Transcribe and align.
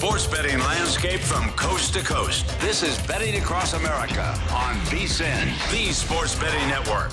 Sports 0.00 0.26
betting 0.26 0.58
landscape 0.60 1.20
from 1.20 1.50
coast 1.50 1.92
to 1.92 2.00
coast. 2.00 2.58
This 2.58 2.82
is 2.82 2.98
Betting 3.06 3.38
Across 3.38 3.74
America 3.74 4.28
on 4.50 4.74
VSIN, 4.86 5.44
the 5.70 5.92
sports 5.92 6.34
betting 6.36 6.66
network. 6.68 7.12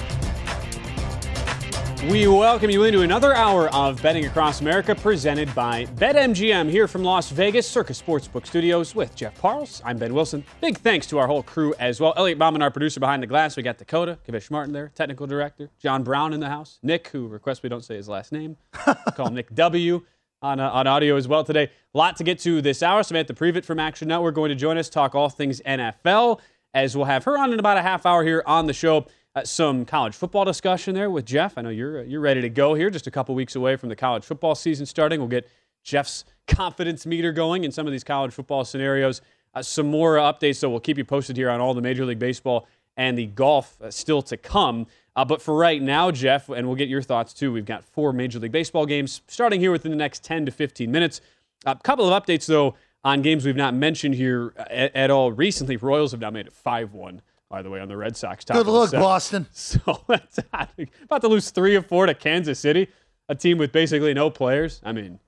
We 2.10 2.28
welcome 2.28 2.70
you 2.70 2.86
into 2.86 3.02
another 3.02 3.34
hour 3.34 3.68
of 3.74 4.02
Betting 4.02 4.24
Across 4.24 4.62
America 4.62 4.96
presented 4.96 5.54
by 5.54 5.86
BetMGM 5.98 6.70
here 6.70 6.88
from 6.88 7.04
Las 7.04 7.30
Vegas 7.30 7.68
Circa 7.68 7.92
Sportsbook 7.92 8.48
Studios 8.48 8.96
with 8.96 9.14
Jeff 9.18 9.38
Parles. 9.42 9.82
I'm 9.84 9.98
Ben 9.98 10.14
Wilson. 10.14 10.46
Big 10.62 10.78
thanks 10.78 11.08
to 11.08 11.18
our 11.18 11.28
whole 11.28 11.44
crew 11.44 11.74
as 11.80 12.00
well. 12.00 12.14
Elliot 12.16 12.40
Bauman, 12.40 12.62
our 12.62 12.72
producer 12.72 13.02
behind 13.02 13.22
the 13.22 13.28
glass. 13.28 13.58
We 13.58 13.64
got 13.64 13.80
Dakota, 13.80 14.18
Kavish 14.26 14.50
Martin 14.50 14.72
there, 14.72 14.94
technical 14.96 15.28
director. 15.28 15.70
John 15.78 16.04
Brown 16.04 16.32
in 16.32 16.40
the 16.40 16.48
house. 16.48 16.80
Nick, 16.82 17.10
who 17.10 17.28
requests 17.28 17.64
we 17.64 17.68
don't 17.68 17.84
say 17.84 17.98
his 17.98 18.08
last 18.08 18.32
name. 18.32 18.56
call 18.72 19.28
him 19.28 19.34
Nick 19.34 19.54
W. 19.56 20.04
On, 20.44 20.60
uh, 20.60 20.70
on 20.70 20.86
audio 20.86 21.16
as 21.16 21.28
well 21.28 21.44
today. 21.44 21.64
A 21.64 21.98
lot 21.98 22.16
to 22.18 22.24
get 22.24 22.38
to 22.40 22.62
this 22.62 22.84
hour. 22.84 23.02
Samantha 23.02 23.34
Previte 23.34 23.66
from 23.66 23.80
Action 23.80 24.08
Network 24.08 24.36
going 24.36 24.50
to 24.50 24.56
join 24.56 24.78
us, 24.78 24.88
talk 24.88 25.16
all 25.16 25.30
things 25.30 25.62
NFL, 25.62 26.40
as 26.76 26.96
we'll 26.96 27.06
have 27.08 27.24
her 27.24 27.40
on 27.40 27.52
in 27.52 27.60
about 27.60 27.78
a 27.78 27.82
half 27.82 28.06
hour 28.06 28.24
here 28.24 28.44
on 28.46 28.68
the 28.68 28.74
show. 28.74 29.08
Uh, 29.36 29.44
some 29.44 29.84
college 29.84 30.16
football 30.16 30.46
discussion 30.46 30.94
there 30.94 31.10
with 31.10 31.26
Jeff. 31.26 31.58
I 31.58 31.64
know 31.64 31.70
you're 31.70 32.02
uh, 32.02 32.04
you're 32.04 32.22
ready 32.22 32.42
to 32.42 32.50
go 32.50 32.76
here, 32.76 32.92
just 32.92 33.08
a 33.08 33.12
couple 33.12 33.34
weeks 33.34 33.56
away 33.56 33.78
from 33.78 33.90
the 33.90 33.96
college 33.96 34.24
football 34.24 34.54
season 34.54 34.86
starting. 34.86 35.20
We'll 35.20 35.28
get 35.28 35.50
Jeff's 35.84 36.24
confidence 36.48 37.08
meter 37.08 37.32
going 37.32 37.64
in 37.64 37.72
some 37.72 37.88
of 37.88 37.92
these 37.92 38.04
college 38.04 38.32
football 38.32 38.64
scenarios. 38.64 39.22
Uh, 39.56 39.64
some 39.64 39.88
more 39.88 40.18
updates, 40.18 40.58
so 40.58 40.70
we'll 40.70 40.80
keep 40.80 41.00
you 41.00 41.06
posted 41.06 41.36
here 41.36 41.50
on 41.50 41.60
all 41.60 41.74
the 41.74 41.82
Major 41.82 42.06
League 42.06 42.20
Baseball 42.20 42.68
and 42.96 43.18
the 43.18 43.28
golf 43.28 43.80
uh, 43.82 43.90
still 43.90 44.22
to 44.24 44.38
come. 44.38 44.86
Uh, 45.18 45.26
but 45.26 45.42
for 45.42 45.56
right 45.56 45.82
now, 45.82 46.12
Jeff, 46.12 46.48
and 46.48 46.68
we'll 46.68 46.76
get 46.76 46.88
your 46.88 47.02
thoughts 47.02 47.34
too. 47.34 47.52
We've 47.52 47.66
got 47.66 47.84
four 47.84 48.14
Major 48.14 48.38
League 48.38 48.52
Baseball 48.52 48.86
games 48.86 49.22
starting 49.28 49.60
here 49.60 49.72
within 49.72 49.92
the 49.92 49.98
next 49.98 50.24
10 50.24 50.46
to 50.46 50.52
15 50.52 50.92
minutes. 50.92 51.22
A 51.66 51.76
couple 51.76 52.08
of 52.08 52.24
updates 52.24 52.46
though 52.46 52.76
on 53.04 53.24
games 53.24 53.44
we've 53.44 53.56
not 53.56 53.74
mentioned 53.74 54.14
here 54.14 54.54
at, 54.58 54.96
at 54.96 55.10
all 55.10 55.32
recently. 55.32 55.76
Royals 55.76 56.12
have 56.12 56.22
now 56.22 56.30
made 56.30 56.46
it 56.46 56.54
5 56.54 56.94
1 56.94 57.22
by 57.50 57.62
the 57.62 57.70
way, 57.70 57.80
on 57.80 57.88
the 57.88 57.96
Red 57.98 58.18
Sox. 58.18 58.44
Top 58.44 58.58
Good 58.58 58.68
look, 58.68 58.92
Boston. 58.92 59.48
So 59.54 60.04
that's 60.08 60.38
about 61.04 61.22
to 61.22 61.28
lose 61.28 61.50
three 61.50 61.76
of 61.76 61.86
four 61.86 62.06
to 62.06 62.14
Kansas 62.14 62.60
City, 62.60 62.90
a 63.30 63.36
team 63.36 63.58
with 63.58 63.72
basically 63.72 64.14
no 64.14 64.30
players. 64.30 64.82
I 64.84 64.92
mean. 64.92 65.20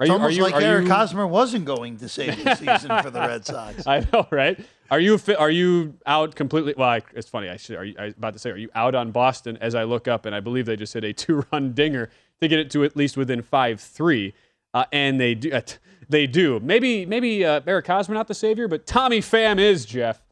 Are 0.00 0.04
it's 0.04 0.08
you, 0.08 0.14
almost 0.14 0.36
you, 0.38 0.42
like 0.44 0.54
Eric 0.54 0.86
you... 0.86 0.90
Hosmer 0.90 1.26
wasn't 1.26 1.66
going 1.66 1.98
to 1.98 2.08
save 2.08 2.42
the 2.42 2.54
season 2.54 3.02
for 3.02 3.10
the 3.10 3.20
Red 3.20 3.44
Sox. 3.44 3.86
I 3.86 4.06
know, 4.10 4.26
right? 4.30 4.58
Are 4.90 4.98
you 4.98 5.20
are 5.38 5.50
you 5.50 5.94
out 6.06 6.34
completely? 6.34 6.72
Well, 6.74 6.88
I, 6.88 7.02
it's 7.12 7.28
funny. 7.28 7.50
I 7.50 7.58
should. 7.58 7.76
Are 7.76 7.84
you, 7.84 7.94
I 7.98 8.06
was 8.06 8.14
about 8.14 8.32
to 8.32 8.38
say, 8.38 8.48
are 8.48 8.56
you 8.56 8.70
out 8.74 8.94
on 8.94 9.10
Boston? 9.10 9.58
As 9.60 9.74
I 9.74 9.84
look 9.84 10.08
up, 10.08 10.24
and 10.24 10.34
I 10.34 10.40
believe 10.40 10.64
they 10.64 10.76
just 10.76 10.94
hit 10.94 11.04
a 11.04 11.12
two-run 11.12 11.72
dinger 11.74 12.08
to 12.40 12.48
get 12.48 12.58
it 12.58 12.70
to 12.70 12.82
at 12.82 12.96
least 12.96 13.18
within 13.18 13.42
five-three, 13.42 14.32
uh, 14.72 14.86
and 14.90 15.20
they 15.20 15.34
do. 15.34 15.52
Uh, 15.52 15.60
they 16.08 16.26
do. 16.26 16.58
Maybe 16.60 17.04
maybe 17.04 17.44
uh, 17.44 17.60
Eric 17.66 17.86
Hosmer 17.86 18.14
not 18.14 18.26
the 18.26 18.34
savior, 18.34 18.68
but 18.68 18.86
Tommy 18.86 19.20
Pham 19.20 19.60
is 19.60 19.84
Jeff. 19.84 20.22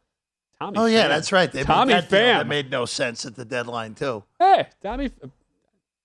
Tommy. 0.59 0.79
Oh 0.79 0.87
yeah, 0.87 1.05
Pham. 1.05 1.09
that's 1.09 1.31
right. 1.31 1.53
They 1.53 1.63
Tommy 1.63 1.93
that 1.93 2.05
Pham. 2.05 2.39
That 2.39 2.47
made 2.47 2.71
no 2.71 2.87
sense 2.87 3.27
at 3.27 3.37
the 3.37 3.45
deadline 3.45 3.95
too. 3.95 4.25
Hey, 4.39 4.69
Tommy. 4.83 5.11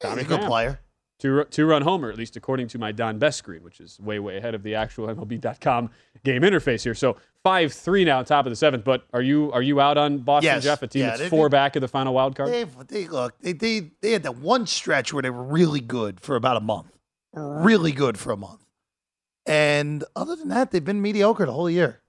Tommy, 0.02 0.16
He's 0.16 0.26
a 0.26 0.28
good 0.28 0.42
Pham. 0.42 0.48
player. 0.48 0.80
Two, 1.20 1.44
two 1.46 1.66
run 1.66 1.84
homer, 1.84 2.10
at 2.10 2.18
least 2.18 2.36
according 2.36 2.68
to 2.70 2.78
my 2.78 2.92
Don 2.92 3.18
Best 3.18 3.38
screen, 3.38 3.64
which 3.64 3.80
is 3.80 4.00
way, 4.00 4.20
way 4.20 4.38
ahead 4.38 4.56
of 4.56 4.64
the 4.64 4.76
actual 4.76 5.08
MLB.com 5.08 5.90
game 6.24 6.42
interface 6.42 6.84
here. 6.84 6.96
So 6.96 7.18
five 7.44 7.72
three 7.72 8.04
now, 8.04 8.24
top 8.24 8.46
of 8.46 8.50
the 8.50 8.56
seventh. 8.56 8.84
But 8.84 9.06
are 9.14 9.22
you 9.22 9.52
are 9.54 9.62
you 9.62 9.80
out 9.80 9.98
on 9.98 10.20
Boston, 10.20 10.56
yes. 10.56 10.64
Jeff? 10.64 10.82
A 10.82 10.88
team 10.88 11.02
yeah, 11.02 11.10
that's 11.10 11.22
they, 11.22 11.30
four 11.30 11.50
they, 11.50 11.54
back 11.54 11.76
of 11.76 11.82
the 11.82 11.88
final 11.88 12.14
wild 12.14 12.36
card. 12.36 12.50
They, 12.50 12.66
they 12.88 13.08
look, 13.08 13.40
they, 13.40 13.54
they 13.54 13.92
they 14.02 14.12
had 14.12 14.24
that 14.24 14.38
one 14.38 14.68
stretch 14.68 15.14
where 15.14 15.22
they 15.22 15.30
were 15.30 15.44
really 15.44 15.82
good 15.82 16.20
for 16.20 16.36
about 16.36 16.58
a 16.58 16.62
month, 16.62 16.98
oh, 17.36 17.62
really 17.64 17.92
good 17.92 18.18
for 18.18 18.34
a 18.34 18.38
month, 18.38 18.66
and 19.46 20.04
other 20.16 20.36
than 20.36 20.50
that, 20.50 20.72
they've 20.72 20.84
been 20.84 21.02
mediocre 21.02 21.46
the 21.46 21.54
whole 21.54 21.70
year. 21.70 22.02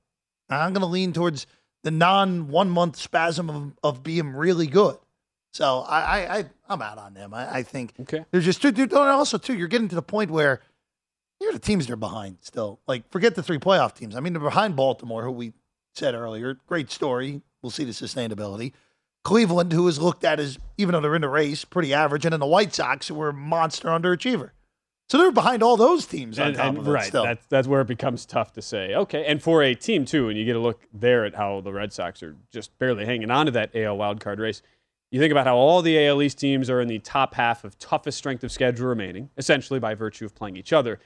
I'm 0.49 0.73
going 0.73 0.83
to 0.83 0.87
lean 0.87 1.13
towards 1.13 1.47
the 1.83 1.91
non 1.91 2.49
one 2.49 2.71
month 2.71 2.97
spasm 2.97 3.51
of, 3.51 3.73
of 3.83 4.03
being 4.03 4.31
really 4.31 4.67
good. 4.67 4.97
So 5.55 5.85
I, 5.87 6.01
I, 6.01 6.39
I 6.69 6.73
am 6.75 6.83
out 6.83 6.99
on 6.99 7.15
them. 7.15 7.33
I, 7.33 7.59
I 7.59 7.63
think 7.63 7.95
okay. 8.01 8.25
there's 8.33 8.45
just 8.45 8.61
two. 8.61 8.75
Also, 8.93 9.39
too, 9.39 9.55
you're 9.55 9.69
getting 9.69 9.89
to 9.89 9.95
the 9.95 10.03
point 10.03 10.33
where 10.33 10.61
you're 11.41 11.53
the 11.53 11.61
teams 11.61 11.87
they're 11.87 11.95
behind 11.95 12.39
still. 12.41 12.81
Like 12.89 13.09
forget 13.13 13.37
the 13.37 13.43
three 13.43 13.59
playoff 13.59 13.95
teams. 13.95 14.17
I 14.17 14.21
mean, 14.21 14.33
they're 14.33 14.43
behind 14.43 14.75
Baltimore, 14.75 15.23
who 15.23 15.31
we 15.31 15.53
said 15.95 16.17
earlier. 16.17 16.59
Great 16.67 16.91
story. 16.91 17.41
We'll 17.63 17.71
see 17.71 17.85
the 17.85 17.93
sustainability. 17.93 18.73
Cleveland, 19.23 19.73
who 19.73 19.87
is 19.87 20.01
looked 20.01 20.25
at 20.25 20.41
as 20.41 20.59
even 20.77 20.93
though 20.93 21.01
they're 21.01 21.15
in 21.15 21.23
the 21.23 21.29
race, 21.29 21.65
pretty 21.65 21.95
average, 21.95 22.27
and 22.27 22.33
then 22.33 22.41
the 22.41 22.47
White 22.47 22.75
Sox, 22.75 23.07
who 23.07 23.15
were 23.15 23.33
monster 23.33 23.89
underachiever. 23.89 24.51
So 25.09 25.19
they're 25.19 25.31
behind 25.31 25.63
all 25.63 25.77
those 25.77 26.05
teams 26.05 26.39
on 26.41 26.49
and, 26.49 26.57
top 26.57 26.67
and, 26.67 26.79
of 26.79 26.89
it. 26.89 26.91
Right, 26.91 27.07
still. 27.07 27.23
that's 27.23 27.47
that's 27.47 27.69
where 27.69 27.81
it 27.81 27.87
becomes 27.87 28.27
tough 28.27 28.53
to 28.55 28.63
say. 28.63 28.93
Okay, 28.95 29.25
and 29.25 29.41
for 29.41 29.63
a 29.63 29.77
team 29.77 30.05
too, 30.05 30.29
and 30.29 30.37
you 30.37 30.45
get 30.45 30.57
a 30.57 30.61
look 30.61 30.83
there 30.93 31.25
at 31.25 31.37
how 31.37 31.61
the 31.61 31.73
Red 31.73 31.93
Sox 31.93 32.25
are 32.25 32.35
just 32.51 32.77
barely 32.81 33.05
hanging 33.05 33.31
on 33.31 33.47
to 33.47 33.53
that 33.53 33.71
AL 33.77 33.97
wildcard 33.97 34.41
race. 34.41 34.61
You 35.15 35.21
think 35.21 35.31
about 35.31 35.47
how 35.47 35.55
all 35.55 35.81
the 35.81 36.09
AL 36.09 36.21
East 36.23 36.41
teams 36.41 36.69
are 36.69 36.81
in 36.81 36.89
the 36.89 36.99
top 36.99 37.35
half 37.35 37.63
of 37.63 37.79
toughest 37.79 38.19
strength 38.19 38.43
of 38.43 38.51
schedule 38.51 38.89
remaining, 38.89 39.31
essentially 39.37 39.79
by 39.79 39.95
virtue 39.95 40.25
of 40.25 40.35
playing 40.35 40.57
each 40.57 40.73
other. 40.73 40.99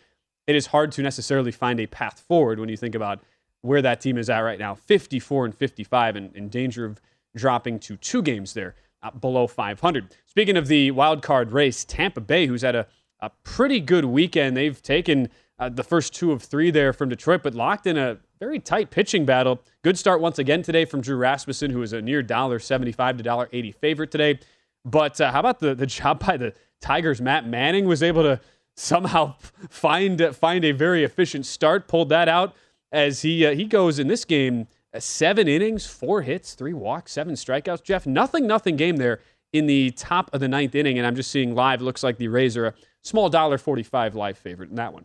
It 0.46 0.56
is 0.56 0.68
hard 0.68 0.92
to 0.92 1.02
necessarily 1.02 1.52
find 1.52 1.78
a 1.78 1.86
path 1.86 2.20
forward 2.20 2.58
when 2.58 2.70
you 2.70 2.76
think 2.78 2.94
about 2.94 3.20
where 3.60 3.82
that 3.82 4.00
team 4.00 4.16
is 4.16 4.30
at 4.30 4.38
right 4.38 4.58
now, 4.58 4.74
54 4.74 5.44
and 5.44 5.54
55, 5.54 6.16
and 6.16 6.34
in 6.34 6.48
danger 6.48 6.86
of 6.86 7.02
dropping 7.36 7.80
to 7.80 7.98
two 7.98 8.22
games 8.22 8.54
there 8.54 8.76
uh, 9.02 9.10
below 9.10 9.46
500. 9.46 10.16
Speaking 10.24 10.56
of 10.56 10.68
the 10.68 10.90
wild 10.90 11.20
card 11.20 11.52
race, 11.52 11.84
Tampa 11.84 12.22
Bay, 12.22 12.46
who's 12.46 12.62
had 12.62 12.76
a, 12.76 12.86
a 13.20 13.28
pretty 13.42 13.78
good 13.78 14.06
weekend, 14.06 14.56
they've 14.56 14.82
taken 14.82 15.28
uh, 15.58 15.68
the 15.68 15.82
first 15.82 16.14
two 16.14 16.32
of 16.32 16.42
three 16.42 16.70
there 16.70 16.92
from 16.92 17.08
Detroit, 17.08 17.42
but 17.42 17.54
locked 17.54 17.86
in 17.86 17.96
a 17.96 18.18
very 18.38 18.58
tight 18.58 18.90
pitching 18.90 19.24
battle. 19.24 19.60
Good 19.82 19.98
start 19.98 20.20
once 20.20 20.38
again 20.38 20.62
today 20.62 20.84
from 20.84 21.00
Drew 21.00 21.16
Rasmussen, 21.16 21.70
who 21.70 21.82
is 21.82 21.92
a 21.92 22.00
near 22.00 22.22
$1.75 22.22 23.18
to 23.18 23.24
$1.80 23.24 23.74
favorite 23.74 24.10
today. 24.10 24.38
But 24.84 25.20
uh, 25.20 25.32
how 25.32 25.40
about 25.40 25.58
the, 25.58 25.74
the 25.74 25.86
job 25.98 26.24
by 26.24 26.36
the 26.36 26.54
Tigers? 26.80 27.20
Matt 27.20 27.46
Manning 27.46 27.86
was 27.86 28.02
able 28.02 28.22
to 28.22 28.40
somehow 28.76 29.34
find 29.68 30.34
find 30.36 30.64
a 30.64 30.72
very 30.72 31.02
efficient 31.02 31.46
start, 31.46 31.88
pulled 31.88 32.08
that 32.10 32.28
out 32.28 32.54
as 32.92 33.22
he 33.22 33.44
uh, 33.44 33.54
he 33.54 33.64
goes 33.64 33.98
in 33.98 34.06
this 34.06 34.24
game 34.24 34.68
uh, 34.94 35.00
seven 35.00 35.48
innings, 35.48 35.86
four 35.86 36.22
hits, 36.22 36.54
three 36.54 36.72
walks, 36.72 37.12
seven 37.12 37.34
strikeouts. 37.34 37.82
Jeff, 37.82 38.06
nothing, 38.06 38.46
nothing 38.46 38.76
game 38.76 38.96
there 38.96 39.20
in 39.52 39.66
the 39.66 39.90
top 39.90 40.30
of 40.32 40.40
the 40.40 40.48
ninth 40.48 40.74
inning, 40.74 40.98
and 40.98 41.06
I'm 41.06 41.16
just 41.16 41.30
seeing 41.30 41.54
live. 41.54 41.82
Looks 41.82 42.02
like 42.02 42.18
the 42.18 42.28
Rays 42.28 42.56
are 42.56 42.66
a 42.66 42.74
small 43.02 43.28
dollar 43.28 43.58
forty-five 43.58 44.14
live 44.14 44.38
favorite 44.38 44.70
in 44.70 44.76
that 44.76 44.92
one. 44.92 45.04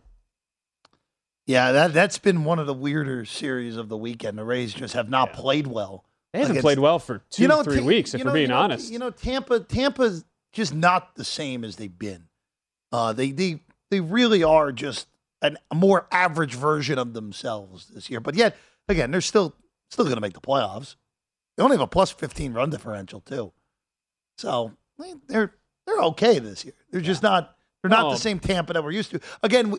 Yeah, 1.46 1.72
that 1.72 1.92
that's 1.92 2.18
been 2.18 2.44
one 2.44 2.58
of 2.58 2.66
the 2.66 2.74
weirder 2.74 3.24
series 3.24 3.76
of 3.76 3.88
the 3.88 3.96
weekend. 3.96 4.38
The 4.38 4.44
Rays 4.44 4.72
just 4.72 4.94
have 4.94 5.10
not 5.10 5.30
yeah. 5.30 5.40
played 5.40 5.66
well. 5.66 6.04
They 6.32 6.40
haven't 6.40 6.60
played 6.60 6.78
well 6.78 6.98
for 6.98 7.22
two, 7.30 7.42
you 7.42 7.48
know, 7.48 7.62
three 7.62 7.80
ta- 7.80 7.84
weeks, 7.84 8.14
if 8.14 8.20
know, 8.20 8.26
we're 8.26 8.34
being 8.34 8.42
you 8.44 8.48
know, 8.48 8.56
honest. 8.58 8.90
You 8.90 8.98
know, 8.98 9.10
Tampa, 9.10 9.60
Tampa's 9.60 10.24
just 10.52 10.74
not 10.74 11.14
the 11.16 11.24
same 11.24 11.64
as 11.64 11.76
they've 11.76 11.96
been. 11.96 12.24
Uh, 12.90 13.12
they 13.12 13.30
they 13.30 13.60
they 13.90 14.00
really 14.00 14.42
are 14.42 14.72
just 14.72 15.06
an, 15.42 15.58
a 15.70 15.74
more 15.74 16.06
average 16.10 16.54
version 16.54 16.98
of 16.98 17.12
themselves 17.12 17.88
this 17.88 18.10
year. 18.10 18.20
But 18.20 18.34
yet, 18.34 18.56
again, 18.88 19.10
they're 19.10 19.20
still 19.20 19.54
still 19.90 20.06
going 20.06 20.16
to 20.16 20.20
make 20.20 20.32
the 20.32 20.40
playoffs. 20.40 20.96
They 21.56 21.62
only 21.62 21.76
have 21.76 21.82
a 21.82 21.86
plus 21.86 22.10
15 22.10 22.52
run 22.52 22.70
differential 22.70 23.20
too, 23.20 23.52
so 24.38 24.72
they're 25.28 25.54
they're 25.86 26.00
okay 26.00 26.38
this 26.38 26.64
year. 26.64 26.74
They're 26.90 27.00
just 27.00 27.22
not 27.22 27.54
they're 27.82 27.90
not 27.90 28.10
the 28.10 28.16
same 28.16 28.40
Tampa 28.40 28.72
that 28.72 28.82
we're 28.82 28.92
used 28.92 29.10
to. 29.10 29.20
Again, 29.42 29.76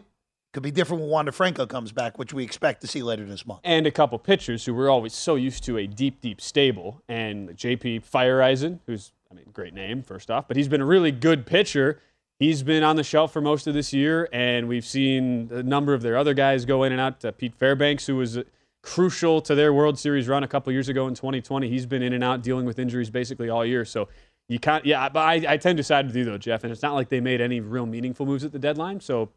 could 0.55 0.63
be 0.63 0.71
different 0.71 1.01
when 1.01 1.11
Wander 1.11 1.33
Franco 1.33 1.65
comes 1.65 1.91
back, 1.91 2.17
which 2.17 2.33
we 2.33 2.41
expect 2.41 2.79
to 2.79 2.87
see 2.87 3.03
later 3.03 3.25
this 3.25 3.45
month. 3.45 3.59
And 3.65 3.85
a 3.85 3.91
couple 3.91 4.17
pitchers 4.17 4.63
who 4.63 4.73
we're 4.73 4.89
always 4.89 5.13
so 5.13 5.35
used 5.35 5.65
to 5.65 5.77
a 5.77 5.85
deep, 5.85 6.21
deep 6.21 6.39
stable. 6.39 7.01
And 7.09 7.49
JP 7.49 8.09
Feyereisen, 8.09 8.79
who's, 8.87 9.11
I 9.29 9.33
mean, 9.33 9.47
great 9.51 9.73
name, 9.73 10.01
first 10.01 10.31
off, 10.31 10.47
but 10.47 10.55
he's 10.55 10.69
been 10.69 10.79
a 10.79 10.85
really 10.85 11.11
good 11.11 11.45
pitcher. 11.45 11.99
He's 12.39 12.63
been 12.63 12.83
on 12.83 12.95
the 12.95 13.03
shelf 13.03 13.33
for 13.33 13.41
most 13.41 13.67
of 13.67 13.73
this 13.73 13.91
year, 13.91 14.29
and 14.31 14.69
we've 14.69 14.85
seen 14.85 15.49
a 15.51 15.61
number 15.61 15.93
of 15.93 16.01
their 16.01 16.15
other 16.15 16.33
guys 16.33 16.63
go 16.63 16.83
in 16.83 16.93
and 16.93 17.01
out. 17.01 17.25
Uh, 17.25 17.33
Pete 17.33 17.53
Fairbanks, 17.53 18.07
who 18.07 18.15
was 18.15 18.39
crucial 18.81 19.41
to 19.41 19.55
their 19.55 19.73
World 19.73 19.99
Series 19.99 20.29
run 20.29 20.43
a 20.43 20.47
couple 20.47 20.71
years 20.71 20.87
ago 20.87 21.05
in 21.09 21.15
2020, 21.15 21.67
he's 21.67 21.85
been 21.85 22.01
in 22.01 22.13
and 22.13 22.23
out 22.23 22.41
dealing 22.41 22.65
with 22.65 22.79
injuries 22.79 23.09
basically 23.09 23.49
all 23.49 23.65
year. 23.65 23.83
So 23.83 24.07
you 24.47 24.59
can't, 24.59 24.85
yeah, 24.85 25.09
but 25.09 25.19
I, 25.19 25.53
I 25.55 25.57
tend 25.57 25.75
to 25.79 25.83
side 25.83 26.05
with 26.07 26.15
you 26.15 26.23
though, 26.23 26.37
Jeff. 26.37 26.63
And 26.63 26.71
it's 26.71 26.81
not 26.81 26.93
like 26.93 27.09
they 27.09 27.19
made 27.19 27.41
any 27.41 27.59
real 27.59 27.85
meaningful 27.85 28.25
moves 28.25 28.45
at 28.45 28.53
the 28.53 28.59
deadline. 28.59 29.01
So 29.01 29.31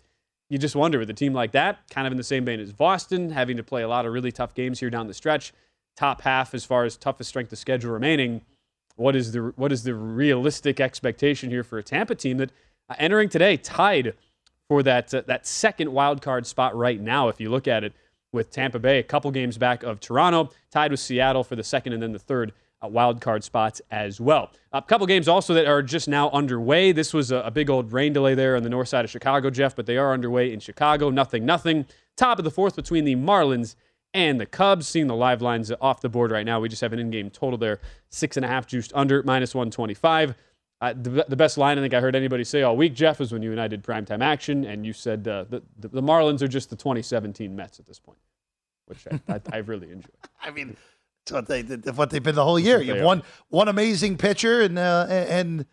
you 0.49 0.59
just 0.59 0.77
wonder 0.77 0.99
with 0.99 1.11
a 1.11 1.15
team 1.15 1.35
like 1.35 1.53
that, 1.53 1.79
kind 1.91 2.07
of 2.07 2.13
in 2.13 2.17
the 2.17 2.25
same 2.25 2.45
vein 2.45 2.61
as 2.61 2.73
Boston, 2.73 3.31
having 3.31 3.57
to 3.57 3.63
play 3.63 3.83
a 3.83 3.89
lot 3.89 4.07
of 4.07 4.13
really 4.13 4.33
tough 4.33 4.55
games 4.55 4.81
here 4.81 4.91
down 4.91 5.07
the 5.07 5.15
stretch, 5.15 5.53
top 5.97 6.23
half 6.23 6.55
as 6.55 6.65
far 6.65 6.85
as 6.85 6.97
toughest 6.97 7.29
strength 7.29 7.53
of 7.53 7.59
schedule 7.59 7.93
remaining. 7.93 8.43
What 8.97 9.15
is 9.15 9.33
the 9.33 9.53
what 9.57 9.73
is 9.73 9.85
the 9.85 9.95
realistic 9.95 10.81
expectation 10.81 11.51
here 11.51 11.63
for 11.63 11.79
a 11.79 11.83
Tampa 11.83 12.15
team 12.15 12.39
that 12.39 12.51
uh, 12.89 12.95
entering 12.99 13.29
today 13.29 13.57
tied 13.57 14.15
for 14.69 14.83
that 14.83 15.13
uh, 15.15 15.23
that 15.27 15.47
second 15.47 15.93
wild 15.93 16.23
card 16.23 16.47
spot 16.47 16.75
right 16.75 17.01
now? 17.01 17.29
If 17.29 17.41
you 17.41 17.51
look 17.51 17.69
at 17.69 17.85
it, 17.85 17.93
with 18.33 18.51
Tampa 18.51 18.79
Bay, 18.79 18.99
a 18.99 19.03
couple 19.03 19.31
games 19.31 19.57
back 19.59 19.83
of 19.83 20.01
Toronto, 20.01 20.51
tied 20.71 20.91
with 20.91 21.01
Seattle 21.01 21.45
for 21.45 21.57
the 21.57 21.65
second 21.65 21.93
and 21.93 22.03
then 22.03 22.13
the 22.13 22.19
third 22.19 22.53
uh, 22.83 22.89
wild 22.89 23.21
card 23.21 23.43
spots 23.43 23.81
as 23.91 24.21
well. 24.21 24.51
A 24.73 24.83
couple 24.83 25.07
games 25.07 25.29
also 25.29 25.55
that 25.55 25.67
are 25.67 25.83
just 25.83 26.09
now 26.09 26.31
underway. 26.31 26.93
This 26.93 27.13
was 27.13 27.31
a, 27.31 27.39
a, 27.39 27.51
big 27.51 27.71
old 27.71 27.93
rain 27.93 28.13
delay 28.13 28.35
there 28.35 28.57
on 28.57 28.63
the 28.63 28.69
north 28.69 28.89
side 28.89 29.05
of 29.05 29.11
Chicago, 29.11 29.51
Jeff, 29.51 29.75
but 29.75 29.87
they 29.87 29.97
are 29.97 30.13
underway 30.13 30.53
in 30.53 30.61
Chicago. 30.61 31.11
Nothing, 31.11 31.45
nothing. 31.45 31.87
Top 32.17 32.39
of 32.39 32.45
the 32.45 32.51
fourth 32.51 32.77
between 32.77 33.05
the 33.05 33.17
Marlins 33.17 33.75
and 34.15 34.41
the 34.41 34.47
Cubs. 34.47 34.87
Seeing 34.87 35.07
the 35.07 35.17
live 35.17 35.43
lines 35.43 35.73
off 35.81 36.01
the 36.01 36.09
board 36.09 36.31
right 36.31 36.47
now. 36.47 36.61
We 36.61 36.69
just 36.69 36.83
have 36.83 36.93
an 36.93 36.99
in 36.99 37.11
game 37.11 37.31
total 37.31 37.59
there 37.59 37.81
six 38.11 38.37
and 38.37 38.45
a 38.45 38.49
half 38.49 38.67
juiced 38.67 38.93
under, 38.95 39.23
minus 39.23 39.55
125. 39.55 40.35
Uh, 40.81 40.95
the, 40.97 41.25
the, 41.29 41.35
best 41.35 41.59
line 41.59 41.77
I 41.77 41.81
think 41.81 41.93
I 41.93 42.01
heard 42.01 42.15
anybody 42.15 42.45
say 42.45 42.63
all 42.63 42.77
week, 42.77 42.95
Jeff, 42.95 43.19
was 43.19 43.33
when 43.33 43.43
you 43.43 43.51
and 43.51 43.61
I 43.61 43.67
did 43.67 43.83
primetime 43.83 44.23
action, 44.23 44.65
and 44.65 44.87
you 44.87 44.93
said 44.93 45.27
uh, 45.27 45.45
the, 45.49 45.61
the, 45.77 45.89
the 45.89 46.03
Marlins 46.03 46.41
are 46.41 46.47
just 46.47 46.71
the 46.71 46.77
2017 46.77 47.55
Mets 47.57 47.81
at 47.81 47.87
this 47.87 47.99
point, 47.99 48.21
which 48.87 49.05
I, 49.11 49.35
I, 49.35 49.41
I 49.55 49.57
really 49.59 49.91
enjoy. 49.91 50.11
I 50.41 50.53
mean, 50.53 50.77
it's 51.29 51.33
what 51.33 51.47
they 51.47 51.63
what 51.93 52.11
they've 52.11 52.23
been 52.23 52.35
the 52.35 52.45
whole 52.45 52.59
year. 52.59 52.81
You 52.81 52.95
have 52.95 53.05
one 53.05 53.23
one 53.49 53.69
amazing 53.69 54.17
pitcher, 54.17 54.63
and 54.63 54.79
uh, 54.79 55.07
and 55.09 55.67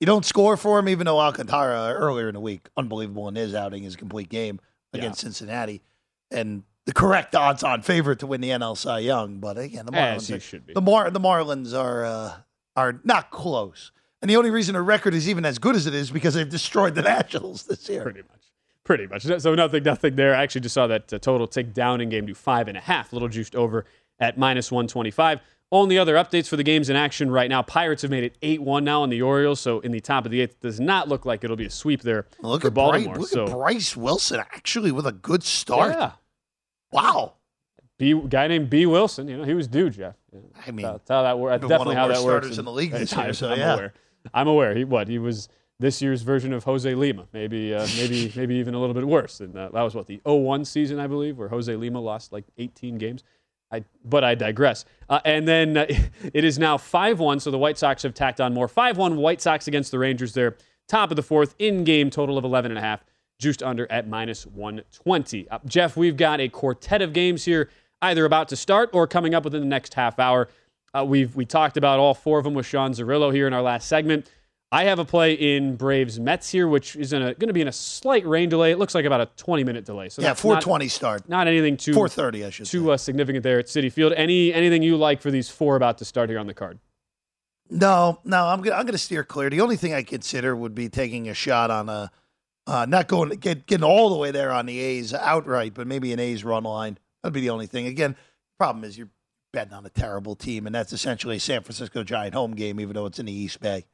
you 0.00 0.06
don't 0.06 0.24
score 0.24 0.56
for 0.56 0.78
him, 0.78 0.88
even 0.88 1.06
though 1.06 1.20
Alcantara 1.20 1.94
earlier 1.94 2.28
in 2.28 2.34
the 2.34 2.40
week, 2.40 2.68
unbelievable 2.76 3.28
in 3.28 3.34
his 3.34 3.54
outing, 3.54 3.82
his 3.82 3.96
complete 3.96 4.28
game 4.28 4.60
against 4.92 5.22
yeah. 5.22 5.28
Cincinnati, 5.28 5.82
and 6.30 6.62
the 6.86 6.92
correct 6.92 7.34
odds-on 7.34 7.82
favorite 7.82 8.18
to 8.20 8.26
win 8.26 8.40
the 8.40 8.50
NL 8.50 8.76
Cy 8.76 9.00
Young. 9.00 9.38
But 9.38 9.58
again, 9.58 9.86
the 9.86 9.92
Marlins, 9.92 10.54
are, 10.54 10.74
the 10.74 10.80
Mar 10.80 11.10
the 11.10 11.20
Marlins 11.20 11.78
are 11.78 12.04
uh, 12.04 12.32
are 12.76 13.00
not 13.04 13.30
close, 13.30 13.92
and 14.22 14.30
the 14.30 14.36
only 14.36 14.50
reason 14.50 14.72
their 14.72 14.84
record 14.84 15.14
is 15.14 15.28
even 15.28 15.44
as 15.44 15.58
good 15.58 15.76
as 15.76 15.86
it 15.86 15.94
is 15.94 16.10
because 16.10 16.34
they've 16.34 16.48
destroyed 16.48 16.94
the 16.94 17.02
Nationals 17.02 17.64
this 17.64 17.88
year. 17.88 18.02
Pretty 18.02 18.22
much. 18.22 18.30
Pretty 18.84 19.06
much. 19.06 19.22
So 19.22 19.54
nothing, 19.54 19.82
nothing 19.82 20.14
there. 20.14 20.34
I 20.34 20.42
actually 20.42 20.60
just 20.60 20.74
saw 20.74 20.86
that 20.88 21.10
uh, 21.10 21.18
total 21.18 21.46
tick 21.46 21.72
down 21.72 22.02
in 22.02 22.10
game 22.10 22.26
to 22.26 22.34
five 22.34 22.68
and 22.68 22.76
a 22.76 22.82
half, 22.82 23.12
a 23.12 23.14
little 23.14 23.30
juiced 23.30 23.56
over 23.56 23.86
at 24.18 24.38
minus 24.38 24.70
125. 24.70 25.40
Only 25.72 25.98
other 25.98 26.14
updates 26.14 26.46
for 26.46 26.56
the 26.56 26.62
games 26.62 26.88
in 26.88 26.96
action 26.96 27.30
right 27.30 27.48
now. 27.48 27.62
Pirates 27.62 28.02
have 28.02 28.10
made 28.10 28.22
it 28.22 28.36
8 28.42 28.62
1 28.62 28.84
now 28.84 29.02
on 29.02 29.10
the 29.10 29.22
Orioles, 29.22 29.60
so 29.60 29.80
in 29.80 29.92
the 29.92 30.00
top 30.00 30.24
of 30.24 30.30
the 30.30 30.40
eighth, 30.40 30.60
does 30.60 30.78
not 30.78 31.08
look 31.08 31.26
like 31.26 31.42
it'll 31.42 31.56
be 31.56 31.66
a 31.66 31.70
sweep 31.70 32.02
there 32.02 32.26
look 32.42 32.60
for 32.60 32.68
at 32.68 32.74
Baltimore. 32.74 33.14
Bryce, 33.14 33.20
look 33.20 33.30
so. 33.30 33.44
at 33.46 33.50
Bryce 33.50 33.96
Wilson 33.96 34.40
actually 34.40 34.92
with 34.92 35.06
a 35.06 35.12
good 35.12 35.42
start. 35.42 35.92
Yeah. 35.92 36.12
Wow. 36.92 37.34
B 37.98 38.14
guy 38.28 38.46
named 38.48 38.70
B 38.70 38.86
Wilson, 38.86 39.28
you 39.28 39.36
know, 39.36 39.44
he 39.44 39.54
was 39.54 39.66
due, 39.66 39.90
Jeff. 39.90 40.14
I 40.66 40.70
mean, 40.70 40.86
that's 40.86 41.08
how 41.08 41.22
that 41.22 41.38
works. 41.38 41.60
Definitely 41.66 41.96
how 41.96 42.08
that 42.08 42.22
works. 42.22 42.58
in 42.58 42.64
the 42.64 42.72
league 42.72 42.92
this 42.92 43.12
year, 43.16 43.32
so 43.32 43.50
I'm 43.50 43.58
yeah. 43.58 43.74
Aware. 43.74 43.94
I'm 44.32 44.48
aware. 44.48 44.74
He 44.74 44.84
what? 44.84 45.08
He 45.08 45.18
was 45.18 45.48
this 45.80 46.00
year's 46.00 46.22
version 46.22 46.52
of 46.52 46.64
Jose 46.64 46.92
Lima, 46.94 47.26
maybe, 47.32 47.74
uh, 47.74 47.86
maybe, 47.96 48.32
maybe 48.36 48.54
even 48.56 48.74
a 48.74 48.80
little 48.80 48.94
bit 48.94 49.06
worse. 49.06 49.40
And 49.40 49.56
uh, 49.56 49.70
that 49.72 49.82
was 49.82 49.94
what 49.94 50.06
the 50.06 50.18
0-1 50.24 50.66
season, 50.66 50.98
I 50.98 51.06
believe, 51.06 51.36
where 51.36 51.48
Jose 51.48 51.74
Lima 51.74 52.00
lost 52.00 52.32
like 52.32 52.44
18 52.58 52.98
games. 52.98 53.22
I, 53.74 53.84
but 54.04 54.24
I 54.24 54.34
digress. 54.34 54.84
Uh, 55.08 55.20
and 55.24 55.46
then 55.46 55.76
uh, 55.76 55.86
it 56.34 56.44
is 56.44 56.58
now 56.58 56.78
5 56.78 57.18
1, 57.18 57.40
so 57.40 57.50
the 57.50 57.58
White 57.58 57.78
Sox 57.78 58.02
have 58.02 58.14
tacked 58.14 58.40
on 58.40 58.54
more. 58.54 58.68
5 58.68 58.96
1 58.96 59.16
White 59.16 59.40
Sox 59.40 59.68
against 59.68 59.90
the 59.90 59.98
Rangers 59.98 60.32
there. 60.34 60.56
Top 60.86 61.10
of 61.10 61.16
the 61.16 61.22
fourth, 61.22 61.54
in 61.58 61.84
game 61.84 62.10
total 62.10 62.36
of 62.36 62.44
11.5, 62.44 63.00
juiced 63.38 63.62
under 63.62 63.90
at 63.90 64.06
minus 64.06 64.46
120. 64.46 65.48
Uh, 65.48 65.58
Jeff, 65.66 65.96
we've 65.96 66.16
got 66.16 66.40
a 66.40 66.48
quartet 66.48 67.02
of 67.02 67.12
games 67.12 67.44
here, 67.44 67.70
either 68.02 68.24
about 68.24 68.48
to 68.48 68.56
start 68.56 68.90
or 68.92 69.06
coming 69.06 69.34
up 69.34 69.44
within 69.44 69.60
the 69.60 69.66
next 69.66 69.94
half 69.94 70.18
hour. 70.18 70.48
Uh, 70.92 71.04
we've 71.04 71.34
we 71.34 71.44
talked 71.44 71.76
about 71.76 71.98
all 71.98 72.14
four 72.14 72.38
of 72.38 72.44
them 72.44 72.54
with 72.54 72.66
Sean 72.66 72.92
Zerillo 72.92 73.34
here 73.34 73.46
in 73.46 73.52
our 73.52 73.62
last 73.62 73.88
segment. 73.88 74.30
I 74.74 74.82
have 74.84 74.98
a 74.98 75.04
play 75.04 75.34
in 75.34 75.76
Braves 75.76 76.18
Mets 76.18 76.50
here, 76.50 76.66
which 76.66 76.96
is 76.96 77.12
going 77.12 77.36
to 77.36 77.52
be 77.52 77.60
in 77.60 77.68
a 77.68 77.72
slight 77.72 78.26
rain 78.26 78.48
delay. 78.48 78.72
It 78.72 78.78
looks 78.80 78.92
like 78.92 79.04
about 79.04 79.20
a 79.20 79.26
20 79.36 79.62
minute 79.62 79.84
delay. 79.84 80.08
So 80.08 80.20
yeah, 80.20 80.34
420 80.34 80.88
start. 80.88 81.28
Not 81.28 81.46
anything 81.46 81.76
too 81.76 81.92
430, 81.92 82.44
I 82.44 82.50
should 82.50 82.66
too 82.66 82.90
uh, 82.90 82.96
significant 82.96 83.44
there 83.44 83.60
at 83.60 83.66
Citi 83.66 83.92
Field. 83.92 84.14
Any 84.14 84.52
anything 84.52 84.82
you 84.82 84.96
like 84.96 85.22
for 85.22 85.30
these 85.30 85.48
four 85.48 85.76
about 85.76 85.98
to 85.98 86.04
start 86.04 86.28
here 86.28 86.40
on 86.40 86.48
the 86.48 86.54
card? 86.54 86.80
No, 87.70 88.18
no, 88.24 88.46
I'm 88.46 88.62
gonna 88.62 88.74
I'm 88.74 88.84
gonna 88.84 88.98
steer 88.98 89.22
clear. 89.22 89.48
The 89.48 89.60
only 89.60 89.76
thing 89.76 89.94
I 89.94 90.02
consider 90.02 90.56
would 90.56 90.74
be 90.74 90.88
taking 90.88 91.28
a 91.28 91.34
shot 91.34 91.70
on 91.70 91.88
a 91.88 92.10
uh, 92.66 92.84
not 92.88 93.06
going 93.06 93.28
get 93.38 93.66
getting 93.66 93.84
all 93.84 94.10
the 94.10 94.16
way 94.16 94.32
there 94.32 94.50
on 94.50 94.66
the 94.66 94.80
A's 94.80 95.14
outright, 95.14 95.74
but 95.74 95.86
maybe 95.86 96.12
an 96.12 96.18
A's 96.18 96.42
run 96.42 96.64
line. 96.64 96.98
That'd 97.22 97.32
be 97.32 97.42
the 97.42 97.50
only 97.50 97.68
thing. 97.68 97.86
Again, 97.86 98.16
problem 98.58 98.82
is 98.82 98.98
you're 98.98 99.10
betting 99.52 99.72
on 99.72 99.86
a 99.86 99.90
terrible 99.90 100.34
team, 100.34 100.66
and 100.66 100.74
that's 100.74 100.92
essentially 100.92 101.36
a 101.36 101.40
San 101.40 101.62
Francisco 101.62 102.02
Giant 102.02 102.34
home 102.34 102.56
game, 102.56 102.80
even 102.80 102.94
though 102.94 103.06
it's 103.06 103.20
in 103.20 103.26
the 103.26 103.32
East 103.32 103.60
Bay 103.60 103.84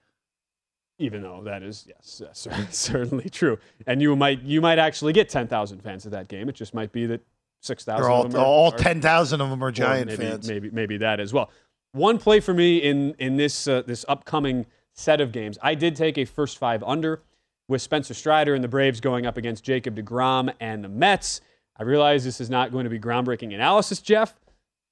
even 1.01 1.23
though 1.23 1.43
that 1.45 1.63
is 1.63 1.87
yes, 1.89 2.23
yes 2.47 2.77
certainly 2.77 3.29
true. 3.29 3.59
And 3.87 4.01
you 4.01 4.15
might 4.15 4.43
you 4.43 4.61
might 4.61 4.79
actually 4.79 5.13
get 5.13 5.29
ten 5.29 5.49
thousand 5.49 5.83
fans 5.83 6.07
at 6.07 6.13
that 6.13 6.29
game. 6.29 6.49
It 6.49 6.55
just 6.55 6.75
might 6.75 6.93
be 6.93 7.07
that 7.07 7.23
six 7.61 7.85
thousand. 7.85 8.37
All, 8.37 8.37
all 8.37 8.73
ten 8.73 9.01
thousand 9.01 9.41
of 9.41 9.51
them 9.51 9.65
are 9.65 9.73
Giant 9.73 10.07
maybe, 10.07 10.23
fans. 10.23 10.49
Maybe 10.49 10.71
maybe 10.71 10.99
that 10.99 11.19
as 11.19 11.33
well. 11.33 11.51
One 11.93 12.19
play 12.19 12.39
for 12.39 12.55
me 12.55 12.79
in 12.79 13.15
in 13.19 13.37
this 13.37 13.67
uh, 13.67 13.83
this 13.83 14.05
upcoming 14.09 14.67
set 14.95 15.21
of 15.21 15.33
games. 15.33 15.59
I 15.63 15.75
did 15.75 15.97
take 15.97 16.19
a 16.19 16.25
first 16.25 16.59
five 16.59 16.83
under 16.85 17.23
with 17.67 17.81
Spencer 17.81 18.15
Strider 18.15 18.55
and 18.55 18.63
the 18.63 18.69
Braves 18.69 19.01
going 19.01 19.27
up 19.27 19.37
against 19.37 19.65
Jacob 19.65 19.97
DeGrom 19.97 20.53
and 20.61 20.85
the 20.85 20.89
Mets. 20.89 21.41
I 21.77 21.85
realize 21.85 22.25
this 22.25 22.41
is 22.41 22.51
not 22.51 22.73
going 22.73 22.85
to 22.85 22.91
be 22.91 23.01
groundbreaking 23.01 23.55
analysis, 23.55 24.01
Jeff. 24.01 24.35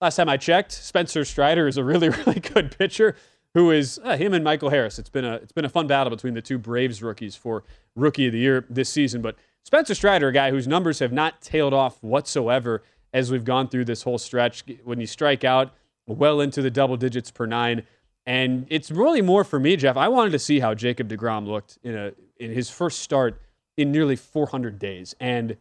Last 0.00 0.16
time 0.16 0.28
I 0.28 0.36
checked, 0.36 0.72
Spencer 0.72 1.24
Strider 1.24 1.66
is 1.66 1.76
a 1.76 1.84
really 1.84 2.08
really 2.26 2.40
good 2.40 2.76
pitcher 2.78 3.14
who 3.58 3.72
is 3.72 3.98
uh, 4.04 4.16
him 4.16 4.32
and 4.34 4.44
Michael 4.44 4.70
Harris. 4.70 5.00
It's 5.00 5.08
been 5.08 5.24
a 5.24 5.34
it's 5.34 5.50
been 5.50 5.64
a 5.64 5.68
fun 5.68 5.88
battle 5.88 6.10
between 6.10 6.34
the 6.34 6.40
two 6.42 6.58
Braves 6.58 7.02
rookies 7.02 7.34
for 7.34 7.64
rookie 7.96 8.26
of 8.26 8.32
the 8.32 8.38
year 8.38 8.64
this 8.70 8.88
season. 8.88 9.20
But 9.20 9.34
Spencer 9.64 9.96
Strider, 9.96 10.28
a 10.28 10.32
guy 10.32 10.50
whose 10.50 10.68
numbers 10.68 11.00
have 11.00 11.12
not 11.12 11.42
tailed 11.42 11.74
off 11.74 12.00
whatsoever 12.00 12.84
as 13.12 13.32
we've 13.32 13.44
gone 13.44 13.68
through 13.68 13.86
this 13.86 14.04
whole 14.04 14.18
stretch. 14.18 14.64
When 14.84 15.00
you 15.00 15.08
strike 15.08 15.42
out 15.42 15.74
well 16.06 16.40
into 16.40 16.62
the 16.62 16.70
double 16.70 16.96
digits 16.96 17.32
per 17.32 17.46
nine, 17.46 17.82
And 18.24 18.66
it's 18.70 18.92
really 18.92 19.22
more 19.22 19.42
for 19.42 19.58
me, 19.58 19.74
Jeff. 19.76 19.96
I 19.96 20.06
wanted 20.06 20.30
to 20.30 20.38
see 20.38 20.60
how 20.60 20.74
Jacob 20.74 21.08
DeGrom 21.08 21.46
looked 21.46 21.78
in 21.82 21.96
a 21.96 22.12
in 22.36 22.52
his 22.52 22.70
first 22.70 23.00
start 23.00 23.42
in 23.76 23.90
nearly 23.90 24.14
400 24.14 24.78
days. 24.78 25.16
And 25.18 25.56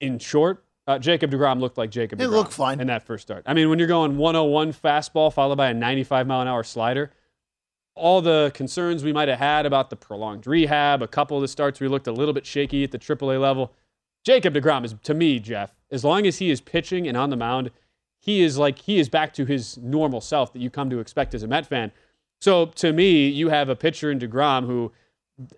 in 0.00 0.18
short, 0.18 0.64
uh, 0.86 0.98
Jacob 0.98 1.30
DeGrom 1.30 1.60
looked 1.60 1.78
like 1.78 1.90
Jacob 1.90 2.20
It 2.20 2.24
DeGrom 2.24 2.30
looked 2.30 2.52
fine. 2.52 2.80
in 2.80 2.86
that 2.88 3.02
first 3.04 3.22
start. 3.22 3.44
I 3.46 3.54
mean, 3.54 3.70
when 3.70 3.78
you're 3.78 3.88
going 3.88 4.16
101 4.16 4.72
fastball 4.72 5.32
followed 5.32 5.56
by 5.56 5.68
a 5.70 5.74
95 5.74 6.26
mile 6.26 6.42
an 6.42 6.48
hour 6.48 6.64
slider, 6.64 7.12
all 7.94 8.20
the 8.22 8.50
concerns 8.54 9.04
we 9.04 9.12
might 9.12 9.28
have 9.28 9.38
had 9.38 9.66
about 9.66 9.90
the 9.90 9.96
prolonged 9.96 10.46
rehab, 10.46 11.02
a 11.02 11.08
couple 11.08 11.36
of 11.36 11.42
the 11.42 11.48
starts 11.48 11.78
we 11.78 11.88
looked 11.88 12.06
a 12.06 12.12
little 12.12 12.34
bit 12.34 12.46
shaky 12.46 12.82
at 12.84 12.90
the 12.90 12.98
AAA 12.98 13.40
level. 13.40 13.72
Jacob 14.24 14.54
DeGrom 14.54 14.84
is, 14.84 14.94
to 15.02 15.14
me, 15.14 15.38
Jeff, 15.38 15.74
as 15.90 16.04
long 16.04 16.26
as 16.26 16.38
he 16.38 16.50
is 16.50 16.60
pitching 16.60 17.06
and 17.06 17.16
on 17.16 17.30
the 17.30 17.36
mound, 17.36 17.70
he 18.20 18.42
is 18.42 18.56
like, 18.56 18.78
he 18.78 18.98
is 18.98 19.08
back 19.08 19.34
to 19.34 19.44
his 19.44 19.76
normal 19.78 20.20
self 20.20 20.52
that 20.52 20.62
you 20.62 20.70
come 20.70 20.88
to 20.90 21.00
expect 21.00 21.34
as 21.34 21.42
a 21.42 21.48
Met 21.48 21.66
fan. 21.66 21.92
So 22.40 22.66
to 22.66 22.92
me, 22.92 23.28
you 23.28 23.50
have 23.50 23.68
a 23.68 23.76
pitcher 23.76 24.10
in 24.10 24.18
DeGrom 24.18 24.66
who, 24.66 24.92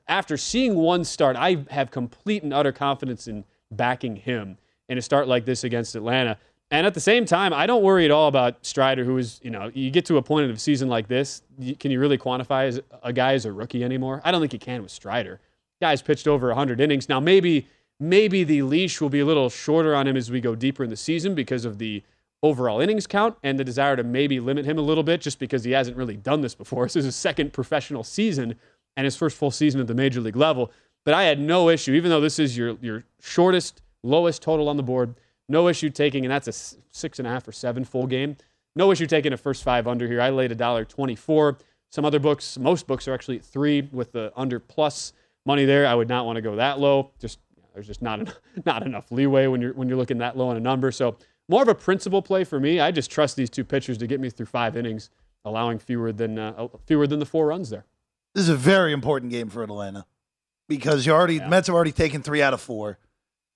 after 0.09 0.37
seeing 0.37 0.75
one 0.75 1.05
start, 1.05 1.37
I 1.37 1.65
have 1.71 1.91
complete 1.91 2.43
and 2.43 2.53
utter 2.55 2.73
confidence 2.73 3.29
in 3.29 3.45
backing 3.71 4.17
him 4.17 4.57
in 4.89 4.99
a 4.99 5.03
start 5.03 5.29
like 5.29 5.45
this 5.45 5.65
against 5.65 5.95
Atlanta. 5.95 6.39
And 6.71 6.87
at 6.87 6.95
the 6.95 7.01
same 7.01 7.25
time, 7.25 7.53
I 7.53 7.67
don't 7.67 7.83
worry 7.83 8.05
at 8.05 8.11
all 8.11 8.27
about 8.27 8.65
Strider, 8.65 9.05
who 9.05 9.19
is, 9.19 9.41
you 9.43 9.51
know, 9.51 9.71
you 9.75 9.91
get 9.91 10.07
to 10.07 10.17
a 10.17 10.23
point 10.23 10.51
of 10.51 10.57
a 10.57 10.59
season 10.59 10.89
like 10.89 11.09
this, 11.09 11.43
can 11.79 11.91
you 11.91 12.01
really 12.01 12.19
quantify 12.19 12.67
as 12.67 12.81
a 13.03 13.13
guy 13.13 13.35
as 13.35 13.45
a 13.45 13.53
rookie 13.53 13.85
anymore? 13.85 14.21
I 14.25 14.31
don't 14.31 14.41
think 14.41 14.53
you 14.53 14.59
can 14.59 14.83
with 14.83 14.91
Strider. 14.91 15.41
Guy's 15.81 16.03
pitched 16.03 16.27
over 16.27 16.49
100 16.49 16.81
innings. 16.81 17.09
Now, 17.09 17.21
maybe 17.21 17.69
maybe 18.01 18.43
the 18.43 18.63
leash 18.63 19.01
will 19.01 19.09
be 19.09 19.21
a 19.21 19.25
little 19.25 19.49
shorter 19.49 19.95
on 19.95 20.07
him 20.07 20.17
as 20.17 20.31
we 20.31 20.41
go 20.41 20.55
deeper 20.55 20.85
in 20.85 20.91
the 20.91 20.97
season 20.97 21.35
because 21.35 21.65
of 21.65 21.79
the 21.79 22.03
overall 22.43 22.81
innings 22.81 23.07
count 23.07 23.37
and 23.43 23.59
the 23.59 23.65
desire 23.65 23.97
to 23.97 24.03
maybe 24.03 24.41
limit 24.41 24.65
him 24.65 24.79
a 24.79 24.83
little 24.83 25.05
bit 25.05 25.21
just 25.21 25.39
because 25.39 25.65
he 25.65 25.71
hasn't 25.71 25.97
really 25.97 26.17
done 26.17 26.41
this 26.41 26.55
before. 26.55 26.85
This 26.87 26.97
is 26.97 27.05
his 27.05 27.17
second 27.17 27.53
professional 27.53 28.05
season 28.05 28.57
and 28.97 29.05
his 29.05 29.17
first 29.17 29.37
full 29.37 29.51
season 29.51 29.81
at 29.81 29.87
the 29.87 29.95
major 29.95 30.21
league 30.21 30.37
level. 30.37 30.71
But 31.05 31.15
I 31.15 31.25
had 31.25 31.39
no 31.39 31.69
issue, 31.69 31.93
even 31.93 32.11
though 32.11 32.21
this 32.21 32.39
is 32.39 32.57
your 32.57 32.77
your 32.81 33.05
shortest, 33.21 33.83
lowest 34.05 34.43
total 34.43 34.69
on 34.69 34.77
the 34.77 34.83
board, 34.83 35.15
no 35.49 35.69
issue 35.69 35.91
taking, 35.91 36.25
and 36.25 36.31
that's 36.31 36.49
a 36.49 36.53
six 36.91 37.19
and 37.19 37.27
a 37.27 37.31
half 37.31 37.49
or 37.49 37.53
seven 37.53 37.85
full 37.85 38.07
game. 38.07 38.37
No 38.77 38.91
issue 38.91 39.07
taking 39.07 39.33
a 39.33 39.37
first 39.37 39.63
five 39.63 39.87
under 39.87 40.07
here. 40.07 40.21
I 40.21 40.31
laid 40.31 40.53
a 40.53 40.55
dollar 40.55 40.85
twenty-four. 40.85 41.59
Some 41.91 42.05
other 42.05 42.19
books, 42.19 42.59
most 42.59 42.87
books 42.87 43.07
are 43.07 43.15
actually 43.15 43.39
at 43.39 43.45
three 43.45 43.89
with 43.93 44.13
the 44.13 44.33
under 44.37 44.59
plus 44.59 45.13
money 45.47 45.65
there. 45.65 45.87
I 45.87 45.95
would 45.95 46.09
not 46.09 46.27
want 46.27 46.37
to 46.37 46.43
go 46.43 46.57
that 46.57 46.81
low. 46.81 47.11
Just 47.21 47.39
there's 47.73 47.87
just 47.87 48.03
not 48.03 48.21
enough, 48.21 48.41
not 48.67 48.83
enough 48.85 49.11
leeway 49.11 49.47
when 49.47 49.61
you're 49.61 49.75
when 49.75 49.89
you're 49.89 49.99
looking 49.99 50.19
that 50.19 50.37
low 50.37 50.49
on 50.49 50.57
a 50.57 50.61
number. 50.61 50.91
So 50.91 51.17
more 51.49 51.63
of 51.63 51.69
a 51.69 51.75
principal 51.75 52.23
play 52.23 52.45
for 52.45 52.59
me. 52.59 52.81
I 52.81 52.91
just 52.91 53.11
trust 53.11 53.37
these 53.37 53.51
two 53.51 53.65
pitchers 53.65 53.99
to 53.99 54.07
get 54.07 54.21
me 54.21 54.31
through 54.31 54.47
five 54.47 54.77
innings, 54.77 55.11
allowing 55.45 55.79
fewer 55.79 56.13
than 56.13 56.39
uh, 56.39 56.69
fewer 56.87 57.07
than 57.07 57.19
the 57.19 57.27
four 57.27 57.47
runs 57.47 57.71
there. 57.71 57.85
This 58.35 58.45
is 58.45 58.49
a 58.49 58.57
very 58.57 58.93
important 58.93 59.31
game 59.31 59.49
for 59.49 59.63
Atlanta 59.63 60.07
because 60.69 61.07
you 61.07 61.13
already 61.13 61.39
the 61.39 61.49
Mets 61.49 61.67
have 61.69 61.77
already 61.77 61.93
taken 61.93 62.23
three 62.23 62.43
out 62.43 62.55
of 62.55 62.61
four. 62.61 62.99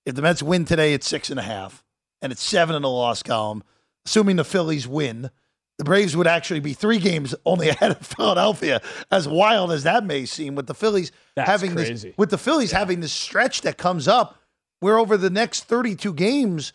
If 0.09 0.15
the 0.15 0.23
Mets 0.23 0.41
win 0.41 0.65
today, 0.65 0.95
it's 0.95 1.07
six 1.07 1.29
and 1.29 1.39
a 1.39 1.43
half, 1.43 1.83
and 2.19 2.31
it's 2.31 2.41
seven 2.41 2.75
in 2.75 2.81
the 2.81 2.89
loss 2.89 3.21
column. 3.21 3.63
Assuming 4.07 4.37
the 4.37 4.43
Phillies 4.43 4.87
win, 4.87 5.29
the 5.77 5.83
Braves 5.83 6.17
would 6.17 6.25
actually 6.25 6.61
be 6.61 6.73
three 6.73 6.97
games 6.97 7.35
only 7.45 7.69
ahead 7.69 7.91
of 7.91 8.03
Philadelphia. 8.03 8.81
As 9.11 9.27
wild 9.27 9.71
as 9.71 9.83
that 9.83 10.03
may 10.03 10.25
seem, 10.25 10.55
with 10.55 10.65
the 10.65 10.73
Phillies 10.73 11.11
That's 11.35 11.47
having 11.47 11.73
crazy. 11.75 12.09
this, 12.09 12.17
with 12.17 12.31
the 12.31 12.39
Phillies 12.39 12.71
having 12.71 13.01
this 13.01 13.13
stretch 13.13 13.61
that 13.61 13.77
comes 13.77 14.07
up, 14.07 14.39
where 14.79 14.97
over 14.97 15.15
the 15.15 15.29
next 15.29 15.65
thirty-two 15.65 16.15
games, 16.15 16.73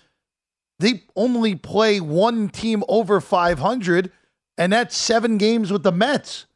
they 0.79 1.03
only 1.17 1.57
play 1.57 2.00
one 2.00 2.49
team 2.49 2.85
over 2.87 3.21
five 3.21 3.59
hundred, 3.59 4.12
and 4.57 4.73
that's 4.73 4.97
seven 4.97 5.38
games 5.38 5.73
with 5.73 5.83
the 5.83 5.91
Mets. 5.91 6.47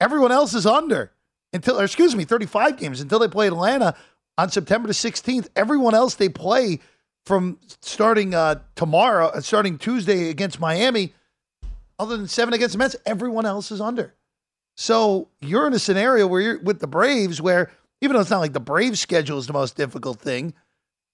Everyone 0.00 0.32
else 0.32 0.54
is 0.54 0.64
under 0.64 1.12
until, 1.52 1.78
or 1.78 1.84
excuse 1.84 2.14
me, 2.14 2.24
35 2.24 2.76
games 2.76 3.00
until 3.00 3.18
they 3.18 3.28
play 3.28 3.46
Atlanta 3.48 3.94
on 4.38 4.48
September 4.50 4.86
the 4.86 4.94
16th. 4.94 5.48
Everyone 5.56 5.94
else 5.94 6.14
they 6.14 6.30
play 6.30 6.78
from 7.26 7.58
starting 7.82 8.34
uh, 8.34 8.60
tomorrow, 8.74 9.26
uh, 9.26 9.40
starting 9.42 9.76
Tuesday 9.76 10.30
against 10.30 10.58
Miami, 10.60 11.12
other 11.98 12.16
than 12.16 12.28
seven 12.28 12.54
against 12.54 12.72
the 12.72 12.78
Mets, 12.78 12.96
everyone 13.04 13.44
else 13.44 13.70
is 13.70 13.80
under. 13.80 14.14
So 14.76 15.28
you're 15.40 15.66
in 15.66 15.74
a 15.74 15.78
scenario 15.78 16.26
where 16.26 16.40
you're 16.40 16.58
with 16.60 16.78
the 16.78 16.86
Braves, 16.86 17.42
where 17.42 17.70
even 18.00 18.14
though 18.14 18.20
it's 18.20 18.30
not 18.30 18.38
like 18.38 18.52
the 18.52 18.60
Braves 18.60 19.00
schedule 19.00 19.36
is 19.38 19.48
the 19.48 19.52
most 19.52 19.76
difficult 19.76 20.20
thing, 20.20 20.54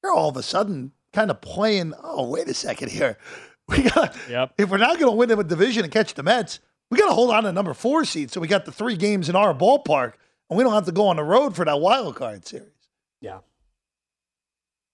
you're 0.03 0.13
all 0.13 0.29
of 0.29 0.37
a 0.37 0.43
sudden 0.43 0.93
kind 1.15 1.31
of 1.31 1.41
playing. 1.41 1.95
Oh, 2.03 2.29
wait 2.29 2.49
a 2.49 2.55
second 2.55 2.91
here. 2.93 3.17
We 3.67 3.83
got 3.85 4.15
Yep. 4.29 4.53
if 4.59 4.69
we're 4.69 4.77
not 4.77 4.99
going 4.99 5.11
to 5.11 5.17
win 5.17 5.31
the 5.31 5.43
division 5.43 5.85
and 5.85 5.91
catch 5.91 6.13
the 6.13 6.23
Mets, 6.23 6.61
we 6.91 6.99
got 6.99 7.09
to 7.09 7.15
hold 7.15 7.31
on 7.31 7.45
to 7.45 7.53
number 7.53 7.73
four 7.73 8.05
seed. 8.05 8.31
So 8.31 8.39
we 8.39 8.47
got 8.47 8.67
the 8.67 8.73
three 8.73 8.95
games 8.95 9.31
in 9.31 9.37
our 9.37 9.55
ballpark, 9.55 10.13
and 10.51 10.59
we 10.59 10.63
don't 10.63 10.75
have 10.75 10.85
to 10.85 10.93
go 10.93 11.07
on 11.07 11.17
the 11.17 11.25
road 11.25 11.57
for 11.57 11.65
that 11.65 11.81
wild 11.81 12.15
card 12.15 12.47
series. 12.47 12.74
Yeah. 13.21 13.39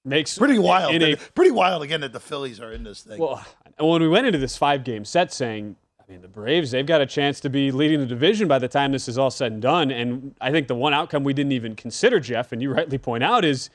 Makes 0.04 0.38
Pretty 0.38 0.58
wild. 0.58 0.94
in 0.94 1.02
a 1.02 1.16
pretty 1.16 1.50
wild 1.50 1.82
again 1.82 2.00
that 2.00 2.12
the 2.12 2.20
Phillies 2.20 2.58
are 2.58 2.72
in 2.72 2.84
this 2.84 3.02
thing. 3.02 3.18
Well, 3.18 3.44
when 3.78 4.00
we 4.00 4.08
went 4.08 4.26
into 4.26 4.38
this 4.38 4.56
five 4.56 4.82
game 4.82 5.04
set 5.04 5.30
saying, 5.30 5.76
I 6.00 6.10
mean, 6.10 6.22
the 6.22 6.28
Braves, 6.28 6.70
they've 6.70 6.86
got 6.86 7.02
a 7.02 7.06
chance 7.06 7.38
to 7.40 7.50
be 7.50 7.70
leading 7.70 8.00
the 8.00 8.06
division 8.06 8.48
by 8.48 8.58
the 8.58 8.68
time 8.68 8.92
this 8.92 9.08
is 9.08 9.18
all 9.18 9.30
said 9.30 9.52
and 9.52 9.60
done. 9.60 9.90
And 9.90 10.34
I 10.40 10.50
think 10.50 10.68
the 10.68 10.74
one 10.74 10.94
outcome 10.94 11.22
we 11.22 11.34
didn't 11.34 11.52
even 11.52 11.76
consider, 11.76 12.18
Jeff, 12.18 12.50
and 12.50 12.62
you 12.62 12.72
rightly 12.72 12.96
point 12.96 13.22
out, 13.22 13.44
is 13.44 13.68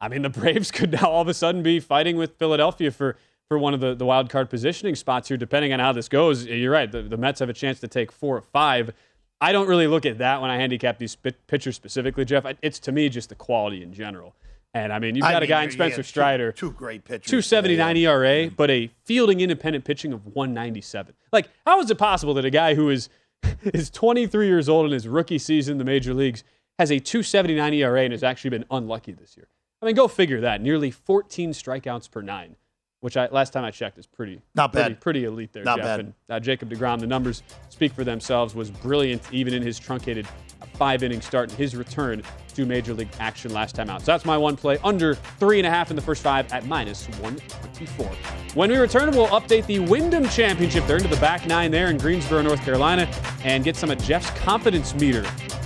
I 0.00 0.08
mean, 0.08 0.22
the 0.22 0.28
Braves 0.40 0.72
could 0.72 0.90
now 0.92 1.08
all 1.08 1.22
of 1.22 1.28
a 1.28 1.34
sudden 1.34 1.62
be 1.62 1.78
fighting 1.78 2.16
with 2.16 2.36
Philadelphia 2.38 2.90
for, 2.90 3.16
for 3.46 3.56
one 3.56 3.72
of 3.72 3.78
the, 3.80 3.94
the 3.94 4.04
wild 4.04 4.30
card 4.30 4.50
positioning 4.50 4.96
spots 4.96 5.28
here, 5.28 5.36
depending 5.36 5.72
on 5.72 5.78
how 5.78 5.92
this 5.92 6.08
goes. 6.08 6.44
You're 6.44 6.72
right. 6.72 6.90
The, 6.90 7.02
the 7.02 7.16
Mets 7.16 7.38
have 7.38 7.48
a 7.48 7.54
chance 7.54 7.78
to 7.80 7.88
take 7.88 8.10
four 8.10 8.36
or 8.36 8.42
five. 8.42 8.92
I 9.40 9.52
don't 9.52 9.68
really 9.68 9.86
look 9.86 10.04
at 10.04 10.18
that 10.18 10.40
when 10.40 10.50
I 10.50 10.56
handicap 10.56 10.98
these 10.98 11.16
pitchers 11.16 11.76
specifically, 11.76 12.24
Jeff. 12.24 12.44
It's 12.62 12.78
to 12.80 12.92
me 12.92 13.08
just 13.08 13.28
the 13.28 13.34
quality 13.34 13.82
in 13.82 13.92
general. 13.92 14.34
And 14.74 14.92
I 14.92 14.98
mean, 14.98 15.14
you've 15.14 15.24
I 15.24 15.32
got 15.32 15.42
a 15.42 15.46
guy 15.46 15.64
in 15.64 15.70
Spencer 15.70 15.98
two- 15.98 16.02
Strider. 16.02 16.52
two 16.52 16.72
great 16.72 17.04
pitchers. 17.04 17.30
279 17.30 17.96
Yeah, 17.96 18.02
yeah. 18.02 18.08
ERA, 18.10 18.28
mm-hmm. 18.46 18.54
but 18.54 18.70
a 18.70 18.90
fielding 19.04 19.40
independent 19.40 19.84
pitching 19.84 20.12
of 20.12 20.26
197. 20.26 21.14
Like, 21.32 21.48
how 21.66 21.80
is 21.80 21.90
it 21.90 21.98
possible 21.98 22.34
that 22.34 22.44
a 22.44 22.50
guy 22.50 22.74
who 22.74 22.90
is 22.90 23.08
is 23.62 23.88
23 23.90 24.46
years 24.46 24.68
old 24.68 24.86
in 24.86 24.92
his 24.92 25.06
rookie 25.08 25.38
season 25.38 25.72
in 25.72 25.78
the 25.78 25.84
major 25.84 26.12
leagues 26.12 26.44
has 26.78 26.90
a 26.90 26.98
279 26.98 27.74
ERA 27.74 28.02
and 28.02 28.12
has 28.12 28.22
actually 28.22 28.50
been 28.50 28.64
unlucky 28.70 29.12
this 29.12 29.36
year? 29.36 29.48
I 29.80 29.86
mean, 29.86 29.94
go 29.94 30.08
figure 30.08 30.40
that. 30.40 30.60
Nearly 30.60 30.90
14 30.90 31.52
strikeouts 31.52 32.10
per 32.10 32.20
nine, 32.20 32.56
which 33.00 33.16
I 33.16 33.28
last 33.28 33.52
time 33.52 33.64
I 33.64 33.70
checked 33.70 33.98
is 33.98 34.06
pretty 34.06 34.40
Not 34.54 34.72
pretty, 34.72 34.90
bad. 34.94 35.00
pretty 35.00 35.24
elite 35.24 35.52
there, 35.52 35.64
Not 35.64 35.76
Jeff. 35.78 35.84
bad. 35.84 36.00
And 36.00 36.12
uh, 36.28 36.40
Jacob 36.40 36.70
Degrom, 36.70 37.00
the 37.00 37.06
numbers 37.06 37.42
speak 37.68 37.92
for 37.92 38.04
themselves. 38.04 38.54
Was 38.54 38.70
brilliant 38.70 39.22
even 39.32 39.54
in 39.54 39.62
his 39.62 39.78
truncated 39.78 40.26
five 40.74 41.02
inning 41.02 41.20
start 41.20 41.50
and 41.50 41.58
his 41.58 41.76
return 41.76 42.22
to 42.54 42.66
major 42.66 42.94
league 42.94 43.08
action 43.20 43.52
last 43.52 43.74
time 43.76 43.88
out. 43.88 44.00
So 44.00 44.06
that's 44.06 44.24
my 44.24 44.36
one 44.36 44.56
play 44.56 44.78
under 44.82 45.14
three 45.14 45.58
and 45.58 45.66
a 45.66 45.70
half 45.70 45.90
in 45.90 45.96
the 45.96 46.02
first 46.02 46.22
five 46.22 46.52
at 46.52 46.66
minus 46.66 47.06
124. 47.20 48.06
When 48.54 48.70
we 48.70 48.76
return, 48.76 49.10
we'll 49.12 49.28
update 49.28 49.66
the 49.66 49.78
Wyndham 49.80 50.28
Championship. 50.28 50.86
They're 50.86 50.96
into 50.96 51.08
the 51.08 51.20
back 51.20 51.46
nine 51.46 51.70
there 51.70 51.88
in 51.88 51.98
Greensboro, 51.98 52.42
North 52.42 52.62
Carolina, 52.64 53.08
and 53.44 53.62
get 53.62 53.76
some 53.76 53.90
of 53.90 54.02
Jeff's 54.02 54.30
confidence 54.30 54.94
meter 54.94 55.22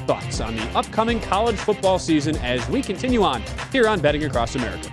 thoughts 0.07 0.41
on 0.41 0.57
the 0.57 0.65
upcoming 0.77 1.21
college 1.21 1.57
football 1.57 1.99
season 1.99 2.37
as 2.39 2.67
we 2.69 2.83
continue 2.83 3.23
on 3.23 3.43
here 3.71 3.87
on 3.89 4.01
Betting 4.01 4.25
Across 4.25 4.57
America. 4.57 4.93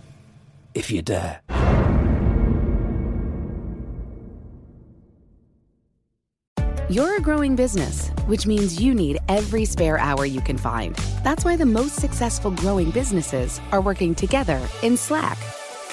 if 0.73 0.91
you 0.91 1.01
dare. 1.01 1.41
You're 6.89 7.15
a 7.15 7.21
growing 7.21 7.55
business, 7.55 8.09
which 8.25 8.45
means 8.45 8.81
you 8.81 8.93
need 8.93 9.19
every 9.29 9.63
spare 9.63 9.97
hour 9.97 10.25
you 10.25 10.41
can 10.41 10.57
find. 10.57 10.93
That's 11.23 11.45
why 11.45 11.55
the 11.55 11.65
most 11.65 11.95
successful 11.95 12.51
growing 12.51 12.91
businesses 12.91 13.61
are 13.71 13.79
working 13.79 14.13
together 14.13 14.59
in 14.83 14.97
Slack. 14.97 15.37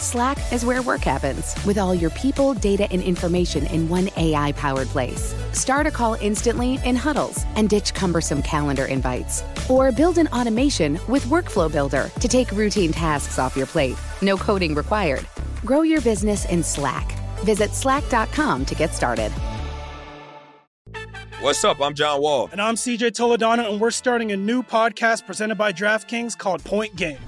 Slack 0.00 0.52
is 0.52 0.64
where 0.64 0.80
work 0.80 1.00
happens, 1.00 1.56
with 1.66 1.76
all 1.76 1.92
your 1.92 2.10
people, 2.10 2.54
data, 2.54 2.86
and 2.92 3.02
information 3.02 3.66
in 3.66 3.88
one 3.88 4.08
AI 4.16 4.52
powered 4.52 4.86
place. 4.88 5.34
Start 5.52 5.88
a 5.88 5.90
call 5.90 6.14
instantly 6.20 6.78
in 6.84 6.94
huddles 6.94 7.44
and 7.56 7.68
ditch 7.68 7.94
cumbersome 7.94 8.40
calendar 8.42 8.84
invites. 8.84 9.42
Or 9.68 9.90
build 9.90 10.18
an 10.18 10.28
automation 10.28 11.00
with 11.08 11.24
Workflow 11.24 11.70
Builder 11.70 12.10
to 12.20 12.28
take 12.28 12.52
routine 12.52 12.92
tasks 12.92 13.40
off 13.40 13.56
your 13.56 13.66
plate. 13.66 13.96
No 14.22 14.36
coding 14.36 14.74
required. 14.74 15.26
Grow 15.64 15.82
your 15.82 16.00
business 16.00 16.44
in 16.44 16.62
Slack. 16.62 17.12
Visit 17.40 17.70
slack.com 17.74 18.66
to 18.66 18.74
get 18.76 18.94
started. 18.94 19.32
What's 21.40 21.62
up? 21.64 21.80
I'm 21.80 21.94
John 21.94 22.20
Wall. 22.20 22.48
And 22.52 22.60
I'm 22.60 22.74
CJ 22.74 23.12
Toledano, 23.12 23.70
and 23.70 23.80
we're 23.80 23.92
starting 23.92 24.32
a 24.32 24.36
new 24.36 24.62
podcast 24.62 25.26
presented 25.26 25.54
by 25.56 25.72
DraftKings 25.72 26.36
called 26.36 26.64
Point 26.64 26.96
Game. 26.96 27.18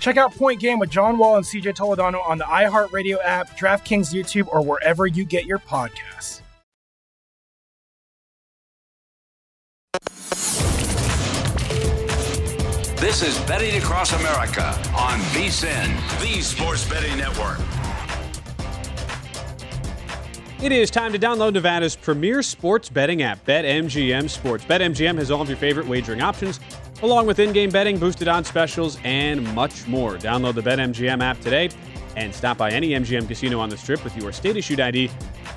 Check 0.00 0.16
out 0.16 0.34
Point 0.34 0.60
Game 0.60 0.78
with 0.78 0.90
John 0.90 1.18
Wall 1.18 1.36
and 1.36 1.44
CJ 1.44 1.74
Toledano 1.74 2.26
on 2.26 2.38
the 2.38 2.44
iHeartRadio 2.44 3.18
app, 3.24 3.56
DraftKings 3.58 4.12
YouTube, 4.12 4.48
or 4.48 4.62
wherever 4.62 5.06
you 5.06 5.24
get 5.24 5.46
your 5.46 5.58
podcasts. 5.58 6.40
This 13.04 13.22
is 13.22 13.38
Betting 13.46 13.76
Across 13.76 14.14
America 14.14 14.64
on 14.96 15.18
VSIN, 15.34 16.20
the 16.20 16.40
Sports 16.40 16.88
Betting 16.88 17.18
Network. 17.18 17.58
It 20.62 20.72
is 20.72 20.90
time 20.90 21.12
to 21.12 21.18
download 21.18 21.52
Nevada's 21.52 21.94
premier 21.94 22.42
sports 22.42 22.88
betting 22.88 23.20
app, 23.20 23.44
BetMGM 23.44 24.30
Sports. 24.30 24.64
BetMGM 24.64 25.18
has 25.18 25.30
all 25.30 25.42
of 25.42 25.48
your 25.48 25.58
favorite 25.58 25.86
wagering 25.86 26.22
options, 26.22 26.58
along 27.04 27.26
with 27.26 27.38
in 27.38 27.52
game 27.52 27.70
betting, 27.70 27.98
boosted 27.98 28.28
odds 28.28 28.48
specials, 28.48 28.98
and 29.04 29.42
much 29.54 29.86
more. 29.86 30.16
Download 30.16 30.54
the 30.54 30.62
BetMGM 30.62 31.22
app 31.22 31.40
today 31.40 31.70
and 32.16 32.34
stop 32.34 32.56
by 32.56 32.70
any 32.70 32.90
MGM 32.90 33.26
casino 33.26 33.58
on 33.60 33.68
the 33.68 33.76
strip 33.76 34.02
with 34.04 34.16
your 34.16 34.32
state 34.32 34.56
issued 34.56 34.80
ID 34.80 35.10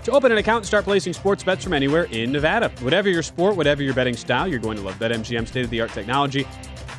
to 0.04 0.12
open 0.12 0.32
an 0.32 0.38
account 0.38 0.58
and 0.58 0.66
start 0.66 0.86
placing 0.86 1.14
sports 1.14 1.44
bets 1.44 1.64
from 1.64 1.74
anywhere 1.74 2.06
in 2.06 2.32
Nevada. 2.32 2.70
Whatever 2.82 3.10
your 3.10 3.22
sport, 3.22 3.56
whatever 3.56 3.84
your 3.84 3.94
betting 3.94 4.16
style, 4.16 4.48
you're 4.48 4.60
going 4.60 4.78
to 4.78 4.84
love 4.84 4.96
BetMGM 4.96 5.48
state 5.48 5.66
of 5.66 5.70
the 5.70 5.82
art 5.82 5.92
technology 5.92 6.48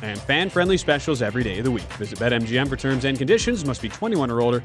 and 0.01 0.19
fan 0.19 0.49
friendly 0.49 0.77
specials 0.77 1.21
every 1.21 1.43
day 1.43 1.57
of 1.57 1.65
the 1.65 1.71
week. 1.71 1.91
Visit 1.93 2.19
BetMGM 2.19 2.69
for 2.69 2.77
terms 2.77 3.05
and 3.05 3.17
conditions. 3.17 3.65
Must 3.65 3.81
be 3.81 3.89
21 3.89 4.31
or 4.31 4.41
older 4.41 4.63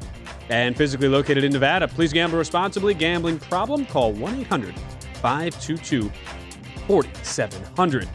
and 0.49 0.75
physically 0.77 1.09
located 1.09 1.43
in 1.43 1.51
Nevada. 1.51 1.87
Please 1.87 2.13
gamble 2.13 2.37
responsibly. 2.37 2.93
Gambling 2.93 3.39
problem? 3.39 3.85
Call 3.85 4.13
1 4.13 4.41
800 4.41 4.75
522 5.15 6.11
4700. 6.87 8.07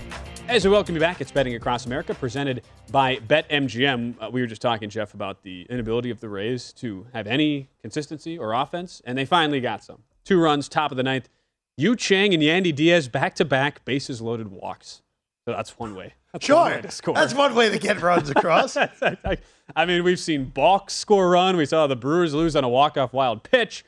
As 0.51 0.65
we 0.65 0.71
welcome 0.73 0.97
you 0.97 1.01
back, 1.01 1.21
it's 1.21 1.31
Betting 1.31 1.55
Across 1.55 1.87
America 1.87 2.13
presented 2.13 2.63
by 2.91 3.19
BetMGM. 3.19 4.17
Uh, 4.21 4.31
we 4.33 4.41
were 4.41 4.49
just 4.49 4.61
talking, 4.61 4.91
Jeff, 4.91 5.15
about 5.15 5.45
the 5.45 5.65
inability 5.71 6.11
of 6.11 6.19
the 6.19 6.29
Rays 6.29 6.73
to 6.75 7.07
have 7.13 7.29
any 7.29 7.69
consistency 7.81 8.37
or 8.37 8.53
offense, 8.53 9.01
and 9.05 9.17
they 9.17 9.25
finally 9.25 9.61
got 9.61 9.85
some. 9.85 10.03
Two 10.25 10.41
runs, 10.41 10.69
top 10.69 10.91
of 10.91 10.97
the 10.97 11.05
ninth. 11.05 11.29
Yu 11.77 11.95
Chang 11.95 12.35
and 12.35 12.43
Yandy 12.43 12.75
Diaz 12.75 13.07
back 13.07 13.37
to 13.37 13.45
back, 13.45 13.85
bases 13.85 14.21
loaded 14.21 14.49
walks. 14.51 15.03
So 15.45 15.53
that's 15.53 15.79
one 15.79 15.95
way. 15.95 16.15
That's 16.33 16.49
one 16.49 16.69
Sure. 16.69 16.77
way 16.77 16.83
to 16.83 16.91
score. 16.93 17.15
That's 17.15 17.35
one 17.35 17.55
way 17.57 17.71
to 17.71 17.79
get 17.79 18.01
runs 18.03 18.31
across. 18.37 18.77
I 19.77 19.87
mean, 19.87 20.05
we've 20.05 20.19
seen 20.21 20.45
Balk 20.45 20.89
score 20.91 21.29
run. 21.31 21.57
We 21.57 21.67
saw 21.67 21.89
the 21.89 21.97
Brewers 21.97 22.35
lose 22.35 22.55
on 22.55 22.63
a 22.63 22.69
walk-off 22.69 23.13
wild 23.13 23.43
pitch. 23.43 23.85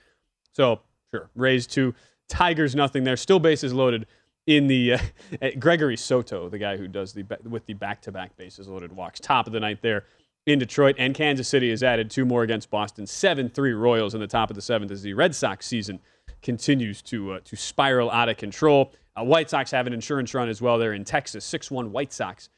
So, 0.52 0.80
sure, 1.12 1.30
Rays 1.36 1.68
two, 1.68 1.94
Tigers 2.28 2.74
nothing 2.74 3.04
there. 3.04 3.16
Still 3.16 3.38
bases 3.38 3.72
loaded 3.72 4.06
in 4.46 4.66
the 4.66 4.94
uh, 4.94 4.98
Gregory 5.58 5.96
Soto, 5.96 6.48
the 6.48 6.58
guy 6.58 6.76
who 6.76 6.88
does 6.88 7.12
the 7.12 7.24
with 7.44 7.66
the 7.66 7.74
back-to-back 7.74 8.36
bases 8.36 8.68
loaded 8.68 8.92
walks, 8.92 9.20
top 9.20 9.46
of 9.46 9.52
the 9.52 9.60
ninth 9.60 9.80
there 9.82 10.04
in 10.46 10.58
Detroit. 10.58 10.96
And 10.98 11.14
Kansas 11.14 11.48
City 11.48 11.70
has 11.70 11.82
added 11.82 12.10
two 12.10 12.24
more 12.24 12.42
against 12.42 12.70
Boston. 12.70 13.06
Seven-three 13.06 13.72
Royals 13.72 14.14
in 14.14 14.20
the 14.20 14.26
top 14.26 14.50
of 14.50 14.56
the 14.56 14.62
seventh 14.62 14.90
as 14.90 15.02
the 15.02 15.14
Red 15.14 15.34
Sox 15.34 15.66
season 15.66 16.00
continues 16.42 17.02
to 17.02 17.34
uh, 17.34 17.40
to 17.44 17.56
spiral 17.56 18.10
out 18.10 18.28
of 18.28 18.36
control. 18.36 18.92
Uh, 19.16 19.24
White 19.24 19.50
Sox 19.50 19.70
have 19.70 19.86
an 19.86 19.92
insurance 19.92 20.34
run 20.34 20.48
as 20.48 20.62
well 20.62 20.78
there 20.78 20.92
in 20.92 21.04
Texas. 21.04 21.44
Six-one 21.44 21.92
White 21.92 22.12
Sox 22.12 22.48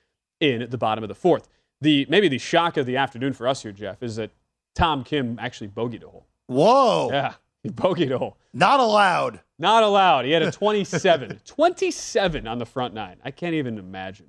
in 0.40 0.68
the 0.70 0.79
bottom 0.79 1.05
of 1.05 1.09
the 1.09 1.14
fourth. 1.14 1.49
The 1.81 2.07
maybe 2.09 2.29
the 2.29 2.38
shock 2.38 2.77
of 2.77 2.87
the 2.87 2.97
afternoon 2.97 3.33
for 3.33 3.47
us 3.47 3.62
here, 3.62 3.73
Jeff, 3.73 4.03
is 4.03 4.16
that 4.16 4.31
Tom 4.75 5.05
Kim 5.05 5.38
actually 5.40 5.68
bogeyed 5.68 6.03
a 6.03 6.09
hole. 6.09 6.27
Whoa. 6.47 7.09
Yeah, 7.11 7.35
he 7.62 7.70
bogeyed 7.70 8.12
a 8.12 8.18
hole. 8.18 8.38
Not 8.53 8.81
allowed. 8.81 9.40
Not 9.59 9.83
allowed. 9.83 10.25
He 10.25 10.33
had 10.33 10.43
a 10.43 10.51
27. 10.53 11.40
27 11.45 12.47
on 12.47 12.59
the 12.59 12.67
front 12.67 12.95
nine. 12.95 13.17
I 13.25 13.31
can't 13.31 13.55
even 13.55 13.79
imagine. 13.79 14.27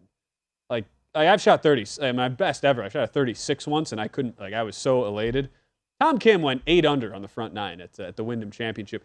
Like, 0.70 0.86
like 1.14 1.28
I've 1.28 1.42
shot 1.42 1.64
30, 1.64 1.86
uh, 2.02 2.14
my 2.14 2.30
best 2.30 2.66
ever. 2.66 2.84
I 2.84 2.90
shot 2.90 3.04
a 3.04 3.08
36 3.08 3.68
once, 3.68 3.92
and 3.92 4.00
I 4.02 4.08
couldn't, 4.08 4.40
like, 4.40 4.54
I 4.54 4.64
was 4.64 4.76
so 4.76 5.06
elated. 5.06 5.50
Tom 6.00 6.20
Kim 6.20 6.42
went 6.42 6.62
eight 6.68 6.86
under 6.86 7.14
on 7.14 7.22
the 7.22 7.28
front 7.28 7.54
nine 7.54 7.80
at, 7.82 8.00
uh, 8.00 8.04
at 8.04 8.16
the 8.18 8.24
Wyndham 8.24 8.52
Championship. 8.52 9.04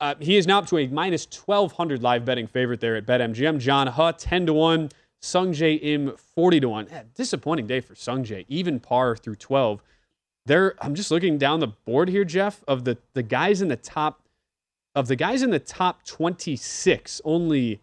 Uh, 0.00 0.14
he 0.18 0.36
is 0.36 0.46
now 0.46 0.58
up 0.58 0.66
to 0.66 0.78
a 0.78 0.86
minus 0.88 1.26
1,200 1.26 2.02
live 2.02 2.24
betting 2.24 2.46
favorite 2.46 2.80
there 2.80 2.96
at 2.96 3.06
BetMGM. 3.06 3.58
John 3.58 3.86
Huh, 3.86 4.12
10 4.12 4.46
to 4.46 4.52
1. 4.52 4.90
Sung 5.20 5.52
Jae 5.52 5.78
Im, 5.82 6.14
40 6.16 6.60
to 6.60 6.68
1. 6.68 6.88
Yeah, 6.90 7.02
disappointing 7.14 7.66
day 7.66 7.80
for 7.80 7.94
Sung 7.94 8.24
Jae. 8.24 8.44
Even 8.48 8.80
par 8.80 9.16
through 9.16 9.36
12. 9.36 9.82
There, 10.46 10.74
I'm 10.82 10.94
just 10.94 11.10
looking 11.10 11.38
down 11.38 11.60
the 11.60 11.68
board 11.68 12.10
here, 12.10 12.24
Jeff, 12.24 12.62
of 12.68 12.84
the, 12.84 12.98
the 13.14 13.22
guys 13.22 13.62
in 13.62 13.68
the 13.68 13.76
top 13.76 14.23
of 14.94 15.08
the 15.08 15.16
guys 15.16 15.42
in 15.42 15.50
the 15.50 15.58
top 15.58 16.04
26, 16.04 17.20
only 17.24 17.80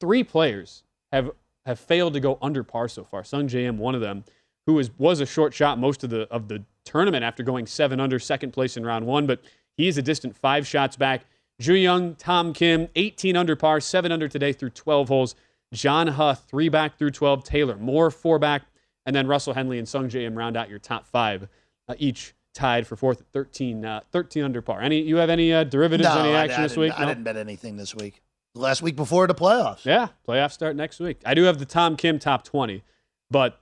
three 0.00 0.24
players 0.24 0.84
have 1.12 1.30
have 1.66 1.78
failed 1.78 2.14
to 2.14 2.20
go 2.20 2.38
under 2.40 2.64
par 2.64 2.88
so 2.88 3.04
far. 3.04 3.22
Sung 3.22 3.48
Im, 3.50 3.76
one 3.76 3.94
of 3.94 4.00
them, 4.00 4.24
who 4.66 4.74
was 4.74 4.90
was 4.98 5.20
a 5.20 5.26
short 5.26 5.52
shot 5.52 5.78
most 5.78 6.02
of 6.04 6.10
the 6.10 6.22
of 6.30 6.48
the 6.48 6.64
tournament 6.84 7.24
after 7.24 7.42
going 7.42 7.66
seven 7.66 8.00
under, 8.00 8.18
second 8.18 8.52
place 8.52 8.76
in 8.76 8.84
round 8.84 9.06
one, 9.06 9.26
but 9.26 9.42
he 9.76 9.88
is 9.88 9.98
a 9.98 10.02
distant 10.02 10.36
five 10.36 10.66
shots 10.66 10.96
back. 10.96 11.26
Joohyung, 11.60 12.16
Tom 12.18 12.52
Kim, 12.52 12.88
18 12.94 13.36
under 13.36 13.56
par, 13.56 13.80
seven 13.80 14.12
under 14.12 14.28
today 14.28 14.52
through 14.52 14.70
12 14.70 15.08
holes. 15.08 15.34
John 15.72 16.06
Huh, 16.06 16.34
three 16.34 16.68
back 16.68 16.96
through 16.96 17.10
12. 17.10 17.44
Taylor 17.44 17.76
Moore, 17.76 18.10
four 18.10 18.38
back, 18.38 18.62
and 19.04 19.14
then 19.14 19.26
Russell 19.26 19.54
Henley 19.54 19.78
and 19.78 19.88
Sung 19.88 20.08
Im 20.10 20.36
round 20.36 20.56
out 20.56 20.70
your 20.70 20.78
top 20.78 21.06
five, 21.06 21.48
uh, 21.88 21.94
each 21.98 22.34
tied 22.54 22.86
for 22.86 22.96
fourth 22.96 23.20
at 23.20 23.26
13, 23.32 23.84
uh, 23.84 24.00
13 24.12 24.42
under 24.44 24.60
par. 24.62 24.80
Any 24.80 25.00
you 25.00 25.16
have 25.16 25.30
any 25.30 25.52
uh, 25.52 25.64
derivatives, 25.64 26.08
no, 26.08 26.20
any 26.20 26.34
action 26.34 26.60
I, 26.60 26.62
this 26.64 26.72
didn't- 26.72 26.82
week? 26.82 26.92
I 26.98 27.02
No? 27.02 27.08
didn't 27.08 27.24
bet 27.24 27.36
anything 27.36 27.76
this 27.76 27.94
week. 27.94 28.22
Last 28.54 28.82
week 28.82 28.96
before 28.96 29.26
the 29.26 29.34
playoffs. 29.34 29.84
Yeah, 29.84 30.08
playoffs 30.26 30.52
start 30.52 30.74
next 30.74 30.98
week. 31.00 31.20
I 31.24 31.34
do 31.34 31.44
have 31.44 31.58
the 31.58 31.66
Tom 31.66 31.96
Kim 31.96 32.18
top 32.18 32.42
20, 32.44 32.82
but 33.30 33.60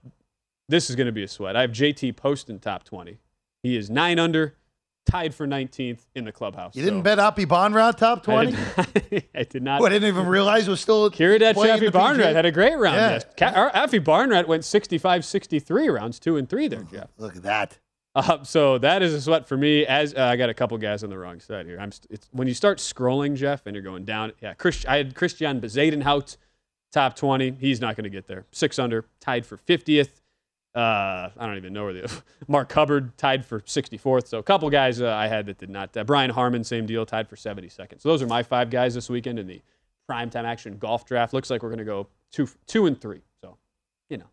this 0.68 0.88
is 0.88 0.96
going 0.96 1.07
to 1.07 1.12
be 1.12 1.22
a 1.25 1.29
sweat. 1.29 1.57
I 1.57 1.62
have 1.62 1.70
JT 1.72 2.16
Poston 2.16 2.59
top 2.61 2.85
20. 2.85 3.18
He 3.62 3.77
is 3.77 3.90
nine 3.90 4.18
under, 4.18 4.55
tied 5.05 5.35
for 5.35 5.46
19th 5.46 6.01
in 6.14 6.25
the 6.25 6.33
clubhouse. 6.33 6.75
You 6.77 6.83
didn't 6.85 7.01
So 7.01 7.03
bet 7.03 7.18
Aphibarnrat 7.18 7.96
top 7.99 8.22
20? 8.22 8.53
did, 9.11 9.25
I 9.35 9.42
did 9.42 9.62
not. 9.62 9.81
Oh, 9.83 9.87
I 9.87 9.90
didn't 9.90 10.09
even 10.09 10.27
realize 10.27 10.66
was 10.68 10.81
still 10.81 11.05
playing 11.11 11.81
Aphibarnrat 11.81 12.35
had 12.35 12.46
a 12.46 12.53
great 12.53 12.77
round. 12.77 12.96
Yeah. 12.96 13.11
Yes. 13.11 13.25
Aphibarnrat 13.75 14.46
went 14.46 14.64
65 14.64 15.25
63 15.25 15.88
rounds 15.88 16.18
two 16.18 16.37
and 16.37 16.49
three 16.49 16.68
there, 16.68 16.85
Jeff. 16.85 17.11
Look 17.18 17.37
at 17.37 17.42
that. 17.42 17.79
Uh, 18.16 18.42
so 18.42 18.79
that 18.79 19.02
is 19.02 19.12
a 19.12 19.20
sweat 19.20 19.46
for 19.46 19.59
me. 19.59 19.85
As 19.85 20.14
uh, 20.14 20.22
I 20.22 20.37
got 20.37 20.48
a 20.48 20.55
couple 20.55 20.79
guys 20.79 21.05
on 21.05 21.11
the 21.11 21.18
wrong 21.18 21.38
side 21.38 21.66
here. 21.66 21.79
I'm 21.79 21.92
st- 21.92 22.26
when 22.33 22.48
you 22.48 22.55
start 22.55 22.79
scrolling, 22.79 23.37
Jeff, 23.37 23.66
and 23.66 23.74
you're 23.74 23.83
going 23.83 24.07
down. 24.07 24.33
Yeah, 24.40 24.55
Chris, 24.55 24.87
I 24.87 24.96
had 24.96 25.14
Christian 25.14 25.61
Bezuidenhout, 25.61 26.38
top 26.90 27.14
20. 27.14 27.59
He's 27.61 27.79
not 27.79 27.94
going 27.94 28.05
to 28.05 28.11
get 28.11 28.26
there. 28.26 28.46
Six 28.52 28.79
under, 28.79 29.05
tied 29.20 29.44
for 29.44 29.59
50th. 29.59 30.09
Uh, 30.74 31.29
I 31.37 31.46
don't 31.46 31.59
even 31.59 31.74
know 31.74 31.85
where 31.85 31.92
the 31.92 32.22
Mark 32.48 32.72
Hubbard 32.72 33.18
tied 33.18 33.44
for 33.44 33.61
64th. 33.61 34.29
So 34.29 34.38
a 34.38 34.42
couple 34.42 34.70
guys 34.70 35.02
uh, 35.02 35.11
I 35.12 35.26
had 35.26 35.44
that 35.46 35.59
did 35.59 35.68
not. 35.68 35.94
Uh, 35.94 36.02
Brian 36.02 36.31
Harman, 36.31 36.64
same 36.64 36.87
deal, 36.87 37.05
tied 37.05 37.29
for 37.29 37.37
72nd. 37.37 38.00
So 38.00 38.09
those 38.09 38.22
are 38.22 38.26
my 38.26 38.42
five 38.42 38.70
guys 38.70 38.94
this 38.94 39.11
weekend 39.11 39.38
in 39.38 39.46
the 39.46 39.61
primetime 40.11 40.44
action 40.44 40.79
golf 40.79 41.05
draft. 41.05 41.35
Looks 41.35 41.50
like 41.50 41.62
we're 41.62 41.68
going 41.68 41.79
to 41.81 41.85
go 41.85 42.07
two, 42.33 42.48
two 42.66 42.87
and 42.87 42.98
three. 42.98 43.20
So, 43.42 43.59
you 44.09 44.16
know, 44.16 44.29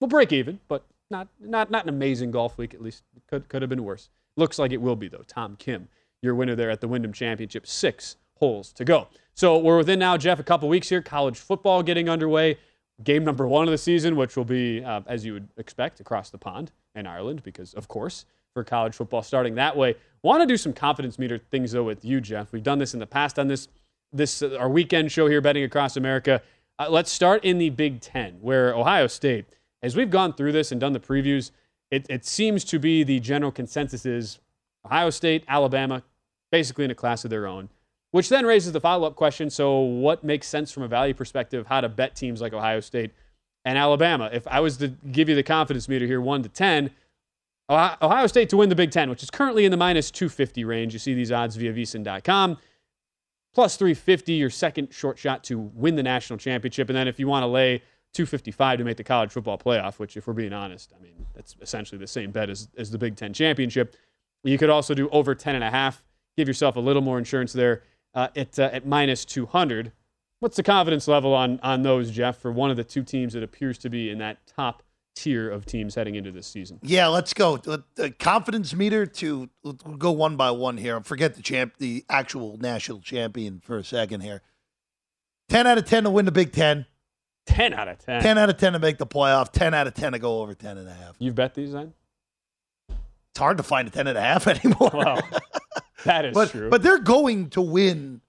we'll 0.00 0.08
break 0.08 0.32
even, 0.32 0.58
but 0.66 0.84
not 1.10 1.28
not 1.40 1.70
not 1.70 1.84
an 1.84 1.88
amazing 1.88 2.30
golf 2.30 2.58
week. 2.58 2.74
At 2.74 2.82
least 2.82 3.02
could 3.28 3.48
could 3.48 3.62
have 3.62 3.68
been 3.68 3.84
worse. 3.84 4.10
Looks 4.36 4.58
like 4.58 4.72
it 4.72 4.80
will 4.80 4.96
be 4.96 5.08
though. 5.08 5.24
Tom 5.26 5.56
Kim, 5.56 5.88
your 6.22 6.34
winner 6.34 6.54
there 6.54 6.70
at 6.70 6.80
the 6.80 6.88
Wyndham 6.88 7.12
Championship, 7.12 7.66
six 7.66 8.16
holes 8.38 8.72
to 8.74 8.84
go. 8.84 9.08
So 9.34 9.58
we're 9.58 9.76
within 9.76 9.98
now, 9.98 10.16
Jeff, 10.16 10.38
a 10.38 10.42
couple 10.42 10.68
weeks 10.68 10.88
here. 10.88 11.02
College 11.02 11.38
football 11.38 11.82
getting 11.82 12.08
underway. 12.08 12.58
Game 13.04 13.24
number 13.24 13.46
one 13.46 13.68
of 13.68 13.72
the 13.72 13.78
season, 13.78 14.16
which 14.16 14.36
will 14.36 14.46
be, 14.46 14.82
uh, 14.82 15.02
as 15.06 15.26
you 15.26 15.34
would 15.34 15.48
expect, 15.58 16.00
across 16.00 16.30
the 16.30 16.38
pond 16.38 16.72
in 16.94 17.06
Ireland, 17.06 17.42
because 17.42 17.74
of 17.74 17.88
course, 17.88 18.24
for 18.54 18.64
college 18.64 18.94
football 18.94 19.22
starting 19.22 19.54
that 19.56 19.76
way. 19.76 19.96
Want 20.22 20.40
to 20.40 20.46
do 20.46 20.56
some 20.56 20.72
confidence 20.72 21.18
meter 21.18 21.38
things 21.38 21.72
though 21.72 21.84
with 21.84 22.04
you, 22.04 22.22
Jeff. 22.22 22.52
We've 22.52 22.62
done 22.62 22.78
this 22.78 22.94
in 22.94 23.00
the 23.00 23.06
past 23.06 23.38
on 23.38 23.48
this 23.48 23.68
this 24.12 24.40
uh, 24.40 24.56
our 24.58 24.68
weekend 24.68 25.12
show 25.12 25.28
here, 25.28 25.40
betting 25.42 25.64
across 25.64 25.96
America. 25.96 26.40
Uh, 26.78 26.88
let's 26.88 27.10
start 27.10 27.44
in 27.44 27.58
the 27.58 27.70
Big 27.70 28.00
Ten, 28.00 28.38
where 28.40 28.74
Ohio 28.74 29.06
State, 29.06 29.46
as 29.82 29.96
we've 29.96 30.10
gone 30.10 30.32
through 30.32 30.52
this 30.52 30.72
and 30.72 30.80
done 30.80 30.92
the 30.92 31.00
previews, 31.00 31.50
it, 31.90 32.06
it 32.08 32.24
seems 32.24 32.64
to 32.64 32.78
be 32.78 33.04
the 33.04 33.20
general 33.20 33.52
consensus 33.52 34.04
is 34.04 34.38
Ohio 34.84 35.10
State, 35.10 35.44
Alabama, 35.48 36.02
basically 36.50 36.84
in 36.84 36.90
a 36.90 36.94
class 36.94 37.24
of 37.24 37.30
their 37.30 37.46
own. 37.46 37.68
Which 38.10 38.28
then 38.28 38.46
raises 38.46 38.72
the 38.72 38.80
follow 38.80 39.06
up 39.06 39.16
question 39.16 39.50
so, 39.50 39.78
what 39.80 40.24
makes 40.24 40.46
sense 40.46 40.72
from 40.72 40.82
a 40.82 40.88
value 40.88 41.14
perspective, 41.14 41.66
how 41.66 41.80
to 41.80 41.88
bet 41.88 42.14
teams 42.14 42.40
like 42.40 42.52
Ohio 42.52 42.80
State 42.80 43.12
and 43.64 43.76
Alabama? 43.76 44.30
If 44.32 44.46
I 44.46 44.60
was 44.60 44.76
to 44.78 44.88
give 44.88 45.28
you 45.28 45.34
the 45.34 45.42
confidence 45.42 45.88
meter 45.88 46.06
here, 46.06 46.20
1 46.20 46.44
to 46.44 46.48
10, 46.48 46.90
Ohio 47.68 48.26
State 48.28 48.48
to 48.50 48.56
win 48.56 48.68
the 48.68 48.76
Big 48.76 48.92
Ten, 48.92 49.10
which 49.10 49.22
is 49.22 49.30
currently 49.30 49.64
in 49.64 49.70
the 49.70 49.76
minus 49.76 50.10
250 50.10 50.64
range. 50.64 50.92
You 50.92 50.98
see 50.98 51.14
these 51.14 51.32
odds 51.32 51.56
via 51.56 51.72
vsin.com. 51.72 52.58
Plus 53.54 53.76
350, 53.76 54.34
your 54.34 54.50
second 54.50 54.92
short 54.92 55.18
shot 55.18 55.42
to 55.44 55.58
win 55.58 55.96
the 55.96 56.02
national 56.02 56.38
championship. 56.38 56.88
And 56.88 56.96
then 56.96 57.08
if 57.08 57.18
you 57.18 57.26
want 57.26 57.42
to 57.42 57.48
lay 57.48 57.82
255 58.16 58.78
to 58.78 58.84
make 58.84 58.96
the 58.96 59.04
college 59.04 59.30
football 59.30 59.58
playoff, 59.58 59.98
which, 59.98 60.16
if 60.16 60.26
we're 60.26 60.32
being 60.32 60.52
honest, 60.52 60.92
I 60.98 61.02
mean, 61.02 61.26
that's 61.34 61.54
essentially 61.60 61.98
the 61.98 62.06
same 62.06 62.30
bet 62.30 62.48
as, 62.50 62.68
as 62.76 62.90
the 62.90 62.98
Big 62.98 63.16
Ten 63.16 63.32
championship. 63.32 63.94
You 64.42 64.58
could 64.58 64.70
also 64.70 64.94
do 64.94 65.08
over 65.10 65.34
10.5, 65.34 66.00
give 66.36 66.48
yourself 66.48 66.76
a 66.76 66.80
little 66.80 67.02
more 67.02 67.18
insurance 67.18 67.52
there 67.52 67.82
uh, 68.14 68.28
at, 68.34 68.58
uh, 68.58 68.70
at 68.72 68.86
minus 68.86 69.24
200. 69.24 69.92
What's 70.40 70.56
the 70.56 70.62
confidence 70.62 71.06
level 71.08 71.34
on, 71.34 71.60
on 71.62 71.82
those, 71.82 72.10
Jeff, 72.10 72.38
for 72.38 72.50
one 72.50 72.70
of 72.70 72.76
the 72.76 72.84
two 72.84 73.02
teams 73.02 73.34
that 73.34 73.42
appears 73.42 73.78
to 73.78 73.90
be 73.90 74.10
in 74.10 74.18
that 74.18 74.46
top 74.46 74.82
tier 75.14 75.50
of 75.50 75.66
teams 75.66 75.94
heading 75.94 76.14
into 76.14 76.30
this 76.30 76.46
season? 76.46 76.78
Yeah, 76.82 77.08
let's 77.08 77.34
go. 77.34 77.56
The 77.56 78.10
confidence 78.18 78.74
meter 78.74 79.06
to 79.06 79.48
we'll 79.62 79.74
go 79.74 80.12
one 80.12 80.36
by 80.36 80.50
one 80.50 80.76
here. 80.76 81.00
Forget 81.02 81.34
the 81.34 81.42
champ, 81.42 81.74
the 81.78 82.04
actual 82.08 82.58
national 82.58 83.00
champion 83.00 83.60
for 83.60 83.78
a 83.78 83.84
second 83.84 84.22
here. 84.22 84.42
10 85.48 85.66
out 85.66 85.78
of 85.78 85.86
10 85.86 86.04
to 86.04 86.10
win 86.10 86.24
the 86.24 86.32
Big 86.32 86.52
Ten. 86.52 86.86
10 87.46 87.72
out 87.74 87.88
of 87.88 87.98
10. 87.98 88.22
10 88.22 88.38
out 88.38 88.50
of 88.50 88.56
10 88.56 88.72
to 88.74 88.78
make 88.78 88.98
the 88.98 89.06
playoff. 89.06 89.52
10 89.52 89.74
out 89.74 89.86
of 89.86 89.94
10 89.94 90.12
to 90.12 90.18
go 90.18 90.40
over 90.40 90.54
10 90.54 90.78
and 90.78 90.88
a 90.88 90.92
half. 90.94 91.16
You've 91.18 91.34
bet 91.34 91.54
these 91.54 91.72
then? 91.72 91.94
It's 92.88 93.38
hard 93.38 93.56
to 93.56 93.62
find 93.62 93.88
a 93.88 93.90
10 93.90 94.06
and 94.06 94.18
a 94.18 94.20
half 94.20 94.46
anymore. 94.46 94.90
Well, 94.92 95.20
that 96.04 96.24
is 96.24 96.34
but, 96.34 96.50
true. 96.50 96.70
But 96.70 96.82
they're 96.82 96.98
going 96.98 97.50
to 97.50 97.60
win 97.60 98.20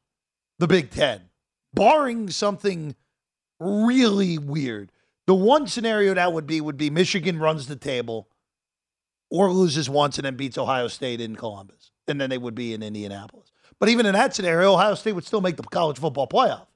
the 0.59 0.67
Big 0.67 0.91
Ten, 0.91 1.21
barring 1.73 2.29
something 2.29 2.95
really 3.59 4.37
weird. 4.37 4.91
The 5.25 5.35
one 5.35 5.67
scenario 5.67 6.13
that 6.13 6.31
would 6.33 6.47
be 6.47 6.61
would 6.61 6.77
be 6.77 6.89
Michigan 6.89 7.39
runs 7.39 7.67
the 7.67 7.75
table 7.75 8.29
or 9.29 9.51
loses 9.51 9.89
once 9.89 10.17
and 10.17 10.25
then 10.25 10.35
beats 10.35 10.57
Ohio 10.57 10.87
State 10.87 11.19
in 11.19 11.35
Columbus. 11.35 11.91
And 12.07 12.19
then 12.21 12.29
they 12.29 12.37
would 12.37 12.55
be 12.55 12.73
in 12.73 12.81
Indianapolis. 12.81 13.51
But 13.79 13.89
even 13.89 14.05
in 14.05 14.13
that 14.13 14.33
scenario, 14.33 14.73
Ohio 14.73 14.95
State 14.95 15.13
would 15.13 15.25
still 15.25 15.41
make 15.41 15.57
the 15.57 15.63
college 15.63 15.99
football 15.99 16.27
playoff. 16.27 16.66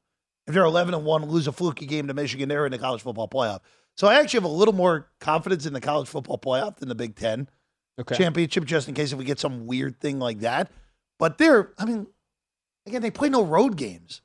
If 0.52 0.56
they're 0.56 0.66
11 0.66 0.94
and 0.94 1.06
1, 1.06 1.30
lose 1.30 1.48
a 1.48 1.54
fluky 1.54 1.86
game 1.86 2.08
to 2.08 2.14
Michigan, 2.14 2.50
they're 2.50 2.66
in 2.66 2.74
the 2.74 2.78
college 2.78 3.02
football 3.02 3.30
playoff. 3.30 3.62
So 3.96 4.08
I 4.08 4.16
actually 4.16 4.40
have 4.40 4.44
a 4.52 4.54
little 4.54 4.74
more 4.74 5.10
confidence 5.22 5.66
in 5.66 5.72
the 5.72 5.80
college 5.80 6.10
football 6.10 6.38
playoff 6.38 6.76
than 6.76 6.90
the 6.90 6.96
Big 6.96 7.16
Ten 7.16 7.48
okay. 7.98 8.18
championship, 8.18 8.66
just 8.66 8.90
in 8.90 8.94
case 8.94 9.14
if 9.14 9.18
we 9.18 9.24
get 9.24 9.40
some 9.40 9.66
weird 9.66 10.02
thing 10.02 10.20
like 10.20 10.40
that. 10.42 10.70
But 11.20 11.38
they're, 11.38 11.72
I 11.80 11.86
mean, 11.86 12.06
again, 12.86 13.02
they 13.02 13.12
play 13.12 13.30
no 13.30 13.46
road 13.46 13.78
games 13.78 14.22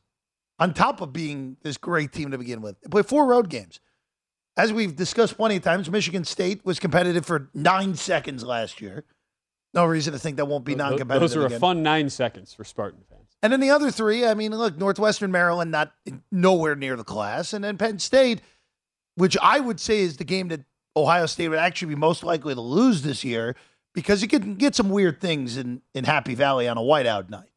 on 0.59 0.75
top 0.75 1.01
of 1.01 1.13
being 1.13 1.59
this 1.63 1.77
great 1.77 2.11
team 2.11 2.33
to 2.33 2.39
begin 2.39 2.61
with. 2.61 2.81
They 2.81 2.89
play 2.89 3.03
four 3.05 3.27
road 3.27 3.49
games. 3.49 3.79
As 4.57 4.73
we've 4.73 4.97
discussed 4.97 5.37
plenty 5.37 5.55
of 5.59 5.63
times, 5.63 5.89
Michigan 5.89 6.25
State 6.25 6.65
was 6.65 6.81
competitive 6.81 7.25
for 7.25 7.51
nine 7.55 7.95
seconds 7.95 8.43
last 8.43 8.81
year. 8.81 9.05
No 9.75 9.85
reason 9.85 10.13
to 10.13 10.19
think 10.19 10.39
that 10.39 10.47
won't 10.47 10.65
be 10.65 10.75
non 10.75 10.99
competitive. 10.99 11.31
Those 11.31 11.37
are 11.37 11.47
again. 11.47 11.59
a 11.59 11.61
fun 11.61 11.85
nine 11.85 12.11
seconds 12.11 12.53
for 12.53 12.65
Spartan 12.65 13.05
fans. 13.09 13.16
And 13.43 13.53
then 13.53 13.61
the 13.61 13.71
other 13.71 13.91
three, 13.91 14.25
I 14.25 14.35
mean, 14.35 14.53
look, 14.53 14.77
Northwestern 14.77 15.31
Maryland, 15.31 15.71
not 15.71 15.93
nowhere 16.33 16.75
near 16.75 16.97
the 16.97 17.05
class. 17.05 17.53
And 17.53 17.63
then 17.63 17.79
Penn 17.79 17.99
State, 17.99 18.41
which 19.15 19.37
I 19.41 19.61
would 19.61 19.79
say 19.79 20.01
is 20.01 20.17
the 20.17 20.25
game 20.25 20.49
that 20.49 20.65
Ohio 20.97 21.27
State 21.27 21.49
would 21.49 21.59
actually 21.59 21.95
be 21.95 22.01
most 22.01 22.25
likely 22.25 22.55
to 22.55 22.61
lose 22.61 23.03
this 23.03 23.23
year 23.23 23.55
because 23.95 24.23
you 24.23 24.29
can 24.29 24.55
get 24.55 24.75
some 24.75 24.91
weird 24.91 25.21
things 25.21 25.57
in, 25.57 25.83
in 25.95 26.05
Happy 26.05 26.35
Valley 26.35 26.67
on 26.69 26.79
a 26.79 26.83
whiteout 26.83 27.29
night. 27.29 27.51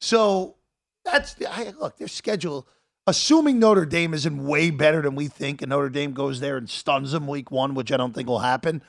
So 0.00 0.56
that's 1.04 1.36
I, 1.48 1.72
look, 1.80 1.96
their 1.96 2.08
schedule, 2.08 2.66
assuming 3.06 3.58
Notre 3.58 3.86
Dame 3.86 4.14
isn't 4.14 4.44
way 4.44 4.70
better 4.70 5.02
than 5.02 5.14
we 5.14 5.28
think, 5.28 5.62
and 5.62 5.70
Notre 5.70 5.88
Dame 5.88 6.12
goes 6.12 6.40
there 6.40 6.56
and 6.56 6.68
stuns 6.68 7.12
them 7.12 7.26
week 7.26 7.50
one, 7.50 7.74
which 7.74 7.92
I 7.92 7.96
don't 7.96 8.12
think 8.14 8.28
will 8.28 8.40
happen. 8.40 8.82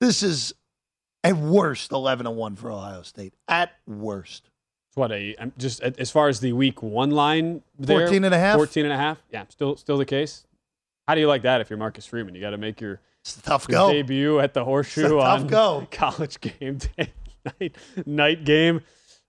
This 0.00 0.22
is 0.22 0.54
at 1.22 1.36
worst 1.36 1.92
11 1.92 2.26
and 2.26 2.36
1 2.36 2.56
for 2.56 2.70
Ohio 2.70 3.02
State. 3.02 3.34
At 3.48 3.72
worst. 3.86 4.49
What 4.94 5.12
a 5.12 5.36
I'm 5.38 5.52
just 5.56 5.80
as 5.82 6.10
far 6.10 6.28
as 6.28 6.40
the 6.40 6.52
week 6.52 6.82
one 6.82 7.10
line 7.10 7.62
there, 7.78 8.00
14 8.00 8.24
and 8.24 8.34
a 8.34 8.38
half? 8.38 8.56
14 8.56 8.84
and 8.84 8.92
a 8.92 8.96
half. 8.96 9.18
Yeah, 9.30 9.44
still 9.48 9.76
still 9.76 9.96
the 9.98 10.04
case. 10.04 10.46
How 11.06 11.14
do 11.14 11.20
you 11.20 11.28
like 11.28 11.42
that 11.42 11.60
if 11.60 11.70
you're 11.70 11.78
Marcus 11.78 12.06
Freeman? 12.06 12.34
You 12.34 12.40
got 12.40 12.50
to 12.50 12.58
make 12.58 12.80
your, 12.80 13.00
tough 13.42 13.66
your 13.68 13.78
go. 13.78 13.92
debut 13.92 14.38
at 14.38 14.54
the 14.54 14.64
horseshoe 14.64 15.02
It's 15.02 15.12
a 15.12 15.16
tough 15.16 15.40
on 15.40 15.46
go. 15.48 15.88
college 15.90 16.40
game 16.40 16.78
day 16.78 17.12
night, 17.60 17.76
night 18.06 18.44
game. 18.44 18.82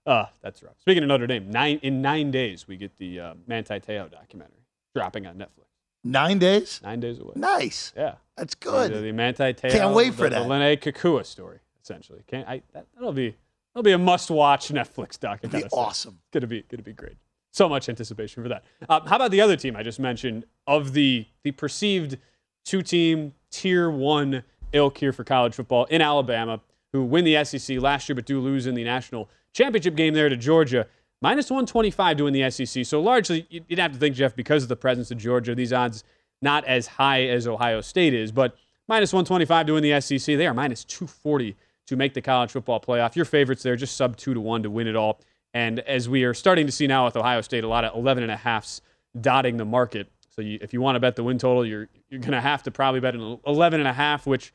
Uh, 0.04 0.26
that's 0.42 0.62
rough. 0.62 0.78
Speaking 0.80 1.02
of 1.02 1.08
Notre 1.08 1.26
Dame, 1.26 1.50
nine 1.50 1.78
in 1.82 2.02
nine 2.02 2.30
days 2.30 2.66
we 2.66 2.76
get 2.76 2.96
the 2.98 3.20
uh, 3.20 3.34
Manti 3.46 3.78
Te'o 3.80 4.10
documentary 4.10 4.64
dropping 4.94 5.26
on 5.26 5.36
Netflix. 5.36 5.66
Nine 6.04 6.38
days? 6.38 6.80
Nine 6.82 6.98
days 6.98 7.20
away. 7.20 7.32
Nice. 7.36 7.92
Yeah, 7.96 8.14
That's 8.36 8.56
good. 8.56 8.92
The, 8.92 8.98
the 8.98 9.12
Manti 9.12 9.52
Te'o. 9.52 9.70
Can't 9.70 9.94
wait 9.94 10.14
for 10.14 10.24
the, 10.24 10.30
that. 10.30 10.42
The 10.42 10.48
Lennay 10.48 10.76
Kekua 10.80 11.24
story, 11.24 11.60
essentially. 11.82 12.22
Can't 12.26 12.48
I? 12.48 12.62
That, 12.72 12.86
that'll 12.94 13.12
be 13.12 13.36
that'll 13.74 13.84
be 13.84 13.92
a 13.92 13.98
must-watch 13.98 14.68
Netflix 14.68 15.18
doc. 15.18 15.40
I 15.42 15.46
It'd 15.46 15.62
be 15.62 15.68
awesome. 15.72 16.18
It's 16.20 16.30
gonna 16.32 16.46
be 16.46 16.62
gonna 16.62 16.82
be 16.82 16.92
great. 16.92 17.16
So 17.52 17.68
much 17.68 17.88
anticipation 17.88 18.42
for 18.42 18.48
that. 18.48 18.64
Um, 18.88 19.06
how 19.06 19.16
about 19.16 19.30
the 19.30 19.40
other 19.40 19.56
team 19.56 19.76
I 19.76 19.82
just 19.82 20.00
mentioned 20.00 20.44
of 20.66 20.92
the 20.92 21.26
the 21.44 21.52
perceived 21.52 22.18
two-team 22.64 23.34
tier 23.50 23.90
one 23.90 24.44
ilk 24.72 24.96
here 24.96 25.12
for 25.12 25.24
college 25.24 25.54
football 25.54 25.84
in 25.86 26.00
Alabama, 26.00 26.60
who 26.92 27.04
win 27.04 27.24
the 27.24 27.44
SEC 27.44 27.78
last 27.80 28.08
year 28.08 28.16
but 28.16 28.24
do 28.26 28.40
lose 28.40 28.66
in 28.66 28.74
the 28.74 28.84
national 28.84 29.28
championship 29.52 29.94
game 29.94 30.14
there 30.14 30.28
to 30.28 30.36
Georgia. 30.36 30.86
Minus 31.20 31.50
125 31.50 32.16
to 32.16 32.24
win 32.24 32.32
the 32.32 32.50
SEC. 32.50 32.84
So 32.84 33.00
largely, 33.00 33.46
you'd 33.48 33.64
you'd 33.68 33.78
have 33.78 33.92
to 33.92 33.98
think, 33.98 34.16
Jeff, 34.16 34.34
because 34.34 34.64
of 34.64 34.68
the 34.68 34.76
presence 34.76 35.10
of 35.10 35.18
Georgia, 35.18 35.54
these 35.54 35.72
odds 35.72 36.02
not 36.40 36.64
as 36.64 36.86
high 36.86 37.24
as 37.24 37.46
Ohio 37.46 37.80
State 37.80 38.12
is, 38.12 38.32
but 38.32 38.56
minus 38.88 39.12
125 39.12 39.66
to 39.66 39.72
win 39.74 39.82
the 39.82 40.00
SEC. 40.00 40.36
They 40.36 40.46
are 40.46 40.54
minus 40.54 40.84
240 40.84 41.56
to 41.86 41.96
make 41.96 42.14
the 42.14 42.22
college 42.22 42.50
football 42.50 42.80
playoff. 42.80 43.16
Your 43.16 43.24
favorites 43.24 43.62
there, 43.62 43.76
just 43.76 43.96
sub 43.96 44.16
two 44.16 44.34
to 44.34 44.40
one 44.40 44.62
to 44.62 44.70
win 44.70 44.86
it 44.86 44.96
all. 44.96 45.20
And 45.54 45.80
as 45.80 46.08
we 46.08 46.24
are 46.24 46.34
starting 46.34 46.66
to 46.66 46.72
see 46.72 46.86
now 46.86 47.04
with 47.04 47.16
Ohio 47.16 47.40
State, 47.40 47.64
a 47.64 47.68
lot 47.68 47.84
of 47.84 47.94
11 47.94 48.22
and 48.22 48.32
a 48.32 48.36
halfs 48.36 48.80
dotting 49.20 49.56
the 49.56 49.64
market. 49.64 50.10
So 50.30 50.40
you, 50.40 50.58
if 50.62 50.72
you 50.72 50.80
want 50.80 50.96
to 50.96 51.00
bet 51.00 51.16
the 51.16 51.24
win 51.24 51.38
total, 51.38 51.66
you're 51.66 51.88
you're 52.08 52.20
going 52.20 52.32
to 52.32 52.40
have 52.40 52.62
to 52.62 52.70
probably 52.70 53.00
bet 53.00 53.14
an 53.14 53.38
11 53.46 53.80
and 53.80 53.88
a 53.88 53.92
half, 53.92 54.26
which 54.26 54.52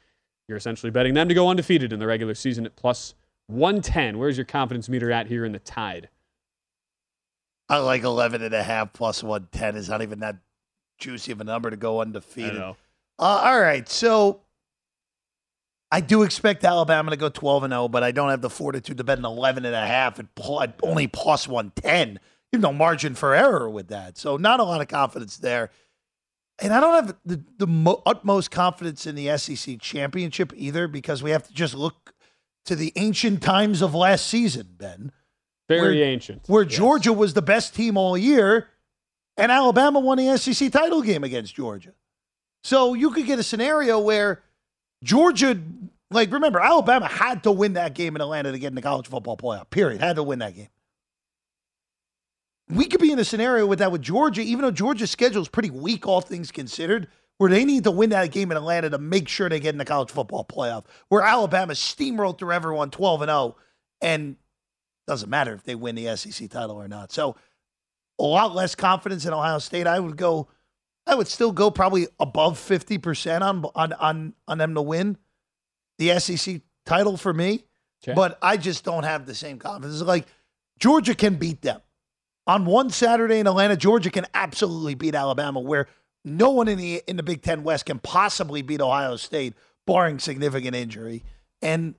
you're 0.47 0.57
essentially 0.57 0.91
betting 0.91 1.13
them 1.13 1.27
to 1.27 1.35
go 1.35 1.49
undefeated 1.49 1.93
in 1.93 1.99
the 1.99 2.07
regular 2.07 2.33
season 2.33 2.65
at 2.65 2.75
plus 2.75 3.13
110. 3.47 4.17
Where's 4.17 4.37
your 4.37 4.45
confidence 4.45 4.89
meter 4.89 5.11
at 5.11 5.27
here 5.27 5.45
in 5.45 5.51
the 5.51 5.59
tide? 5.59 6.09
I 7.69 7.77
like 7.77 8.03
11 8.03 8.41
and 8.41 8.53
a 8.53 8.63
half 8.63 8.93
plus 8.93 9.23
110 9.23 9.75
is 9.75 9.89
not 9.89 10.01
even 10.01 10.19
that 10.19 10.37
juicy 10.97 11.31
of 11.31 11.41
a 11.41 11.43
number 11.43 11.69
to 11.69 11.75
go 11.75 12.01
undefeated. 12.01 12.55
I 12.55 12.59
know. 12.59 12.77
Uh, 13.19 13.41
all 13.43 13.59
right. 13.59 13.87
So 13.87 14.41
I 15.91 16.01
do 16.01 16.23
expect 16.23 16.63
Alabama 16.63 17.11
to 17.11 17.17
go 17.17 17.29
12 17.29 17.63
and 17.63 17.71
0, 17.71 17.87
but 17.87 18.03
I 18.03 18.11
don't 18.11 18.29
have 18.29 18.41
the 18.41 18.49
fortitude 18.49 18.97
to 18.97 19.03
bet 19.03 19.19
an 19.19 19.25
11 19.25 19.65
and 19.65 19.75
a 19.75 19.87
half 19.87 20.19
at 20.19 20.25
only 20.83 21.07
plus 21.07 21.47
110. 21.47 22.19
You 22.51 22.57
have 22.57 22.61
no 22.61 22.73
margin 22.73 23.15
for 23.15 23.33
error 23.33 23.69
with 23.69 23.87
that. 23.89 24.17
So 24.17 24.37
not 24.37 24.59
a 24.59 24.63
lot 24.63 24.81
of 24.81 24.87
confidence 24.87 25.37
there. 25.37 25.69
And 26.59 26.73
I 26.73 26.79
don't 26.79 27.05
have 27.05 27.15
the, 27.25 27.43
the 27.57 27.67
mo- 27.67 28.01
utmost 28.05 28.51
confidence 28.51 29.05
in 29.05 29.15
the 29.15 29.37
SEC 29.37 29.79
championship 29.79 30.51
either 30.55 30.87
because 30.87 31.21
we 31.23 31.31
have 31.31 31.47
to 31.47 31.53
just 31.53 31.73
look 31.73 32.13
to 32.65 32.75
the 32.75 32.91
ancient 32.95 33.41
times 33.41 33.81
of 33.81 33.93
last 33.93 34.27
season, 34.27 34.67
Ben. 34.77 35.11
Very 35.69 35.97
where, 35.99 36.03
ancient. 36.05 36.43
Where 36.47 36.65
Georgia 36.65 37.13
was 37.13 37.33
the 37.33 37.41
best 37.41 37.75
team 37.75 37.95
all 37.95 38.17
year 38.17 38.69
and 39.37 39.51
Alabama 39.51 39.99
won 39.99 40.17
the 40.17 40.37
SEC 40.37 40.71
title 40.71 41.01
game 41.01 41.23
against 41.23 41.55
Georgia. 41.55 41.93
So 42.63 42.95
you 42.95 43.11
could 43.11 43.25
get 43.25 43.39
a 43.39 43.43
scenario 43.43 43.99
where 43.99 44.41
Georgia, 45.03 45.59
like 46.11 46.31
remember, 46.31 46.59
Alabama 46.59 47.07
had 47.07 47.43
to 47.43 47.51
win 47.51 47.73
that 47.73 47.93
game 47.93 48.15
in 48.15 48.21
Atlanta 48.21 48.51
to 48.51 48.59
get 48.59 48.67
in 48.67 48.75
the 48.75 48.81
college 48.81 49.07
football 49.07 49.37
playoff. 49.37 49.69
Period. 49.69 50.01
Had 50.01 50.15
to 50.15 50.23
win 50.23 50.39
that 50.39 50.55
game. 50.55 50.69
We 52.69 52.85
could 52.85 52.99
be 52.99 53.11
in 53.11 53.19
a 53.19 53.23
scenario 53.23 53.65
with 53.65 53.79
that 53.79 53.91
with 53.91 54.01
Georgia, 54.01 54.41
even 54.41 54.63
though 54.63 54.71
Georgia's 54.71 55.11
schedule 55.11 55.41
is 55.41 55.47
pretty 55.47 55.69
weak, 55.69 56.05
all 56.05 56.19
things 56.19 56.51
considered, 56.51 57.07
where 57.37 57.49
they 57.49 57.63
need 57.63 57.85
to 57.85 57.91
win 57.91 58.09
that 58.09 58.31
game 58.31 58.51
in 58.51 58.57
Atlanta 58.57 58.89
to 58.89 58.97
make 58.97 59.29
sure 59.29 59.47
they 59.47 59.59
get 59.59 59.73
in 59.73 59.77
the 59.77 59.85
college 59.85 60.09
football 60.09 60.43
playoff. 60.43 60.83
Where 61.07 61.21
Alabama 61.21 61.73
steamrolled 61.73 62.39
through 62.39 62.51
everyone 62.51 62.89
12 62.89 63.21
and 63.21 63.29
0, 63.29 63.55
and 64.01 64.35
doesn't 65.07 65.29
matter 65.29 65.53
if 65.53 65.63
they 65.63 65.75
win 65.75 65.95
the 65.95 66.17
SEC 66.17 66.49
title 66.49 66.75
or 66.75 66.89
not. 66.89 67.13
So 67.13 67.37
a 68.19 68.23
lot 68.23 68.53
less 68.53 68.75
confidence 68.75 69.25
in 69.25 69.33
Ohio 69.33 69.59
State. 69.59 69.87
I 69.87 69.99
would 69.99 70.17
go, 70.17 70.49
I 71.07 71.15
would 71.15 71.27
still 71.27 71.51
go 71.51 71.71
probably 71.71 72.07
above 72.19 72.59
50% 72.59 73.41
on 73.41 73.65
on 73.75 73.93
on, 73.93 74.33
on 74.47 74.57
them 74.57 74.75
to 74.75 74.81
win 74.81 75.17
the 75.97 76.19
SEC 76.19 76.61
title 76.85 77.17
for 77.17 77.33
me. 77.33 77.63
Okay. 78.03 78.13
But 78.13 78.37
I 78.41 78.57
just 78.57 78.83
don't 78.83 79.03
have 79.03 79.25
the 79.25 79.33
same 79.33 79.57
confidence. 79.57 80.01
Like 80.01 80.27
Georgia 80.79 81.15
can 81.15 81.35
beat 81.35 81.61
them. 81.61 81.81
On 82.45 82.65
one 82.65 82.89
Saturday 82.89 83.39
in 83.39 83.47
Atlanta, 83.47 83.75
Georgia 83.75 84.09
can 84.09 84.25
absolutely 84.33 84.95
beat 84.95 85.15
Alabama, 85.15 85.59
where 85.59 85.87
no 86.23 86.51
one 86.51 86.67
in 86.67 86.77
the 86.77 87.01
in 87.07 87.17
the 87.17 87.23
Big 87.23 87.41
Ten 87.41 87.63
West 87.63 87.85
can 87.85 87.99
possibly 87.99 88.61
beat 88.61 88.81
Ohio 88.81 89.15
State, 89.15 89.53
barring 89.85 90.19
significant 90.19 90.75
injury. 90.75 91.23
And 91.61 91.95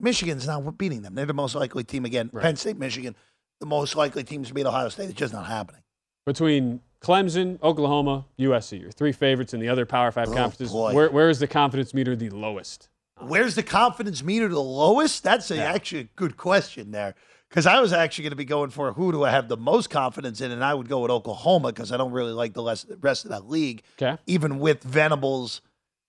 Michigan's 0.00 0.46
not 0.46 0.76
beating 0.76 1.02
them. 1.02 1.14
They're 1.14 1.26
the 1.26 1.34
most 1.34 1.54
likely 1.54 1.84
team 1.84 2.04
again. 2.04 2.28
Penn 2.28 2.56
State, 2.56 2.76
Michigan, 2.76 3.14
the 3.60 3.66
most 3.66 3.94
likely 3.94 4.24
teams 4.24 4.48
to 4.48 4.54
beat 4.54 4.66
Ohio 4.66 4.88
State. 4.88 5.10
It's 5.10 5.18
just 5.18 5.32
not 5.32 5.46
happening. 5.46 5.82
Between 6.26 6.80
Clemson, 7.02 7.60
Oklahoma, 7.62 8.24
USC, 8.38 8.80
your 8.80 8.90
three 8.92 9.12
favorites 9.12 9.52
in 9.54 9.60
the 9.60 9.68
other 9.68 9.84
Power 9.84 10.10
Five 10.12 10.28
Oh, 10.28 10.34
conferences. 10.34 10.72
Where, 10.72 11.10
where 11.10 11.28
is 11.30 11.38
the 11.38 11.46
confidence 11.48 11.92
meter 11.92 12.14
the 12.14 12.30
lowest? 12.30 12.88
Where's 13.20 13.54
the 13.54 13.62
confidence 13.62 14.22
meter 14.22 14.48
the 14.48 14.60
lowest? 14.62 15.22
That's 15.22 15.50
a, 15.50 15.62
actually 15.62 16.00
a 16.02 16.08
good 16.16 16.36
question 16.36 16.90
there. 16.90 17.14
Because 17.48 17.66
I 17.66 17.80
was 17.80 17.92
actually 17.92 18.22
going 18.22 18.30
to 18.30 18.36
be 18.36 18.44
going 18.46 18.70
for 18.70 18.92
who 18.94 19.12
do 19.12 19.24
I 19.24 19.30
have 19.30 19.48
the 19.48 19.58
most 19.58 19.90
confidence 19.90 20.40
in, 20.40 20.50
and 20.50 20.64
I 20.64 20.72
would 20.74 20.88
go 20.88 21.00
with 21.00 21.10
Oklahoma 21.10 21.68
because 21.72 21.92
I 21.92 21.96
don't 21.98 22.12
really 22.12 22.32
like 22.32 22.54
the 22.54 22.62
rest, 22.62 22.86
rest 23.00 23.24
of 23.26 23.30
that 23.30 23.48
league, 23.48 23.82
Okay. 24.00 24.16
even 24.26 24.58
with 24.58 24.82
Venables 24.82 25.60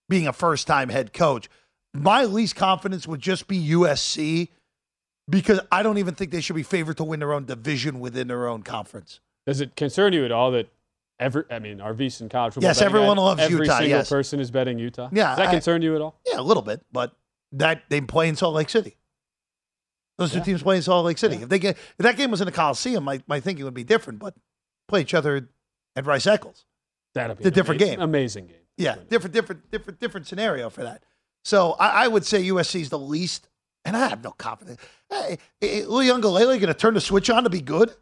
being 0.08 0.26
a 0.28 0.32
first 0.34 0.68
time 0.68 0.90
head 0.90 1.12
coach. 1.12 1.50
My 1.94 2.24
least 2.24 2.56
confidence 2.56 3.08
would 3.08 3.20
just 3.20 3.48
be 3.48 3.60
USC 3.72 4.50
because 5.30 5.60
I 5.72 5.84
don't 5.84 5.98
even 5.98 6.16
think 6.16 6.32
they 6.32 6.42
should 6.42 6.56
be 6.56 6.64
favored 6.64 6.98
to 6.98 7.04
win 7.04 7.20
their 7.20 7.34
own 7.34 7.46
division 7.46 8.00
within 8.00 8.28
their 8.30 8.48
own 8.48 8.64
conference. 8.64 9.20
Does 9.46 9.60
it 9.60 9.76
concern 9.76 10.14
you 10.14 10.24
at 10.26 10.32
all 10.32 10.50
that 10.52 10.70
every, 11.24 11.44
I 11.50 11.60
mean, 11.60 11.82
our 11.82 11.94
VSiN 11.94 12.30
college 12.30 12.54
football 12.54 12.70
Yes, 12.70 12.82
everyone 12.82 13.18
loves 13.18 13.42
every 13.42 13.66
Utah, 13.66 13.80
single 13.80 13.98
yes. 13.98 14.10
person 14.10 14.40
is 14.40 14.52
betting 14.52 14.78
Utah. 14.78 15.10
Yeah, 15.12 15.30
Does 15.30 15.38
that 15.38 15.48
I- 15.48 15.52
concern 15.52 15.82
you 15.82 15.96
at 15.96 16.02
all? 16.02 16.20
Yeah, 16.28 16.40
a 16.40 16.44
little 16.44 16.64
bit, 16.64 16.82
but 16.92 17.14
that 17.54 17.84
they 17.90 18.02
play 18.02 18.28
in 18.28 18.36
Salt 18.36 18.56
Lake 18.56 18.70
City. 18.70 18.98
Those 20.18 20.32
two 20.32 20.42
teams 20.42 20.62
play 20.62 20.76
in 20.76 20.82
Salt 20.84 21.06
Lake 21.06 21.18
City. 21.18 21.38
If 21.38 21.50
they 21.50 21.58
get 21.60 21.76
if 21.76 21.98
that 22.04 22.18
game 22.18 22.30
was 22.30 22.40
in 22.40 22.46
the 22.46 22.52
Coliseum, 22.52 23.04
my, 23.04 23.22
my 23.28 23.40
thinking 23.40 23.66
would 23.66 23.74
be 23.74 23.84
different. 23.84 24.20
But 24.20 24.36
play 24.88 25.02
each 25.02 25.14
other 25.14 25.50
at 25.96 26.06
Rice 26.06 26.28
Eccles. 26.28 26.66
That'd 27.16 27.38
be 27.40 27.46
a 27.46 27.52
different 27.52 27.82
ama- 27.82 27.92
game. 27.92 28.02
Amazing 28.02 28.48
game. 28.48 28.58
Yeah, 28.78 28.96
different, 29.10 29.34
different, 29.34 29.72
different, 29.72 30.00
different 30.00 30.28
scenario 30.28 30.70
for 30.70 30.84
that. 30.84 31.04
So 31.46 31.74
I, 31.74 32.06
I 32.06 32.08
would 32.08 32.26
say 32.26 32.44
USC 32.44 32.82
is 32.82 32.90
the 32.90 33.00
least, 33.00 33.50
and 33.86 33.96
I 33.98 34.08
have 34.08 34.24
no 34.24 34.32
confidence. 34.32 34.80
Hey, 35.10 35.16
eh, 35.18 35.36
eh, 35.62 35.68
hey, 35.68 35.86
Louis 35.86 36.08
Ungalele 36.08 36.46
going 36.46 36.62
to 36.68 36.74
turn 36.74 36.94
the 36.94 37.02
switch 37.02 37.30
on 37.30 37.44
to 37.44 37.50
be 37.50 37.62
good? 37.62 37.94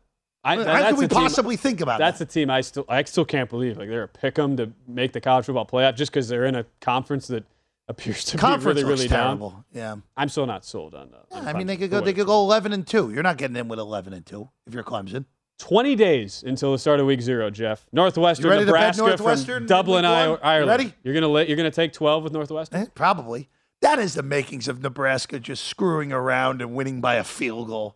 I, 0.43 0.55
How 0.55 0.63
that's 0.63 0.87
can 0.89 0.95
we 0.97 1.05
a 1.05 1.07
team- 1.07 1.17
possibly 1.19 1.55
think 1.55 1.81
about 1.81 1.99
that? 1.99 2.11
That's 2.17 2.21
a 2.21 2.25
team 2.25 2.49
I 2.49 2.61
still 2.61 2.85
I 2.89 3.03
still 3.03 3.25
can't 3.25 3.49
believe 3.49 3.77
like 3.77 3.89
they're 3.89 4.03
a 4.03 4.07
pick 4.07 4.39
'em 4.39 4.57
to 4.57 4.71
make 4.87 5.13
the 5.13 5.21
college 5.21 5.45
football 5.45 5.65
playoff 5.67 5.95
just 5.95 6.11
because 6.11 6.27
they're 6.27 6.45
in 6.45 6.55
a 6.55 6.65
conference 6.79 7.27
that 7.27 7.43
appears 7.87 8.23
to 8.25 8.37
Conference 8.37 8.79
be 8.79 8.83
really 8.83 8.95
really 8.95 9.07
down. 9.07 9.27
terrible. 9.37 9.65
Yeah. 9.73 9.97
I'm 10.17 10.29
still 10.29 10.45
not 10.47 10.65
sold 10.65 10.95
on 10.95 11.11
that. 11.11 11.45
I 11.45 11.53
mean, 11.53 11.67
they 11.67 11.77
could 11.77 11.91
go. 11.91 12.01
They 12.01 12.13
could 12.13 12.25
go 12.25 12.39
eleven 12.41 12.73
and 12.73 12.87
two. 12.87 13.11
You're 13.11 13.21
not 13.23 13.37
getting 13.37 13.55
in 13.57 13.67
with 13.67 13.79
eleven 13.79 14.13
and 14.13 14.25
two 14.25 14.49
if 14.65 14.73
you're 14.73 14.83
Clemson. 14.83 15.25
20 15.59 15.95
days 15.95 16.43
until 16.43 16.71
the 16.71 16.79
start 16.79 16.99
of 16.99 17.05
week 17.05 17.21
zero, 17.21 17.51
Jeff. 17.51 17.85
Northwestern, 17.91 18.45
You 18.45 18.49
ready 18.49 18.61
to 18.61 18.65
Nebraska 18.65 19.03
Northwestern 19.03 19.57
from 19.59 19.67
Dublin, 19.67 20.03
week? 20.05 20.09
I- 20.11 20.25
You 20.25 20.37
Ireland. 20.41 20.69
ready? 20.69 20.93
You're 21.03 21.13
gonna 21.13 21.27
let, 21.27 21.47
you're 21.47 21.57
gonna 21.57 21.69
take 21.69 21.93
12 21.93 22.23
with 22.23 22.33
Northwestern. 22.33 22.81
Eh, 22.81 22.85
probably. 22.95 23.47
That 23.81 23.99
is 23.99 24.15
the 24.15 24.23
makings 24.23 24.67
of 24.67 24.81
Nebraska 24.81 25.39
just 25.39 25.65
screwing 25.65 26.11
around 26.11 26.63
and 26.63 26.73
winning 26.73 26.99
by 26.99 27.15
a 27.15 27.23
field 27.23 27.67
goal. 27.67 27.95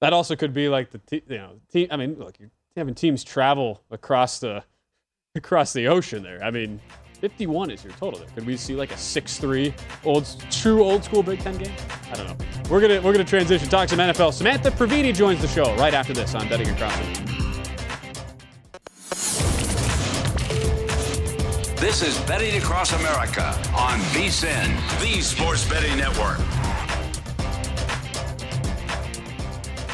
That 0.00 0.12
also 0.12 0.36
could 0.36 0.52
be 0.52 0.68
like 0.68 0.90
the 0.90 0.98
te- 0.98 1.22
you 1.28 1.38
know 1.38 1.60
team. 1.72 1.88
I 1.90 1.96
mean, 1.96 2.16
look, 2.18 2.38
you're 2.38 2.50
having 2.76 2.94
teams 2.94 3.24
travel 3.24 3.82
across 3.90 4.38
the 4.38 4.62
across 5.34 5.72
the 5.72 5.88
ocean 5.88 6.22
there. 6.22 6.42
I 6.42 6.50
mean, 6.50 6.80
51 7.20 7.70
is 7.70 7.82
your 7.82 7.92
total 7.94 8.20
there. 8.20 8.28
Could 8.28 8.46
we 8.46 8.56
see 8.56 8.74
like 8.76 8.92
a 8.92 8.96
6-3 8.96 9.72
old 10.04 10.28
true 10.50 10.84
old 10.84 11.02
school 11.02 11.22
Big 11.22 11.40
Ten 11.40 11.58
game? 11.58 11.72
I 12.12 12.14
don't 12.14 12.26
know. 12.26 12.46
We're 12.70 12.80
gonna 12.80 13.00
we're 13.00 13.12
gonna 13.12 13.24
transition. 13.24 13.68
Talk 13.68 13.88
some 13.88 13.98
NFL. 13.98 14.32
Samantha 14.32 14.70
Previte 14.70 15.14
joins 15.14 15.40
the 15.42 15.48
show 15.48 15.74
right 15.76 15.94
after 15.94 16.12
this 16.12 16.34
on 16.34 16.48
Betting 16.48 16.68
Across. 16.68 16.96
This 21.80 22.02
is 22.02 22.18
Betting 22.26 22.60
Across 22.60 22.92
America 22.92 23.46
on 23.74 23.98
VSIN, 24.10 25.00
the 25.00 25.20
Sports 25.22 25.68
Betting 25.68 25.96
Network. 25.96 26.38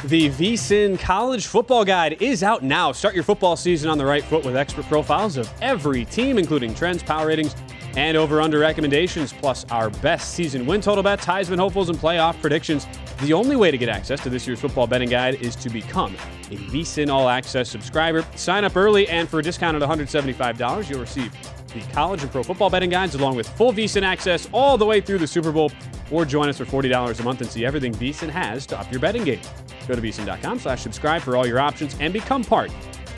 The 0.05 0.29
VSIN 0.29 0.99
College 1.01 1.47
Football 1.47 1.83
Guide 1.83 2.21
is 2.21 2.43
out 2.43 2.63
now. 2.63 2.93
Start 2.93 3.15
your 3.15 3.25
football 3.25 3.57
season 3.57 3.89
on 3.89 3.97
the 3.97 4.05
right 4.05 4.23
foot 4.23 4.45
with 4.45 4.55
expert 4.55 4.85
profiles 4.85 5.39
of 5.39 5.51
every 5.63 6.05
team, 6.05 6.37
including 6.37 6.75
trends, 6.75 7.03
power 7.03 7.29
ratings, 7.29 7.57
and 7.97 8.15
over-under 8.15 8.59
recommendations, 8.59 9.33
plus 9.33 9.65
our 9.71 9.89
best 9.89 10.35
season 10.35 10.67
win 10.67 10.83
total 10.83 11.03
bets, 11.03 11.25
Heisman 11.25 11.57
hopefuls, 11.57 11.89
and 11.89 11.99
playoff 11.99 12.39
predictions. 12.43 12.87
The 13.23 13.33
only 13.33 13.57
way 13.57 13.71
to 13.71 13.79
get 13.79 13.89
access 13.89 14.23
to 14.25 14.29
this 14.29 14.47
year's 14.47 14.61
football 14.61 14.87
betting 14.87 15.09
guide 15.09 15.37
is 15.37 15.57
to 15.57 15.71
become 15.71 16.15
a 16.51 16.57
VSIN 16.57 17.11
All 17.11 17.31
Access 17.31 17.71
subscriber. 17.71 18.27
Sign 18.37 18.65
up 18.65 18.77
early, 18.77 19.09
and 19.09 19.27
for 19.27 19.39
a 19.39 19.43
discount 19.43 19.81
discounted 19.81 20.37
$175, 20.37 20.91
you'll 20.91 21.01
receive 21.01 21.33
the 21.75 21.81
college 21.93 22.23
and 22.23 22.31
pro 22.31 22.43
football 22.43 22.71
betting 22.71 22.91
guides 22.91 23.15
along 23.15 23.37
with 23.37 23.49
full 23.49 23.73
VSIN 23.73 24.03
access 24.03 24.49
all 24.53 24.79
the 24.79 24.87
way 24.87 25.01
through 25.01 25.19
the 25.19 25.27
Super 25.27 25.53
Bowl. 25.53 25.71
Or 26.11 26.25
join 26.25 26.49
us 26.49 26.59
for 26.59 26.65
$40 26.65 27.21
a 27.21 27.23
month 27.23 27.41
and 27.41 27.51
see 27.51 27.65
everything 27.65 27.93
VSIN 27.95 28.29
has 28.31 28.67
to 28.67 28.79
up 28.79 28.91
your 28.91 29.01
betting 29.01 29.25
game. 29.25 29.41
Go 29.89 29.95
to 29.95 30.01
VSIN.com 30.01 30.59
slash 30.59 30.83
subscribe 30.83 31.23
for 31.23 31.37
all 31.37 31.47
your 31.47 31.59
options 31.59 31.97
and 32.01 32.13
become 32.13 32.45
part 32.45 32.71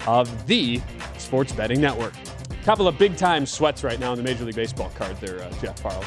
of 0.07 0.47
the 0.47 0.81
Sports 1.19 1.53
Betting 1.53 1.81
Network. 1.81 2.15
Couple 2.65 2.89
of 2.89 2.99
big 2.99 3.17
time 3.17 3.47
sweats 3.47 3.85
right 3.85 4.01
now 4.01 4.13
in 4.13 4.17
the 4.17 4.25
Major 4.25 4.45
League 4.45 4.57
Baseball 4.57 4.91
card 4.97 5.17
there, 5.21 5.41
uh, 5.41 5.51
Jeff 5.61 5.81
Parles. 5.83 6.05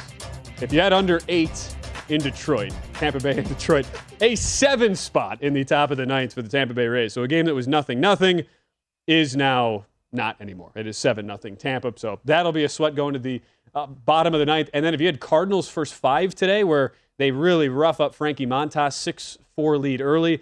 If 0.62 0.74
you 0.74 0.82
had 0.82 0.92
under 0.92 1.22
eight 1.30 1.76
in 2.10 2.20
Detroit, 2.20 2.74
Tampa 2.96 3.20
Bay 3.20 3.38
and 3.38 3.48
Detroit, 3.48 3.88
a 4.20 4.36
seven 4.36 4.96
spot 4.96 5.42
in 5.42 5.54
the 5.54 5.64
top 5.64 5.92
of 5.92 5.98
the 5.98 6.06
ninth 6.06 6.34
for 6.34 6.42
the 6.42 6.50
Tampa 6.50 6.74
Bay 6.74 6.88
Rays. 6.88 7.14
So 7.14 7.24
a 7.24 7.28
game 7.28 7.46
that 7.46 7.56
was 7.56 7.68
nothing 7.68 8.02
nothing 8.02 8.44
is 9.08 9.36
now 9.36 9.86
not 10.12 10.36
anymore. 10.42 10.72
It 10.76 10.88
is 10.88 10.98
seven 10.98 11.26
nothing 11.28 11.56
Tampa. 11.56 11.94
So 11.96 12.20
that'll 12.26 12.52
be 12.52 12.64
a 12.64 12.70
sweat 12.70 12.96
going 12.96 13.14
to 13.14 13.20
the 13.20 13.42
uh, 13.76 13.86
bottom 13.88 14.34
of 14.34 14.40
the 14.40 14.46
ninth. 14.46 14.70
And 14.74 14.84
then 14.84 14.94
if 14.94 15.00
you 15.02 15.06
had 15.08 15.20
Cardinals 15.20 15.70
first 15.70 15.94
five 15.94 16.34
today, 16.36 16.64
where 16.64 16.94
they 17.18 17.32
really 17.32 17.70
rough 17.70 18.00
up 18.00 18.16
Frankie 18.16 18.48
Montas, 18.48 18.94
six 18.94 19.38
four 19.56 19.78
lead 19.78 20.02
early. 20.02 20.42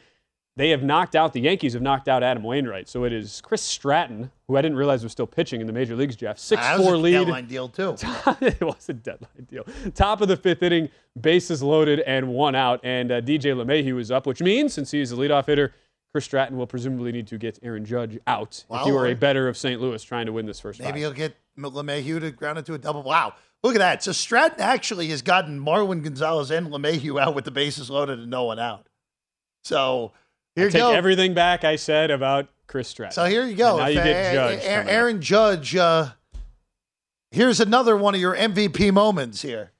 They 0.55 0.69
have 0.71 0.81
knocked 0.81 1.15
out 1.15 1.33
the 1.33 1.41
Yankees 1.41 1.73
have 1.73 1.83
knocked 1.83 2.07
out 2.07 2.23
Adam 2.23 2.41
Wainwright. 2.41 2.89
So 2.89 3.03
it 3.03 3.13
is 3.13 3.41
Chris 3.41 3.61
Stratton, 3.61 4.31
who 4.47 4.57
I 4.57 4.61
didn't 4.63 4.77
realize 4.77 5.03
was 5.03 5.11
still 5.11 5.27
pitching 5.27 5.61
in 5.61 5.67
the 5.67 5.73
major 5.73 5.95
leagues. 5.95 6.15
Jeff 6.15 6.39
six 6.39 6.59
That 6.63 6.79
was 6.79 6.87
four 6.87 6.95
a 6.95 6.97
lead. 6.97 7.11
deadline 7.11 7.45
deal 7.45 7.69
too. 7.69 7.95
it 8.41 8.61
was 8.61 8.89
a 8.89 8.93
deadline 8.93 9.45
deal. 9.47 9.65
Top 9.93 10.21
of 10.21 10.27
the 10.27 10.35
fifth 10.37 10.63
inning, 10.63 10.89
bases 11.19 11.61
loaded 11.61 11.99
and 12.01 12.29
one 12.29 12.55
out. 12.55 12.79
And 12.83 13.11
uh, 13.11 13.21
DJ 13.21 13.53
LeMahieu 13.55 13.93
was 13.95 14.09
up, 14.09 14.25
which 14.25 14.41
means 14.41 14.73
since 14.73 14.89
he's 14.89 15.11
the 15.11 15.15
leadoff 15.15 15.45
hitter, 15.45 15.73
Chris 16.13 16.25
Stratton 16.25 16.57
will 16.57 16.67
presumably 16.67 17.11
need 17.11 17.27
to 17.27 17.37
get 17.37 17.59
Aaron 17.61 17.85
Judge 17.85 18.17
out 18.27 18.63
if 18.71 18.87
you 18.87 18.97
are 18.97 19.07
a 19.07 19.13
better 19.13 19.47
of 19.47 19.57
St. 19.57 19.79
Louis 19.79 20.01
trying 20.03 20.25
to 20.25 20.31
win 20.31 20.45
this 20.45 20.59
first 20.59 20.79
Maybe 20.79 20.91
five. 20.91 20.99
he'll 20.99 21.13
get 21.13 21.35
LeMahieu 21.59 22.19
to 22.21 22.31
ground 22.31 22.57
into 22.57 22.73
a 22.73 22.77
double. 22.77 23.03
Wow. 23.03 23.33
Look 23.63 23.75
at 23.75 23.79
that. 23.79 24.03
So 24.03 24.11
Stratton 24.11 24.61
actually 24.61 25.07
has 25.07 25.21
gotten 25.21 25.59
Marwin 25.59 26.03
Gonzalez 26.03 26.51
and 26.51 26.67
LeMahieu 26.67 27.21
out 27.21 27.35
with 27.35 27.45
the 27.45 27.51
bases 27.51 27.89
loaded 27.89 28.19
and 28.19 28.29
no 28.29 28.45
one 28.45 28.59
out. 28.59 28.87
So 29.63 30.13
here 30.55 30.65
I 30.65 30.67
you 30.67 30.71
take 30.71 30.81
go. 30.81 30.91
everything 30.91 31.33
back 31.33 31.63
I 31.63 31.75
said 31.75 32.09
about 32.11 32.47
Chris 32.67 32.87
Stratton. 32.87 33.13
So 33.13 33.25
here 33.25 33.45
you 33.45 33.55
go. 33.55 33.77
And 33.79 33.79
now 33.79 33.87
If, 33.87 33.95
you 33.95 34.01
uh, 34.01 34.03
get 34.03 34.33
Judge. 34.33 34.59
Aaron, 34.63 34.77
coming 34.77 34.87
up. 34.87 34.93
Aaron 34.93 35.21
Judge. 35.21 35.75
Uh, 35.75 36.07
here's 37.31 37.59
another 37.59 37.97
one 37.97 38.15
of 38.15 38.21
your 38.21 38.35
MVP 38.35 38.93
moments 38.93 39.41
here. 39.41 39.71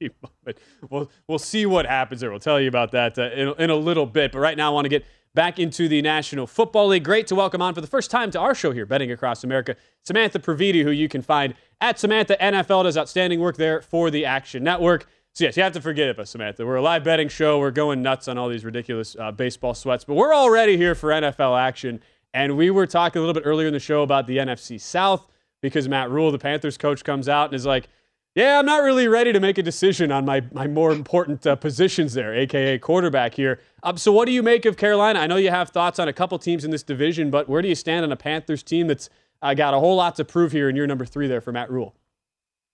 but 0.44 0.58
we'll 0.90 1.10
we'll 1.26 1.38
see 1.38 1.66
what 1.66 1.86
happens 1.86 2.20
there. 2.20 2.30
We'll 2.30 2.40
tell 2.40 2.60
you 2.60 2.68
about 2.68 2.92
that 2.92 3.18
uh, 3.18 3.30
in, 3.30 3.54
in 3.58 3.70
a 3.70 3.76
little 3.76 4.06
bit. 4.06 4.32
But 4.32 4.40
right 4.40 4.56
now, 4.56 4.70
I 4.70 4.74
want 4.74 4.84
to 4.84 4.88
get 4.90 5.04
back 5.34 5.58
into 5.58 5.88
the 5.88 6.00
National 6.00 6.46
Football 6.46 6.88
League. 6.88 7.04
Great 7.04 7.26
to 7.26 7.34
welcome 7.34 7.60
on 7.60 7.74
for 7.74 7.80
the 7.80 7.86
first 7.86 8.10
time 8.10 8.30
to 8.30 8.40
our 8.40 8.54
show 8.54 8.70
here, 8.72 8.86
betting 8.86 9.10
across 9.10 9.44
America, 9.44 9.76
Samantha 10.02 10.38
Previte, 10.38 10.82
who 10.82 10.90
you 10.90 11.08
can 11.08 11.22
find 11.22 11.54
at 11.80 11.98
Samantha 11.98 12.36
NFL. 12.40 12.84
Does 12.84 12.96
outstanding 12.96 13.40
work 13.40 13.56
there 13.56 13.82
for 13.82 14.10
the 14.10 14.24
Action 14.24 14.62
Network. 14.62 15.06
So 15.32 15.44
yes, 15.44 15.56
you 15.56 15.64
have 15.64 15.72
to 15.72 15.80
forgive 15.80 16.20
us, 16.20 16.30
Samantha. 16.30 16.64
We're 16.64 16.76
a 16.76 16.82
live 16.82 17.02
betting 17.02 17.28
show. 17.28 17.58
We're 17.58 17.72
going 17.72 18.02
nuts 18.02 18.28
on 18.28 18.38
all 18.38 18.48
these 18.48 18.64
ridiculous 18.64 19.16
uh, 19.18 19.32
baseball 19.32 19.74
sweats, 19.74 20.04
but 20.04 20.14
we're 20.14 20.34
already 20.34 20.76
here 20.76 20.94
for 20.94 21.10
NFL 21.10 21.58
action. 21.58 22.00
And 22.32 22.56
we 22.56 22.70
were 22.70 22.86
talking 22.86 23.18
a 23.18 23.24
little 23.24 23.34
bit 23.34 23.46
earlier 23.46 23.66
in 23.66 23.72
the 23.72 23.80
show 23.80 24.02
about 24.02 24.28
the 24.28 24.36
NFC 24.36 24.80
South 24.80 25.26
because 25.60 25.88
Matt 25.88 26.10
Rhule, 26.10 26.30
the 26.30 26.38
Panthers 26.38 26.78
coach, 26.78 27.02
comes 27.02 27.28
out 27.28 27.46
and 27.46 27.54
is 27.54 27.66
like, 27.66 27.88
Yeah, 28.34 28.58
I'm 28.58 28.66
not 28.66 28.82
really 28.82 29.06
ready 29.06 29.32
to 29.32 29.38
make 29.38 29.58
a 29.58 29.62
decision 29.62 30.10
on 30.10 30.24
my, 30.24 30.42
my 30.52 30.66
more 30.66 30.90
important 30.90 31.46
uh, 31.46 31.54
positions 31.54 32.14
there, 32.14 32.34
aka 32.34 32.78
quarterback 32.78 33.34
here. 33.34 33.60
Um, 33.84 33.96
so, 33.96 34.10
what 34.10 34.26
do 34.26 34.32
you 34.32 34.42
make 34.42 34.64
of 34.64 34.76
Carolina? 34.76 35.20
I 35.20 35.28
know 35.28 35.36
you 35.36 35.50
have 35.50 35.70
thoughts 35.70 36.00
on 36.00 36.08
a 36.08 36.12
couple 36.12 36.36
teams 36.40 36.64
in 36.64 36.72
this 36.72 36.82
division, 36.82 37.30
but 37.30 37.48
where 37.48 37.62
do 37.62 37.68
you 37.68 37.76
stand 37.76 38.04
on 38.04 38.10
a 38.10 38.16
Panthers 38.16 38.64
team 38.64 38.88
that's 38.88 39.08
uh, 39.40 39.54
got 39.54 39.74
a 39.74 39.78
whole 39.78 39.94
lot 39.94 40.16
to 40.16 40.24
prove 40.24 40.50
here, 40.50 40.68
and 40.68 40.76
you're 40.76 40.86
number 40.86 41.04
three 41.04 41.28
there 41.28 41.40
for 41.40 41.52
Matt 41.52 41.70
Rhule. 41.70 41.94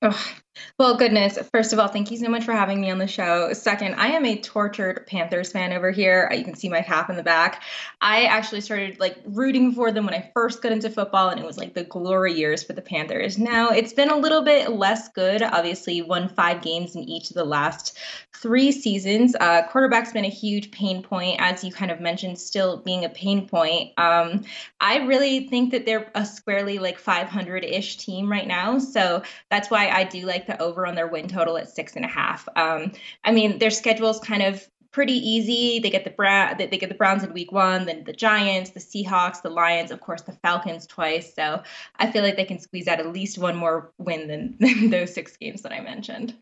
Oh, 0.03 0.33
well, 0.79 0.97
goodness. 0.97 1.39
First 1.53 1.73
of 1.73 1.79
all, 1.79 1.89
thank 1.89 2.11
you 2.11 2.17
so 2.17 2.29
much 2.29 2.45
for 2.45 2.53
having 2.53 2.81
me 2.81 2.91
on 2.91 2.99
the 2.99 3.07
show. 3.07 3.53
Second, 3.53 3.95
I 3.95 4.09
am 4.09 4.25
a 4.25 4.37
tortured 4.37 5.07
Panthers 5.07 5.53
fan 5.53 5.73
over 5.73 5.91
here. 5.91 6.29
Uh, 6.31 6.35
you 6.35 6.45
can 6.45 6.55
see 6.57 6.69
my 6.69 6.83
cap 6.83 7.09
in 7.11 7.17
the 7.17 7.23
back. 7.23 7.63
I 8.01 8.25
actually 8.25 8.61
started 8.63 8.99
like 8.99 9.17
rooting 9.27 9.73
for 9.73 9.93
them 9.93 10.07
when 10.07 10.15
I 10.15 10.31
first 10.35 10.63
got 10.63 10.73
into 10.73 10.91
football, 10.91 11.29
and 11.29 11.39
it 11.39 11.47
was 11.47 11.57
like 11.57 11.75
the 11.75 11.85
glory 11.85 12.33
years 12.33 12.63
for 12.63 12.73
the 12.73 12.83
Panthers. 12.83 13.39
Now 13.39 13.69
it's 13.69 13.93
been 13.93 14.11
a 14.11 14.17
little 14.17 14.43
bit 14.43 14.71
less 14.71 15.09
good. 15.09 15.43
Obviously, 15.43 16.03
won 16.03 16.29
five 16.29 16.63
games 16.63 16.97
in 16.97 17.03
each 17.03 17.31
of 17.31 17.35
the 17.35 17.45
last 17.45 17.99
three 18.41 18.73
seasons. 18.73 19.37
Uh, 19.39 19.63
quarterback's 19.69 20.13
been 20.13 20.25
a 20.25 20.31
huge 20.31 20.71
pain 20.71 21.03
point, 21.03 21.37
as 21.41 21.63
you 21.63 21.71
kind 21.71 21.91
of 21.91 22.01
mentioned, 22.01 22.39
still 22.39 22.79
being 22.79 23.05
a 23.05 23.09
pain 23.11 23.47
point. 23.47 23.93
Um, 23.99 24.45
I 24.81 24.99
really 25.05 25.47
think 25.49 25.73
that 25.73 25.85
they're 25.85 26.11
a 26.15 26.25
squarely 26.25 26.79
like 26.79 26.99
500 26.99 27.65
ish 27.65 27.99
team 27.99 28.31
right 28.31 28.47
now. 28.47 28.79
So 28.79 29.23
that's 29.51 29.71
why 29.71 29.91
I 29.91 30.05
do 30.05 30.25
like 30.25 30.40
the 30.47 30.61
over 30.61 30.87
on 30.87 30.95
their 30.95 31.09
win 31.09 31.29
total 31.29 31.57
at 31.57 31.69
six 31.69 31.97
and 31.97 32.05
a 32.05 32.09
half. 32.09 32.49
Um, 32.57 32.93
I 33.25 33.33
mean, 33.33 33.59
their 33.59 33.71
schedule 33.71 34.11
is 34.11 34.19
kind 34.21 34.43
of 34.43 34.67
pretty 34.93 35.13
easy. 35.13 35.79
They 35.79 35.91
get 35.91 36.05
the 36.05 36.11
Brown, 36.11 36.57
they 36.59 36.67
get 36.67 36.89
the 36.89 36.95
Browns 36.95 37.23
in 37.23 37.33
week 37.33 37.53
one, 37.53 37.87
then 37.87 38.05
the 38.05 38.13
Giants, 38.13 38.71
the 38.71 38.81
Seahawks, 38.81 39.43
the 39.43 39.51
Lions, 39.51 39.91
of 39.91 40.01
course, 40.01 40.23
the 40.23 40.33
Falcons 40.33 40.87
twice. 40.87 41.35
So 41.35 41.63
I 41.97 42.11
feel 42.11 42.23
like 42.23 42.37
they 42.37 42.45
can 42.45 42.59
squeeze 42.59 42.89
out 42.89 43.01
at 43.01 43.13
least 43.13 43.39
one 43.39 43.57
more 43.57 43.93
win 43.99 44.27
than, 44.29 44.57
than 44.61 44.91
those 44.91 45.15
six 45.15 45.37
games 45.37 45.63
that 45.63 45.73
I 45.73 45.81
mentioned. 45.81 46.35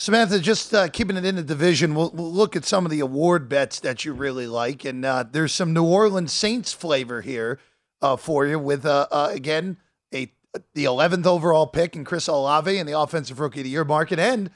Samantha, 0.00 0.40
just 0.40 0.72
uh, 0.72 0.88
keeping 0.88 1.18
it 1.18 1.26
in 1.26 1.36
the 1.36 1.42
division, 1.42 1.94
we'll, 1.94 2.10
we'll, 2.12 2.32
look 2.32 2.56
at 2.56 2.64
some 2.64 2.86
of 2.86 2.90
the 2.90 3.00
award 3.00 3.50
bets 3.50 3.80
that 3.80 4.02
you 4.02 4.14
really 4.14 4.46
like, 4.46 4.82
and 4.86 5.04
uh, 5.04 5.24
there's 5.30 5.52
some 5.52 5.74
New 5.74 5.84
Orleans 5.84 6.32
Saints 6.32 6.72
flavor 6.72 7.20
here 7.20 7.58
uh, 8.00 8.16
for 8.16 8.46
you 8.46 8.58
with 8.58 8.86
uh, 8.86 9.06
uh, 9.10 9.28
again 9.30 9.76
a 10.14 10.32
the 10.74 10.84
11th 10.84 11.26
overall 11.26 11.66
pick 11.66 11.94
in 11.94 12.04
Chris 12.04 12.26
Olave 12.26 12.76
in 12.76 12.86
the 12.86 12.98
Offensive 12.98 13.40
Rookie 13.40 13.60
of 13.60 13.64
the 13.64 13.70
Year 13.70 13.84
market, 13.84 14.18
and 14.18 14.50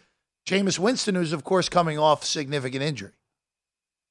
Jameis 0.46 0.78
Winston, 0.78 1.14
who's 1.14 1.32
of 1.32 1.44
course 1.44 1.68
coming 1.68 1.98
off 1.98 2.24
significant 2.24 2.82
injury. 2.82 3.12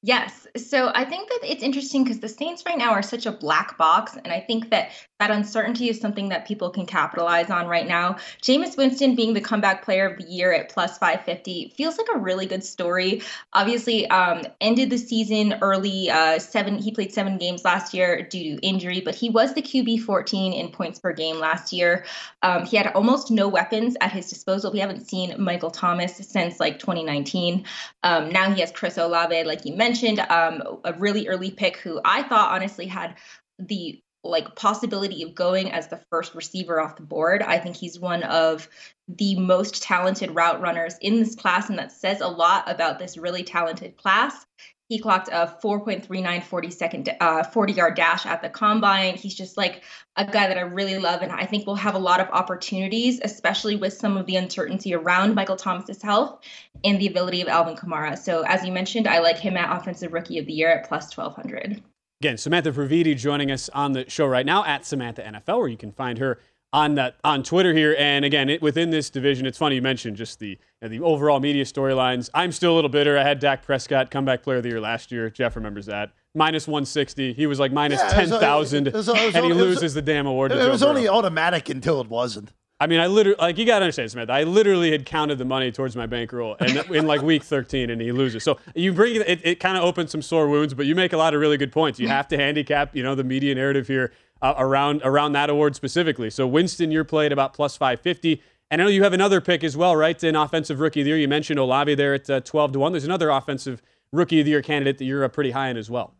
Yes. 0.01 0.42
So 0.55 0.91
I 0.93 1.03
think 1.03 1.29
that 1.29 1.39
it's 1.43 1.63
interesting 1.63 2.03
because 2.03 2.19
the 2.19 2.29
Saints 2.29 2.61
right 2.63 2.77
now 2.77 2.91
are 2.91 3.01
such 3.01 3.25
a 3.25 3.31
black 3.31 3.75
box. 3.75 4.15
And 4.23 4.31
I 4.31 4.39
think 4.39 4.69
that 4.69 4.91
that 5.19 5.31
uncertainty 5.31 5.89
is 5.89 5.99
something 5.99 6.29
that 6.29 6.45
people 6.45 6.69
can 6.69 6.85
capitalize 6.85 7.49
on 7.49 7.65
right 7.65 7.87
now. 7.87 8.17
Jameis 8.43 8.77
Winston 8.77 9.15
being 9.15 9.33
the 9.33 9.41
comeback 9.41 9.83
player 9.83 10.07
of 10.07 10.17
the 10.17 10.25
year 10.25 10.53
at 10.53 10.69
plus 10.69 10.99
550 10.99 11.73
feels 11.75 11.97
like 11.97 12.07
a 12.13 12.19
really 12.19 12.45
good 12.45 12.63
story. 12.63 13.23
Obviously, 13.53 14.05
um, 14.09 14.43
ended 14.61 14.91
the 14.91 14.97
season 14.97 15.55
early. 15.61 16.11
Uh, 16.11 16.37
seven. 16.37 16.77
He 16.77 16.91
played 16.91 17.11
seven 17.11 17.39
games 17.39 17.65
last 17.65 17.93
year 17.93 18.21
due 18.21 18.57
to 18.57 18.67
injury, 18.67 19.01
but 19.01 19.15
he 19.15 19.31
was 19.31 19.55
the 19.55 19.61
QB 19.61 20.01
14 20.01 20.53
in 20.53 20.69
points 20.69 20.99
per 20.99 21.13
game 21.13 21.39
last 21.39 21.73
year. 21.73 22.05
Um, 22.43 22.65
he 22.65 22.77
had 22.77 22.87
almost 22.87 23.31
no 23.31 23.47
weapons 23.47 23.95
at 24.01 24.11
his 24.11 24.29
disposal. 24.29 24.71
We 24.71 24.79
haven't 24.79 25.07
seen 25.07 25.41
Michael 25.41 25.71
Thomas 25.71 26.17
since 26.17 26.59
like 26.59 26.77
2019. 26.77 27.65
Um, 28.03 28.29
now 28.29 28.51
he 28.51 28.61
has 28.61 28.71
Chris 28.71 28.97
Olave, 28.97 29.45
like 29.45 29.65
you 29.65 29.73
mentioned, 29.73 30.19
um, 30.43 30.79
a 30.83 30.93
really 30.93 31.27
early 31.27 31.51
pick 31.51 31.77
who 31.77 31.99
I 32.03 32.23
thought 32.23 32.51
honestly 32.51 32.87
had 32.87 33.15
the 33.59 34.01
like 34.23 34.55
possibility 34.55 35.21
of 35.23 35.35
going 35.35 35.69
as 35.71 35.87
the 35.87 35.99
first 36.09 36.33
receiver 36.33 36.79
off 36.79 36.95
the 36.95 37.03
board. 37.03 37.41
I 37.41 37.59
think 37.59 37.75
he's 37.75 37.99
one 37.99 38.23
of 38.23 38.69
the 39.09 39.37
most 39.37 39.83
talented 39.83 40.33
route 40.33 40.61
runners 40.61 40.95
in 41.01 41.19
this 41.19 41.35
class, 41.35 41.69
and 41.69 41.77
that 41.77 41.91
says 41.91 42.21
a 42.21 42.27
lot 42.27 42.69
about 42.71 42.99
this 42.99 43.17
really 43.17 43.43
talented 43.43 43.97
class. 43.97 44.45
He 44.93 44.99
clocked 44.99 45.27
a 45.29 45.57
4.39 45.63 46.43
40 46.43 46.69
second 46.69 47.09
uh, 47.19 47.43
40 47.45 47.73
yard 47.73 47.95
dash 47.95 48.27
at 48.27 48.43
the 48.43 48.49
combine. 48.49 49.15
He's 49.15 49.33
just 49.33 49.57
like 49.57 49.81
a 50.17 50.23
guy 50.23 50.47
that 50.47 50.55
I 50.55 50.61
really 50.61 50.99
love, 50.99 51.23
and 51.23 51.31
I 51.31 51.47
think 51.47 51.65
will 51.65 51.73
have 51.73 51.95
a 51.95 51.97
lot 51.97 52.19
of 52.19 52.27
opportunities, 52.29 53.19
especially 53.23 53.75
with 53.75 53.93
some 53.93 54.17
of 54.17 54.27
the 54.27 54.35
uncertainty 54.35 54.93
around 54.93 55.33
Michael 55.33 55.55
Thomas's 55.55 55.99
health 55.99 56.43
and 56.83 57.01
the 57.01 57.07
ability 57.07 57.41
of 57.41 57.47
Alvin 57.47 57.75
Kamara. 57.75 58.15
So, 58.15 58.43
as 58.43 58.63
you 58.63 58.71
mentioned, 58.71 59.07
I 59.07 59.17
like 59.17 59.39
him 59.39 59.57
at 59.57 59.75
Offensive 59.75 60.13
Rookie 60.13 60.37
of 60.37 60.45
the 60.45 60.53
Year 60.53 60.69
at 60.69 60.87
plus 60.87 61.17
1200. 61.17 61.81
Again, 62.21 62.37
Samantha 62.37 62.71
Previte 62.71 63.17
joining 63.17 63.49
us 63.49 63.69
on 63.69 63.93
the 63.93 64.07
show 64.07 64.27
right 64.27 64.45
now 64.45 64.63
at 64.63 64.85
Samantha 64.85 65.23
NFL, 65.23 65.57
where 65.57 65.69
you 65.69 65.77
can 65.77 65.91
find 65.91 66.19
her 66.19 66.39
on 66.73 66.95
that 66.95 67.15
on 67.23 67.43
Twitter 67.43 67.73
here. 67.73 67.95
And 67.97 68.25
again, 68.25 68.49
it, 68.49 68.61
within 68.61 68.89
this 68.89 69.09
division, 69.09 69.45
it's 69.45 69.57
funny 69.57 69.75
you 69.75 69.81
mentioned 69.81 70.17
just 70.17 70.39
the 70.39 70.47
you 70.49 70.57
know, 70.81 70.87
the 70.89 70.99
overall 71.01 71.39
media 71.39 71.63
storylines. 71.63 72.29
I'm 72.33 72.51
still 72.51 72.73
a 72.73 72.75
little 72.75 72.89
bitter. 72.89 73.17
I 73.17 73.23
had 73.23 73.39
Dak 73.39 73.63
Prescott 73.63 74.11
comeback 74.11 74.43
player 74.43 74.57
of 74.57 74.63
the 74.63 74.69
year 74.69 74.81
last 74.81 75.11
year. 75.11 75.29
Jeff 75.29 75.55
remembers 75.55 75.85
that. 75.85 76.11
Minus 76.35 76.67
160. 76.67 77.33
He 77.33 77.45
was 77.45 77.59
like 77.59 77.71
minus 77.71 78.01
Yeah, 78.01 78.09
10,000, 78.09 78.87
it 78.87 78.93
was- 78.93 79.07
it 79.07 79.11
was- 79.13 79.35
and 79.35 79.45
he 79.45 79.51
it 79.51 79.55
was- 79.55 79.63
loses 79.63 79.93
the 79.93 80.01
damn 80.01 80.25
award. 80.25 80.51
to 80.51 80.59
It 80.59 80.69
was 80.69 80.81
Burrow. 80.81 80.89
only 80.89 81.07
automatic 81.07 81.69
until 81.69 82.01
it 82.01 82.09
wasn't. 82.09 82.51
I 82.79 82.87
mean, 82.87 82.99
I 82.99 83.07
literally, 83.07 83.37
like, 83.39 83.57
you 83.57 83.65
got 83.65 83.79
to 83.79 83.85
understand, 83.85 84.11
Smith. 84.11 84.29
I 84.29 84.43
literally 84.43 84.91
had 84.91 85.05
counted 85.05 85.37
the 85.37 85.45
money 85.45 85.71
towards 85.71 85.95
my 85.95 86.05
bankroll 86.05 86.57
and 86.59 86.75
in 86.91 87.07
like 87.07 87.21
week 87.21 87.43
13, 87.43 87.89
and 87.89 88.01
he 88.01 88.11
loses. 88.11 88.43
So 88.43 88.59
you 88.75 88.91
bring 88.91 89.15
it, 89.15 89.39
it 89.43 89.59
kind 89.61 89.77
of 89.77 89.83
opens 89.83 90.11
some 90.11 90.21
sore 90.21 90.49
wounds, 90.49 90.73
but 90.73 90.85
you 90.85 90.93
make 90.93 91.13
a 91.13 91.17
lot 91.17 91.33
of 91.33 91.39
really 91.39 91.55
good 91.55 91.71
points. 91.71 91.97
You 91.97 92.07
mm-hmm. 92.07 92.15
have 92.15 92.27
to 92.29 92.37
handicap, 92.37 92.93
you 92.93 93.03
know, 93.03 93.15
the 93.15 93.23
media 93.23 93.55
narrative 93.55 93.87
here 93.87 94.11
uh, 94.43 94.53
around 94.57 95.01
around 95.03 95.31
that 95.31 95.49
award 95.49 95.75
specifically. 95.75 96.29
So 96.29 96.45
Winston, 96.45 96.91
you're 96.91 97.03
played 97.05 97.31
about 97.31 97.53
plus 97.53 97.75
550. 97.77 98.43
And 98.69 98.81
I 98.81 98.85
know 98.85 98.89
you 98.89 99.03
have 99.03 99.13
another 99.13 99.39
pick 99.39 99.63
as 99.63 99.77
well, 99.77 99.95
right? 99.95 100.21
In 100.23 100.35
offensive 100.35 100.79
rookie 100.79 101.01
of 101.01 101.05
the 101.05 101.09
year, 101.09 101.17
you 101.17 101.27
mentioned 101.27 101.59
Olave 101.59 101.95
there 101.95 102.13
at 102.13 102.29
uh, 102.29 102.41
12 102.41 102.73
to 102.73 102.79
one. 102.79 102.91
There's 102.91 103.05
another 103.05 103.29
offensive 103.29 103.81
rookie 104.11 104.39
of 104.39 104.45
the 104.45 104.51
year 104.51 104.61
candidate 104.61 104.97
that 104.97 105.05
you're 105.05 105.23
uh, 105.23 105.29
pretty 105.29 105.51
high 105.51 105.69
in 105.69 105.77
as 105.77 105.89
well. 105.89 106.13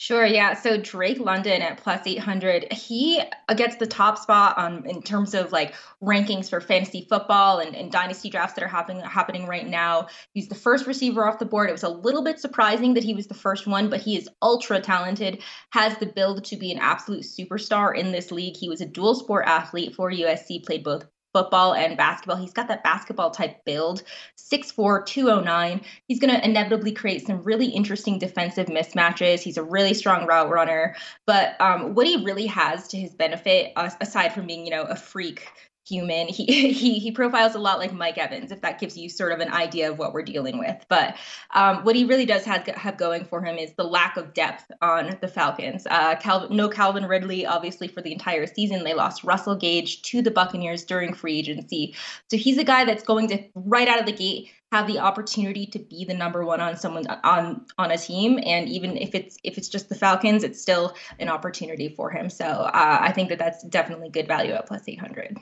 Sure, 0.00 0.24
yeah. 0.24 0.54
So 0.54 0.78
Drake 0.78 1.20
London 1.20 1.60
at 1.60 1.76
plus 1.76 2.06
800, 2.06 2.72
he 2.72 3.20
gets 3.54 3.76
the 3.76 3.86
top 3.86 4.16
spot 4.16 4.56
on 4.56 4.86
in 4.88 5.02
terms 5.02 5.34
of 5.34 5.52
like 5.52 5.74
rankings 6.02 6.48
for 6.48 6.58
fantasy 6.58 7.04
football 7.06 7.58
and, 7.58 7.76
and 7.76 7.92
dynasty 7.92 8.30
drafts 8.30 8.54
that 8.54 8.64
are 8.64 8.68
happening 8.68 9.02
happening 9.02 9.46
right 9.46 9.68
now. 9.68 10.06
He's 10.32 10.48
the 10.48 10.54
first 10.54 10.86
receiver 10.86 11.28
off 11.28 11.38
the 11.38 11.44
board. 11.44 11.68
It 11.68 11.72
was 11.72 11.82
a 11.82 11.90
little 11.90 12.24
bit 12.24 12.40
surprising 12.40 12.94
that 12.94 13.04
he 13.04 13.12
was 13.12 13.26
the 13.26 13.34
first 13.34 13.66
one, 13.66 13.90
but 13.90 14.00
he 14.00 14.16
is 14.16 14.26
ultra 14.40 14.80
talented, 14.80 15.42
has 15.68 15.98
the 15.98 16.06
build 16.06 16.44
to 16.44 16.56
be 16.56 16.72
an 16.72 16.78
absolute 16.78 17.24
superstar 17.24 17.94
in 17.94 18.10
this 18.10 18.32
league. 18.32 18.56
He 18.56 18.70
was 18.70 18.80
a 18.80 18.86
dual 18.86 19.14
sport 19.14 19.44
athlete 19.46 19.94
for 19.94 20.10
USC, 20.10 20.64
played 20.64 20.82
both 20.82 21.04
football 21.32 21.74
and 21.74 21.96
basketball. 21.96 22.36
He's 22.36 22.52
got 22.52 22.68
that 22.68 22.82
basketball 22.82 23.30
type 23.30 23.64
build, 23.64 24.02
6'4, 24.36 25.06
209. 25.06 25.80
He's 26.08 26.18
going 26.18 26.34
to 26.34 26.44
inevitably 26.44 26.92
create 26.92 27.26
some 27.26 27.42
really 27.42 27.66
interesting 27.66 28.18
defensive 28.18 28.66
mismatches. 28.66 29.40
He's 29.40 29.56
a 29.56 29.62
really 29.62 29.94
strong 29.94 30.26
route 30.26 30.50
runner. 30.50 30.96
But 31.26 31.60
um, 31.60 31.94
what 31.94 32.06
he 32.06 32.24
really 32.24 32.46
has 32.46 32.88
to 32.88 32.98
his 32.98 33.14
benefit, 33.14 33.72
uh, 33.76 33.90
aside 34.00 34.32
from 34.32 34.46
being, 34.46 34.64
you 34.64 34.70
know, 34.70 34.82
a 34.82 34.96
freak 34.96 35.46
human. 35.86 36.28
He 36.28 36.44
he 36.72 36.98
he 36.98 37.10
profiles 37.10 37.54
a 37.54 37.58
lot 37.58 37.78
like 37.78 37.92
Mike 37.92 38.18
Evans, 38.18 38.52
if 38.52 38.60
that 38.62 38.78
gives 38.78 38.96
you 38.96 39.08
sort 39.08 39.32
of 39.32 39.40
an 39.40 39.52
idea 39.52 39.90
of 39.90 39.98
what 39.98 40.12
we're 40.12 40.22
dealing 40.22 40.58
with. 40.58 40.84
But 40.88 41.16
um, 41.54 41.84
what 41.84 41.96
he 41.96 42.04
really 42.04 42.26
does 42.26 42.44
have 42.44 42.66
have 42.66 42.96
going 42.96 43.24
for 43.24 43.42
him 43.42 43.58
is 43.58 43.72
the 43.74 43.84
lack 43.84 44.16
of 44.16 44.34
depth 44.34 44.70
on 44.80 45.18
the 45.20 45.28
Falcons. 45.28 45.86
Uh, 45.90 46.16
Calvin, 46.16 46.56
no 46.56 46.68
Calvin 46.68 47.06
Ridley, 47.06 47.46
obviously 47.46 47.88
for 47.88 48.02
the 48.02 48.12
entire 48.12 48.46
season. 48.46 48.84
They 48.84 48.94
lost 48.94 49.24
Russell 49.24 49.56
Gage 49.56 50.02
to 50.02 50.22
the 50.22 50.30
Buccaneers 50.30 50.84
during 50.84 51.14
free 51.14 51.38
agency, 51.38 51.94
so 52.30 52.36
he's 52.36 52.58
a 52.58 52.64
guy 52.64 52.84
that's 52.84 53.02
going 53.02 53.28
to 53.28 53.42
right 53.54 53.88
out 53.88 54.00
of 54.00 54.06
the 54.06 54.12
gate 54.12 54.50
have 54.72 54.86
the 54.86 54.98
opportunity 55.00 55.66
to 55.66 55.78
be 55.78 56.04
the 56.04 56.14
number 56.14 56.44
one 56.44 56.60
on 56.60 56.76
someone 56.76 57.04
on 57.24 57.66
on 57.76 57.90
a 57.90 57.98
team 57.98 58.38
and 58.44 58.68
even 58.68 58.96
if 58.96 59.14
it's 59.14 59.36
if 59.42 59.58
it's 59.58 59.68
just 59.68 59.88
the 59.88 59.94
falcons 59.94 60.44
it's 60.44 60.60
still 60.62 60.94
an 61.18 61.28
opportunity 61.28 61.88
for 61.88 62.08
him 62.10 62.30
so 62.30 62.44
uh, 62.44 62.98
i 63.00 63.10
think 63.10 63.28
that 63.28 63.38
that's 63.38 63.64
definitely 63.64 64.08
good 64.08 64.28
value 64.28 64.52
at 64.52 64.66
plus 64.66 64.82
800 64.86 65.36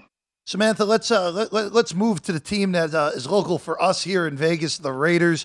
Samantha, 0.48 0.86
let's 0.86 1.10
uh, 1.10 1.46
let, 1.52 1.74
us 1.74 1.92
move 1.92 2.22
to 2.22 2.32
the 2.32 2.40
team 2.40 2.72
that 2.72 2.94
uh, 2.94 3.10
is 3.14 3.26
local 3.26 3.58
for 3.58 3.82
us 3.82 4.02
here 4.02 4.26
in 4.26 4.34
Vegas, 4.34 4.78
the 4.78 4.94
Raiders. 4.94 5.44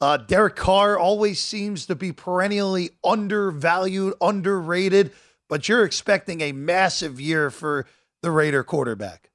Uh, 0.00 0.16
Derek 0.16 0.54
Carr 0.54 0.96
always 0.96 1.40
seems 1.40 1.86
to 1.86 1.96
be 1.96 2.12
perennially 2.12 2.90
undervalued, 3.02 4.14
underrated, 4.20 5.10
but 5.48 5.68
you're 5.68 5.84
expecting 5.84 6.40
a 6.40 6.52
massive 6.52 7.20
year 7.20 7.50
for 7.50 7.84
the 8.22 8.30
Raider 8.30 8.62
quarterback. 8.62 9.32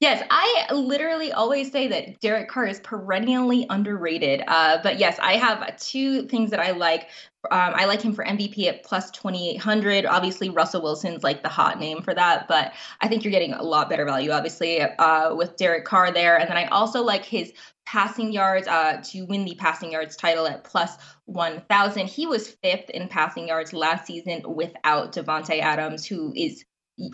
Yes, 0.00 0.24
I 0.30 0.66
literally 0.72 1.32
always 1.32 1.70
say 1.70 1.88
that 1.88 2.20
Derek 2.20 2.48
Carr 2.48 2.66
is 2.66 2.80
perennially 2.80 3.66
underrated. 3.68 4.42
Uh, 4.46 4.78
but 4.82 4.98
yes, 4.98 5.18
I 5.20 5.34
have 5.34 5.76
two 5.78 6.26
things 6.26 6.50
that 6.50 6.60
I 6.60 6.72
like. 6.72 7.08
Um, 7.50 7.72
I 7.74 7.86
like 7.86 8.00
him 8.00 8.14
for 8.14 8.24
MVP 8.24 8.68
at 8.68 8.84
plus 8.84 9.10
2,800. 9.10 10.06
Obviously, 10.06 10.48
Russell 10.50 10.82
Wilson's 10.82 11.24
like 11.24 11.42
the 11.42 11.48
hot 11.48 11.80
name 11.80 12.00
for 12.00 12.14
that, 12.14 12.46
but 12.46 12.72
I 13.00 13.08
think 13.08 13.24
you're 13.24 13.32
getting 13.32 13.52
a 13.52 13.62
lot 13.62 13.90
better 13.90 14.04
value, 14.04 14.30
obviously, 14.30 14.80
uh, 14.80 15.34
with 15.34 15.56
Derek 15.56 15.84
Carr 15.84 16.12
there. 16.12 16.38
And 16.38 16.48
then 16.48 16.56
I 16.56 16.66
also 16.66 17.02
like 17.02 17.24
his 17.24 17.52
passing 17.84 18.32
yards 18.32 18.68
uh, 18.68 19.00
to 19.04 19.24
win 19.24 19.44
the 19.44 19.56
passing 19.56 19.92
yards 19.92 20.16
title 20.16 20.46
at 20.46 20.64
plus 20.64 20.96
1,000. 21.26 22.06
He 22.06 22.26
was 22.26 22.48
fifth 22.62 22.90
in 22.90 23.08
passing 23.08 23.48
yards 23.48 23.72
last 23.72 24.06
season 24.06 24.42
without 24.46 25.12
Davante 25.12 25.60
Adams, 25.60 26.06
who 26.06 26.32
is 26.36 26.64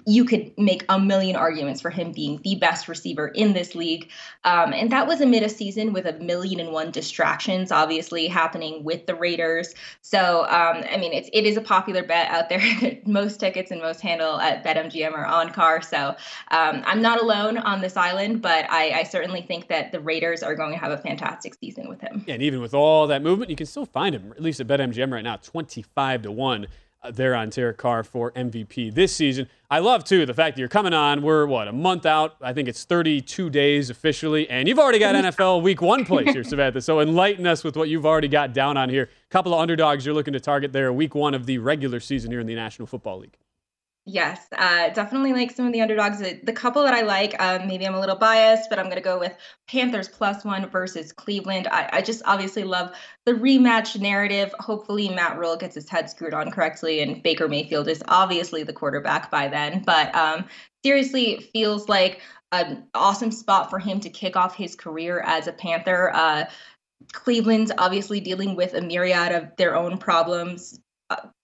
you 0.07 0.25
could 0.25 0.53
make 0.59 0.85
a 0.89 0.99
million 0.99 1.37
arguments 1.37 1.81
for 1.81 1.91
him 1.91 2.13
being 2.13 2.41
the 2.43 2.57
best 2.57 2.89
receiver 2.89 3.29
in 3.29 3.53
this 3.53 3.75
league. 3.75 4.11
Um, 4.45 4.73
and 4.73 4.91
that 4.93 5.07
was 5.07 5.21
amid 5.21 5.43
a 5.43 5.49
season 5.49 5.93
with 5.93 6.07
a 6.07 6.13
million 6.15 6.61
and 6.61 6.73
one 6.73 6.91
distractions, 6.91 7.73
obviously 7.73 8.29
happening 8.29 8.85
with 8.85 9.07
the 9.07 9.15
Raiders. 9.15 9.75
So, 10.03 10.43
um, 10.45 10.85
I 10.91 10.97
mean, 10.99 11.13
it's, 11.13 11.31
it 11.33 11.45
is 11.45 11.57
a 11.57 11.61
popular 11.61 12.03
bet 12.03 12.31
out 12.31 12.49
there. 12.49 12.61
most 13.07 13.41
tickets 13.41 13.71
and 13.71 13.81
most 13.81 14.01
handle 14.01 14.39
at 14.41 14.65
BetMGM 14.65 15.13
are 15.13 15.27
on 15.27 15.51
Carr. 15.53 15.83
So 15.83 16.17
um, 16.51 16.83
I'm 16.85 17.03
not 17.03 17.21
alone 17.21 17.59
on 17.59 17.81
this 17.81 17.97
island, 17.97 18.43
but 18.43 18.71
I, 18.71 19.01
I 19.01 19.03
certainly 19.05 19.43
think 19.43 19.69
that 19.69 19.93
the 19.93 20.01
Raiders 20.01 20.43
are 20.43 20.55
going 20.55 20.73
to 20.73 20.79
have 20.79 20.93
a 20.93 20.99
fantastic 20.99 21.55
season 21.55 21.89
with 21.89 22.01
him. 22.01 22.25
Yeah, 22.27 22.35
and 22.35 22.43
even 22.43 22.61
with 22.61 22.75
all 22.75 23.07
that 23.07 23.23
movement, 23.23 23.51
you 23.51 23.57
can 23.57 23.67
still 23.67 23.87
find 23.87 24.15
him, 24.15 24.33
at 24.33 24.43
least 24.43 24.61
at 24.61 24.67
BetMGM 24.67 25.13
right 25.13 25.25
now, 25.25 25.37
25 25.37 26.23
to 26.23 26.33
1 26.33 26.65
uh, 26.65 26.67
Uh, 27.01 27.13
there 27.13 27.33
on 27.33 27.49
Derek 27.49 27.77
Carr 27.77 28.03
for 28.03 28.33
MVP 28.33 28.93
this 28.93 29.15
season. 29.15 29.49
I 29.71 29.79
love, 29.79 30.03
too, 30.03 30.27
the 30.27 30.35
fact 30.35 30.57
that 30.57 30.61
you're 30.61 30.69
coming 30.69 30.93
on. 30.93 31.23
We're, 31.23 31.47
what, 31.47 31.69
a 31.69 31.73
month 31.73 32.07
out? 32.07 32.35
I 32.41 32.53
think 32.53 32.67
it's 32.67 32.83
32 32.83 33.51
days 33.51 33.89
officially. 33.89 34.51
And 34.51 34.67
you've 34.67 34.81
already 34.81 34.99
got 34.99 35.15
mm-hmm. 35.15 35.29
NFL 35.29 35.63
week 35.63 35.81
one 35.81 36.05
place 36.05 36.33
here, 36.33 36.43
Samantha. 36.43 36.81
So 36.81 36.99
enlighten 36.99 37.47
us 37.47 37.63
with 37.63 37.77
what 37.77 37.89
you've 37.89 38.05
already 38.05 38.27
got 38.27 38.53
down 38.53 38.77
on 38.77 38.89
here. 38.89 39.05
A 39.05 39.31
couple 39.31 39.55
of 39.55 39.61
underdogs 39.61 40.05
you're 40.05 40.15
looking 40.15 40.33
to 40.33 40.41
target 40.41 40.73
there, 40.73 40.93
week 40.93 41.15
one 41.15 41.35
of 41.35 41.47
the 41.47 41.59
regular 41.59 42.01
season 42.01 42.33
here 42.33 42.41
in 42.41 42.49
the 42.49 42.57
National 42.57 42.87
Football 42.87 43.21
League. 43.21 43.37
Yes, 44.11 44.47
uh, 44.57 44.89
definitely 44.89 45.35
like 45.35 45.51
some 45.51 45.67
of 45.67 45.75
the 45.75 45.83
underdogs. 45.83 46.21
The 46.21 46.53
couple 46.55 46.83
that 46.85 46.95
I 46.95 47.03
like, 47.03 47.39
um, 47.43 47.69
maybe 47.69 47.87
I'm 47.87 47.95
a 47.95 48.01
little 48.01 48.17
biased, 48.17 48.71
but 48.71 48.79
I'm 48.79 48.87
going 48.87 48.97
to 48.97 49.03
go 49.03 49.19
with 49.19 49.37
Panthers 49.69 50.09
plus 50.09 50.47
one 50.47 50.67
versus 50.71 51.13
Cleveland. 51.13 51.69
I, 51.71 51.91
I, 51.93 52.01
just 52.01 52.23
obviously 52.25 52.65
love 52.65 52.97
the 53.27 53.35
rematch 53.35 54.01
narrative. 54.01 54.55
Hopefully, 54.61 55.11
Matt 55.11 55.39
Rhule 55.39 55.59
gets 55.59 55.75
his 55.75 55.91
head 55.91 56.09
screwed 56.09 56.33
on 56.33 56.51
correctly, 56.51 57.03
and 57.03 57.23
Baker 57.23 57.49
Mayfield 57.49 57.87
is 57.87 58.03
obviously 58.09 58.63
the 58.63 58.73
quarterback 58.73 59.31
by 59.31 59.47
then. 59.47 59.83
But 59.85 60.15
um, 60.15 60.47
seriously, 60.83 61.33
it 61.33 61.51
feels 61.53 61.91
like 61.91 62.23
an 62.53 62.87
awesome 62.95 63.31
spot 63.31 63.69
for 63.69 63.79
him 63.79 64.01
to 64.01 64.09
kick 64.09 64.37
off 64.37 64.57
his 64.57 64.75
career 64.75 65.21
as 65.27 65.49
a 65.49 65.53
Panther. 65.53 66.13
Uh, 66.15 66.45
Cleveland's 67.13 67.73
obviously 67.77 68.21
dealing 68.21 68.57
with 68.57 68.73
a 68.73 68.81
myriad 68.81 69.33
of 69.33 69.55
their 69.59 69.77
own 69.77 69.99
problems 69.99 70.81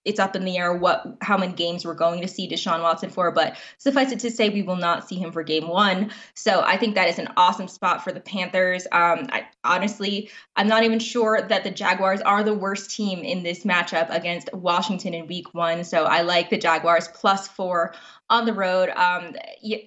it's 0.05 0.21
up 0.21 0.37
in 0.37 0.45
the 0.45 0.59
air 0.59 0.75
what 0.75 1.17
how 1.23 1.39
many 1.39 1.53
games 1.53 1.85
we're 1.85 1.95
going 1.95 2.21
to 2.21 2.29
see 2.29 2.49
Deshaun 2.49 2.83
Watson 2.83 3.09
for, 3.09 3.31
but 3.31 3.57
suffice 3.79 4.13
it 4.13 4.21
to 4.21 4.31
say 4.31 4.51
we 4.51 4.63
will 4.63 4.77
not 4.77 5.09
see 5.09 5.17
him 5.17 5.33
for 5.33 5.43
game 5.43 5.69
one. 5.69 6.11
So 6.35 6.61
I 6.61 6.77
think 6.77 6.95
that 6.95 7.09
is 7.09 7.19
an 7.19 7.29
awesome 7.37 7.69
spot 7.69 8.05
for 8.05 8.13
the 8.13 8.21
Panthers. 8.21 8.87
Um, 8.93 9.27
I, 9.33 9.47
honestly, 9.65 10.31
I'm 10.57 10.69
not 10.69 10.85
even 10.85 10.99
sure 10.99 11.41
that 11.41 11.65
the 11.65 11.71
Jaguars 11.71 12.21
are 12.21 12.43
the 12.43 12.55
worst 12.55 12.91
team 12.91 13.21
in 13.21 13.43
this 13.43 13.65
matchup 13.65 14.15
against 14.15 14.53
Washington 14.53 15.15
in 15.15 15.27
Week 15.27 15.55
One. 15.55 15.85
So 15.85 16.05
I 16.05 16.21
like 16.21 16.51
the 16.51 16.59
Jaguars 16.59 17.09
plus 17.09 17.49
four 17.49 17.95
on 18.29 18.45
the 18.45 18.53
road. 18.53 18.91
Um, 18.91 19.35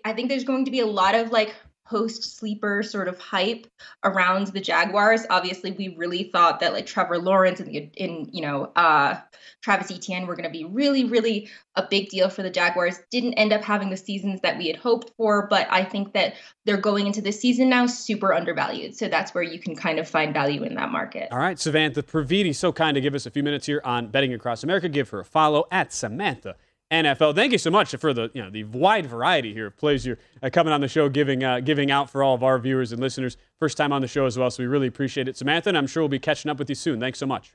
I 0.05 0.13
think 0.13 0.30
there's 0.30 0.43
going 0.43 0.65
to 0.65 0.71
be 0.71 0.80
a 0.80 0.88
lot 0.88 1.13
of 1.13 1.32
like 1.32 1.55
post 1.89 2.38
sleeper 2.38 2.83
sort 2.83 3.07
of 3.07 3.19
hype 3.19 3.67
around 4.03 4.47
the 4.47 4.61
Jaguars. 4.61 5.25
Obviously, 5.29 5.71
we 5.71 5.95
really 5.95 6.23
thought 6.23 6.59
that 6.59 6.73
like 6.73 6.85
Trevor 6.85 7.17
Lawrence 7.17 7.59
and, 7.59 7.69
in 7.69 8.29
you 8.31 8.41
know 8.41 8.71
uh, 8.75 9.15
Travis 9.61 9.91
Etienne 9.91 10.27
were 10.27 10.35
going 10.35 10.45
to 10.45 10.49
be 10.49 10.65
really, 10.65 11.03
really 11.05 11.49
a 11.75 11.85
big 11.88 12.09
deal 12.09 12.29
for 12.29 12.43
the 12.43 12.49
Jaguars. 12.49 12.99
Didn't 13.11 13.33
end 13.33 13.53
up 13.53 13.63
having 13.63 13.89
the 13.89 13.97
seasons 13.97 14.41
that 14.41 14.57
we 14.57 14.67
had 14.67 14.75
hoped 14.75 15.11
for, 15.17 15.47
but 15.47 15.67
I 15.69 15.83
think 15.83 16.13
that 16.13 16.35
they're 16.65 16.77
going 16.77 17.07
into 17.07 17.21
this 17.21 17.39
season 17.39 17.69
now 17.69 17.85
super 17.85 18.33
undervalued. 18.33 18.95
So 18.95 19.07
that's 19.07 19.33
where 19.33 19.43
you 19.43 19.59
can 19.59 19.75
kind 19.75 19.99
of 19.99 20.07
find 20.07 20.33
value 20.33 20.63
in 20.63 20.75
that 20.75 20.91
market. 20.91 21.29
All 21.31 21.39
right, 21.39 21.59
Samantha 21.59 22.03
Previte, 22.03 22.55
so 22.55 22.71
kind 22.71 22.95
to 22.95 23.01
give 23.01 23.15
us 23.15 23.25
a 23.25 23.31
few 23.31 23.43
minutes 23.43 23.65
here 23.65 23.81
on 23.83 24.07
betting 24.07 24.33
across 24.33 24.63
America. 24.63 24.89
Give 24.89 25.09
her 25.09 25.19
a 25.19 25.25
follow 25.25 25.65
at 25.71 25.91
Samantha 25.93 26.55
NFL. 26.91 27.35
Thank 27.35 27.51
you 27.51 27.57
so 27.57 27.69
much 27.69 27.93
for 27.95 28.13
the 28.13 28.31
you 28.33 28.41
know 28.41 28.49
the 28.49 28.63
wide 28.63 29.05
variety 29.05 29.53
here 29.53 29.67
of 29.67 29.77
plays 29.77 30.05
you're 30.05 30.17
uh, 30.41 30.49
coming 30.51 30.71
on 30.71 30.81
the 30.81 30.88
show, 30.88 31.09
giving 31.09 31.43
uh, 31.43 31.59
giving 31.59 31.91
out 31.91 32.09
for 32.09 32.23
all 32.23 32.33
of 32.33 32.43
our 32.43 32.57
viewers 32.59 32.91
and 32.91 33.01
listeners. 33.01 33.35
First 33.59 33.77
time 33.77 33.91
on 33.91 34.01
the 34.01 34.07
show 34.07 34.25
as 34.25 34.38
well, 34.38 34.49
so 34.49 34.63
we 34.63 34.67
really 34.67 34.88
appreciate 34.88 35.27
it, 35.27 35.35
Samantha. 35.35 35.69
And 35.69 35.77
I'm 35.77 35.88
sure 35.88 36.03
we'll 36.03 36.09
be 36.09 36.19
catching 36.19 36.49
up 36.49 36.59
with 36.59 36.69
you 36.69 36.75
soon. 36.75 36.99
Thanks 36.99 37.19
so 37.19 37.25
much. 37.25 37.53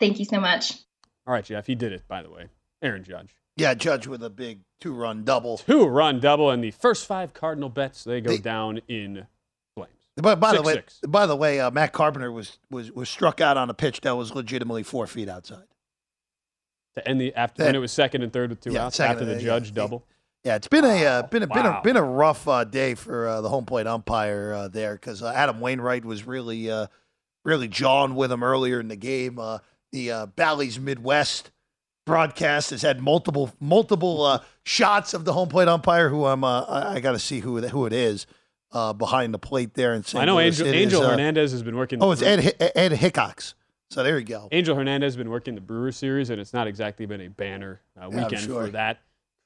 Thank 0.00 0.18
you 0.18 0.24
so 0.24 0.40
much. 0.40 0.72
All 1.26 1.34
right, 1.34 1.44
Jeff, 1.44 1.66
he 1.66 1.74
did 1.74 1.92
it 1.92 2.08
by 2.08 2.22
the 2.22 2.30
way. 2.30 2.46
Aaron 2.80 3.04
Judge. 3.04 3.36
Yeah, 3.56 3.74
Judge 3.74 4.06
with 4.06 4.24
a 4.24 4.30
big 4.30 4.60
two-run 4.80 5.24
double. 5.24 5.58
Two-run 5.58 6.20
double, 6.20 6.50
and 6.50 6.64
the 6.64 6.70
first 6.70 7.06
five 7.06 7.34
Cardinal 7.34 7.68
bets 7.68 8.02
they 8.04 8.22
go 8.22 8.30
they, 8.30 8.38
down 8.38 8.80
in 8.88 9.26
flames. 9.76 9.92
But 10.16 10.40
by 10.40 10.52
six, 10.52 10.62
the 10.62 10.66
way, 10.66 10.74
six. 10.74 11.00
by 11.06 11.26
the 11.26 11.36
way, 11.36 11.60
uh, 11.60 11.70
Matt 11.70 11.92
Carpenter 11.92 12.32
was 12.32 12.58
was 12.70 12.90
was 12.90 13.10
struck 13.10 13.42
out 13.42 13.58
on 13.58 13.68
a 13.68 13.74
pitch 13.74 14.00
that 14.00 14.16
was 14.16 14.34
legitimately 14.34 14.82
four 14.82 15.06
feet 15.06 15.28
outside 15.28 15.64
to 16.94 17.08
end 17.08 17.20
the 17.20 17.34
after 17.34 17.64
when 17.64 17.74
it 17.74 17.78
was 17.78 17.92
second 17.92 18.22
and 18.22 18.32
third 18.32 18.50
with 18.50 18.60
two 18.60 18.72
yeah, 18.72 18.86
outs 18.86 19.00
after 19.00 19.24
the 19.24 19.38
judge 19.38 19.68
yeah, 19.68 19.74
double. 19.74 20.04
Yeah, 20.44 20.56
it's 20.56 20.68
been 20.68 20.84
a 20.84 21.04
uh, 21.04 21.22
been 21.22 21.44
a, 21.44 21.46
wow. 21.46 21.54
been 21.54 21.66
a 21.66 21.80
been 21.82 21.96
a 21.96 22.02
rough 22.02 22.48
uh, 22.48 22.64
day 22.64 22.94
for 22.94 23.28
uh, 23.28 23.40
the 23.40 23.48
home 23.48 23.64
plate 23.64 23.86
umpire 23.86 24.52
uh, 24.52 24.68
there 24.68 24.94
because 24.94 25.22
uh, 25.22 25.32
Adam 25.34 25.60
Wainwright 25.60 26.04
was 26.04 26.26
really 26.26 26.70
uh, 26.70 26.88
really 27.44 27.68
jawing 27.68 28.16
with 28.16 28.32
him 28.32 28.42
earlier 28.42 28.80
in 28.80 28.88
the 28.88 28.96
game. 28.96 29.40
the 29.92 30.32
Bally's 30.34 30.80
Midwest 30.80 31.52
broadcast 32.04 32.70
has 32.70 32.82
had 32.82 33.00
multiple 33.00 33.52
multiple 33.60 34.42
shots 34.64 35.14
of 35.14 35.24
the 35.24 35.32
home 35.32 35.48
plate 35.48 35.68
umpire 35.68 36.08
who 36.08 36.26
I'm 36.26 36.42
I, 36.42 36.94
I 36.94 37.00
got 37.00 37.12
to 37.12 37.20
see 37.20 37.38
who 37.38 37.60
who 37.68 37.86
it 37.86 37.92
is. 37.92 38.26
behind 38.72 39.32
the 39.32 39.38
plate 39.38 39.74
there 39.74 39.94
St. 40.02 40.20
I 40.20 40.24
know 40.24 40.36
Louis. 40.36 40.46
Angel, 40.46 40.66
Angel 40.66 41.02
Hernandez 41.08 41.52
has 41.52 41.62
been 41.62 41.76
working. 41.76 42.02
Oh, 42.02 42.10
it's 42.10 42.22
Ed 42.22 42.52
Ed 42.74 42.92
Hickox. 42.92 43.54
So 43.92 44.02
there 44.02 44.18
you 44.18 44.24
go. 44.24 44.48
Angel 44.52 44.74
Hernandez 44.74 45.08
has 45.08 45.16
been 45.16 45.28
working 45.28 45.54
the 45.54 45.60
Brewer 45.60 45.92
series, 45.92 46.30
and 46.30 46.40
it's 46.40 46.54
not 46.54 46.66
exactly 46.66 47.04
been 47.04 47.20
a 47.20 47.28
banner 47.28 47.82
uh, 48.00 48.08
weekend 48.08 48.32
yeah, 48.32 48.38
sure. 48.38 48.64
for 48.64 48.70
that 48.70 49.00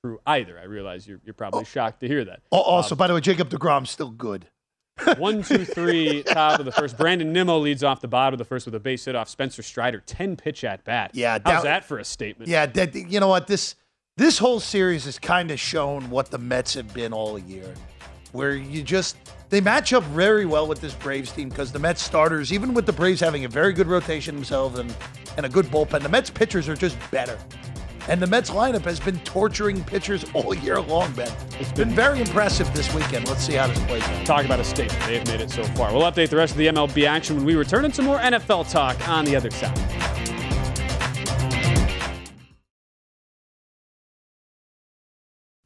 crew 0.05 0.21
either. 0.25 0.57
I 0.57 0.65
realize 0.65 1.07
you're, 1.09 1.21
you're 1.25 1.35
probably 1.35 1.63
oh, 1.63 1.65
shocked 1.65 1.99
to 2.01 2.09
hear 2.09 2.25
that. 2.25 2.43
Also, 2.51 2.95
um, 2.95 2.99
by 2.99 3.09
the 3.09 3.15
way, 3.15 3.21
Jacob 3.21 3.51
DeGrom's 3.51 3.91
still 3.91 4.11
good. 4.11 4.47
one, 5.19 5.43
two, 5.43 5.65
three, 5.65 6.23
top 6.23 6.61
of 6.61 6.65
the 6.65 6.71
first. 6.71 6.97
Brandon 6.97 7.33
Nimmo 7.33 7.59
leads 7.59 7.83
off 7.83 8.01
the 8.01 8.07
bottom 8.07 8.35
of 8.35 8.39
the 8.39 8.45
first 8.45 8.67
with 8.67 8.75
a 8.77 8.81
base 8.81 9.05
hit 9.07 9.17
off 9.17 9.29
Spencer 9.29 9.63
Strider. 9.63 10.01
10 10.07 10.37
pitch 10.37 10.63
at 10.63 10.85
bat. 10.85 11.11
Yeah. 11.13 11.39
How's 11.45 11.65
that 11.65 11.85
for 11.85 11.99
a 11.99 12.05
statement? 12.05 12.49
Yeah. 12.49 12.67
That, 12.67 12.95
you 12.95 13.19
know 13.19 13.29
what? 13.29 13.49
This, 13.49 13.75
this 14.17 14.39
whole 14.39 14.61
series 14.61 15.07
has 15.07 15.19
kind 15.19 15.51
of 15.51 15.59
shown 15.59 16.09
what 16.09 16.31
the 16.31 16.39
Mets 16.39 16.75
have 16.75 16.95
been 16.95 17.13
all 17.13 17.37
year, 17.37 17.75
where 18.31 18.55
you 18.55 18.85
just 18.85 19.17
they 19.49 19.61
match 19.61 19.93
up 19.93 20.03
very 20.05 20.45
well 20.45 20.67
with 20.67 20.81
this 20.81 20.95
Braves 20.95 21.33
team 21.33 21.49
because 21.49 21.71
the 21.71 21.79
Mets 21.79 22.03
starters, 22.03 22.53
even 22.53 22.75
with 22.75 22.87
the 22.87 22.93
Braves 22.93 23.21
having 23.21 23.45
a 23.45 23.49
very 23.49 23.73
good 23.73 23.87
rotation 23.87 24.35
themselves 24.35 24.79
and, 24.79 24.95
and 25.37 25.47
a 25.47 25.49
good 25.49 25.67
bullpen, 25.67 26.03
the 26.03 26.09
Mets 26.09 26.31
pitchers 26.31 26.69
are 26.69 26.75
just 26.75 26.97
better. 27.11 27.39
And 28.09 28.23
the 28.23 28.27
Mets 28.27 28.51
lineup 28.51 28.83
has 28.83 29.01
been 29.01 29.19
torturing 29.21 29.83
pitchers 29.83 30.25
all 30.33 30.55
year 30.55 30.81
long, 30.81 31.13
Ben. 31.15 31.33
It's 31.59 31.73
been 31.73 31.91
very 31.91 32.21
impressive 32.21 32.73
this 32.73 32.93
weekend. 32.95 33.29
Let's 33.29 33.45
see 33.45 33.55
how 33.55 33.67
this 33.67 33.83
plays 33.85 34.03
out. 34.05 34.27
Talk 34.27 34.45
about 34.45 34.61
a 34.61 34.65
statement. 34.65 35.05
They 35.07 35.19
have 35.19 35.27
made 35.27 35.41
it 35.41 35.51
so 35.51 35.65
far. 35.65 35.93
We'll 35.93 36.03
update 36.03 36.29
the 36.29 36.37
rest 36.37 36.53
of 36.53 36.59
the 36.59 36.69
MLB 36.69 37.07
action 37.07 37.37
when 37.37 37.45
we 37.45 37.57
return 37.57 37.85
and 37.85 37.95
some 37.95 38.05
more 38.05 38.19
NFL 38.19 38.71
talk 38.71 39.09
on 39.09 39.25
the 39.25 39.35
other 39.35 39.51
side. 39.51 40.36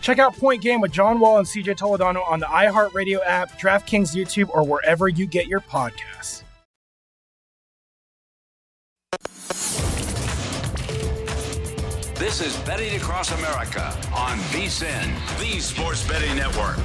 Check 0.00 0.18
out 0.18 0.36
Point 0.36 0.62
Game 0.62 0.80
with 0.80 0.92
John 0.92 1.20
Wall 1.20 1.38
and 1.38 1.46
CJ 1.46 1.76
Toledano 1.76 2.26
on 2.28 2.40
the 2.40 2.46
iHeartRadio 2.46 3.18
app, 3.24 3.58
DraftKings 3.58 4.14
YouTube, 4.14 4.48
or 4.50 4.64
wherever 4.64 5.08
you 5.08 5.26
get 5.26 5.46
your 5.46 5.60
podcasts. 5.60 6.42
This 12.16 12.40
is 12.40 12.56
Betting 12.64 12.96
Across 12.96 13.32
America 13.38 13.84
on 14.14 14.38
VSIN, 14.50 15.38
the 15.38 15.60
Sports 15.60 16.06
Betting 16.08 16.34
Network. 16.36 16.78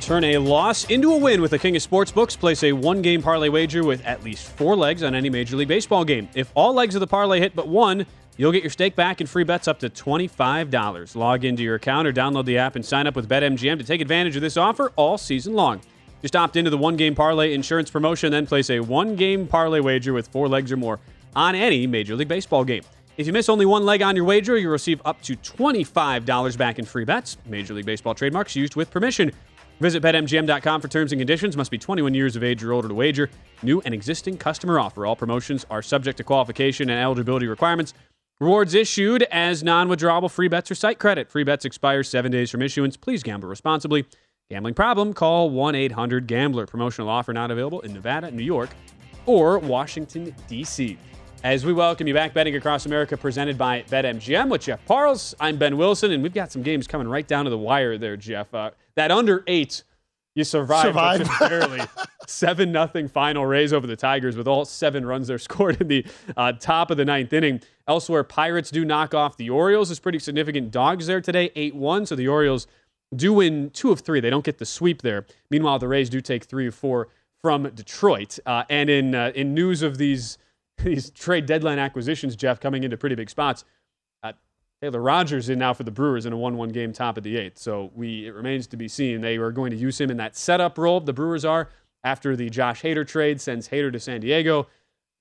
Turn 0.00 0.22
a 0.24 0.36
loss 0.36 0.84
into 0.84 1.12
a 1.12 1.16
win 1.16 1.40
with 1.40 1.50
the 1.50 1.58
King 1.58 1.76
of 1.76 1.82
Sportsbooks. 1.82 2.38
Place 2.38 2.62
a 2.62 2.72
one 2.72 3.00
game 3.00 3.22
parlay 3.22 3.48
wager 3.48 3.82
with 3.82 4.04
at 4.04 4.22
least 4.22 4.46
four 4.46 4.76
legs 4.76 5.02
on 5.02 5.14
any 5.14 5.30
Major 5.30 5.56
League 5.56 5.68
Baseball 5.68 6.04
game. 6.04 6.28
If 6.34 6.52
all 6.54 6.74
legs 6.74 6.94
of 6.94 7.00
the 7.00 7.06
parlay 7.06 7.40
hit 7.40 7.56
but 7.56 7.68
one, 7.68 8.04
you'll 8.36 8.52
get 8.52 8.62
your 8.62 8.70
stake 8.70 8.96
back 8.96 9.20
and 9.20 9.28
free 9.28 9.44
bets 9.44 9.68
up 9.68 9.78
to 9.80 9.90
$25. 9.90 11.16
Log 11.16 11.44
into 11.44 11.62
your 11.62 11.76
account 11.76 12.06
or 12.06 12.12
download 12.12 12.44
the 12.44 12.58
app 12.58 12.76
and 12.76 12.84
sign 12.84 13.06
up 13.06 13.16
with 13.16 13.28
BetMGM 13.28 13.78
to 13.78 13.84
take 13.84 14.00
advantage 14.00 14.36
of 14.36 14.42
this 14.42 14.56
offer 14.56 14.92
all 14.96 15.18
season 15.18 15.54
long. 15.54 15.80
Just 16.22 16.36
opt 16.36 16.56
into 16.56 16.70
the 16.70 16.78
one 16.78 16.96
game 16.96 17.14
parlay 17.14 17.52
insurance 17.52 17.90
promotion, 17.90 18.32
then 18.32 18.46
place 18.46 18.70
a 18.70 18.80
one 18.80 19.14
game 19.16 19.46
parlay 19.46 19.80
wager 19.80 20.12
with 20.12 20.28
four 20.28 20.48
legs 20.48 20.72
or 20.72 20.76
more 20.76 21.00
on 21.36 21.54
any 21.54 21.86
Major 21.86 22.16
League 22.16 22.28
Baseball 22.28 22.64
game. 22.64 22.82
If 23.16 23.26
you 23.26 23.32
miss 23.32 23.48
only 23.48 23.66
one 23.66 23.84
leg 23.84 24.02
on 24.02 24.16
your 24.16 24.24
wager, 24.24 24.56
you'll 24.56 24.72
receive 24.72 25.00
up 25.04 25.20
to 25.22 25.36
$25 25.36 26.58
back 26.58 26.78
in 26.78 26.84
free 26.84 27.04
bets. 27.04 27.36
Major 27.46 27.74
League 27.74 27.86
Baseball 27.86 28.14
trademarks 28.14 28.56
used 28.56 28.74
with 28.74 28.90
permission. 28.90 29.32
Visit 29.80 30.02
BetMGM.com 30.02 30.80
for 30.80 30.88
terms 30.88 31.12
and 31.12 31.20
conditions. 31.20 31.56
Must 31.56 31.70
be 31.70 31.78
21 31.78 32.14
years 32.14 32.36
of 32.36 32.42
age 32.42 32.62
or 32.64 32.72
older 32.72 32.88
to 32.88 32.94
wager. 32.94 33.30
New 33.62 33.80
and 33.84 33.92
existing 33.92 34.38
customer 34.38 34.78
offer. 34.78 35.06
All 35.06 35.16
promotions 35.16 35.66
are 35.70 35.82
subject 35.82 36.16
to 36.18 36.24
qualification 36.24 36.90
and 36.90 37.00
eligibility 37.00 37.46
requirements. 37.46 37.94
Rewards 38.40 38.74
issued 38.74 39.22
as 39.30 39.62
non 39.62 39.88
withdrawable 39.88 40.28
free 40.28 40.48
bets 40.48 40.68
or 40.68 40.74
site 40.74 40.98
credit. 40.98 41.30
Free 41.30 41.44
bets 41.44 41.64
expire 41.64 42.02
seven 42.02 42.32
days 42.32 42.50
from 42.50 42.62
issuance. 42.62 42.96
Please 42.96 43.22
gamble 43.22 43.48
responsibly. 43.48 44.06
Gambling 44.50 44.74
problem? 44.74 45.14
Call 45.14 45.50
1 45.50 45.76
800 45.76 46.26
Gambler. 46.26 46.66
Promotional 46.66 47.08
offer 47.08 47.32
not 47.32 47.52
available 47.52 47.80
in 47.82 47.92
Nevada, 47.92 48.32
New 48.32 48.42
York, 48.42 48.70
or 49.26 49.60
Washington, 49.60 50.34
D.C. 50.48 50.98
As 51.44 51.64
we 51.64 51.72
welcome 51.72 52.08
you 52.08 52.14
back, 52.14 52.34
Betting 52.34 52.56
Across 52.56 52.86
America, 52.86 53.16
presented 53.16 53.56
by 53.56 53.82
BetMGM 53.82 54.48
with 54.50 54.62
Jeff 54.62 54.84
Parles. 54.84 55.36
I'm 55.38 55.56
Ben 55.56 55.76
Wilson, 55.76 56.10
and 56.10 56.20
we've 56.20 56.34
got 56.34 56.50
some 56.50 56.62
games 56.62 56.88
coming 56.88 57.06
right 57.06 57.28
down 57.28 57.44
to 57.44 57.50
the 57.50 57.58
wire 57.58 57.98
there, 57.98 58.16
Jeff. 58.16 58.52
Uh, 58.52 58.72
that 58.96 59.12
under 59.12 59.44
eight, 59.46 59.84
you 60.34 60.44
survived, 60.44 60.88
Survived. 60.88 61.30
barely. 61.40 61.80
Seven 62.26 62.72
nothing 62.72 63.06
final 63.08 63.46
Rays 63.46 63.72
over 63.72 63.86
the 63.86 63.96
Tigers 63.96 64.36
with 64.36 64.48
all 64.48 64.64
seven 64.64 65.06
runs 65.06 65.28
they're 65.28 65.38
scored 65.50 65.80
in 65.80 65.88
the 65.88 66.04
uh, 66.36 66.52
top 66.52 66.90
of 66.90 66.96
the 66.96 67.04
ninth 67.04 67.32
inning. 67.32 67.60
Elsewhere, 67.86 68.24
Pirates 68.24 68.70
do 68.70 68.84
knock 68.84 69.14
off 69.14 69.36
the 69.36 69.50
Orioles. 69.50 69.90
Is 69.90 70.00
pretty 70.00 70.18
significant 70.18 70.70
dogs 70.70 71.06
there 71.06 71.20
today, 71.20 71.50
eight 71.54 71.74
one. 71.74 72.06
So 72.06 72.16
the 72.16 72.28
Orioles 72.28 72.66
do 73.14 73.32
win 73.34 73.70
two 73.70 73.92
of 73.92 74.00
three. 74.00 74.20
They 74.20 74.30
don't 74.30 74.44
get 74.44 74.58
the 74.58 74.66
sweep 74.66 75.02
there. 75.02 75.26
Meanwhile, 75.50 75.78
the 75.78 75.88
Rays 75.88 76.10
do 76.10 76.20
take 76.20 76.44
three 76.44 76.66
of 76.66 76.74
four 76.74 77.08
from 77.40 77.68
Detroit. 77.70 78.38
Uh, 78.46 78.64
and 78.70 78.88
in 78.90 79.14
uh, 79.14 79.32
in 79.34 79.54
news 79.54 79.82
of 79.82 79.98
these 79.98 80.38
these 80.78 81.10
trade 81.10 81.46
deadline 81.46 81.78
acquisitions, 81.78 82.34
Jeff 82.34 82.58
coming 82.58 82.82
into 82.84 82.96
pretty 82.96 83.14
big 83.14 83.30
spots. 83.30 83.64
Taylor 84.84 85.00
Rogers 85.00 85.48
in 85.48 85.58
now 85.58 85.72
for 85.72 85.82
the 85.82 85.90
Brewers 85.90 86.26
in 86.26 86.34
a 86.34 86.36
one-one 86.36 86.68
game 86.68 86.92
top 86.92 87.16
of 87.16 87.24
the 87.24 87.38
eighth. 87.38 87.58
So 87.58 87.90
we 87.94 88.26
it 88.26 88.34
remains 88.34 88.66
to 88.66 88.76
be 88.76 88.86
seen. 88.86 89.22
They 89.22 89.38
are 89.38 89.50
going 89.50 89.70
to 89.70 89.78
use 89.78 89.98
him 89.98 90.10
in 90.10 90.18
that 90.18 90.36
setup 90.36 90.76
role. 90.76 91.00
The 91.00 91.14
Brewers 91.14 91.42
are 91.42 91.70
after 92.02 92.36
the 92.36 92.50
Josh 92.50 92.82
Hader 92.82 93.06
trade 93.06 93.40
sends 93.40 93.68
Hader 93.70 93.90
to 93.90 93.98
San 93.98 94.20
Diego. 94.20 94.66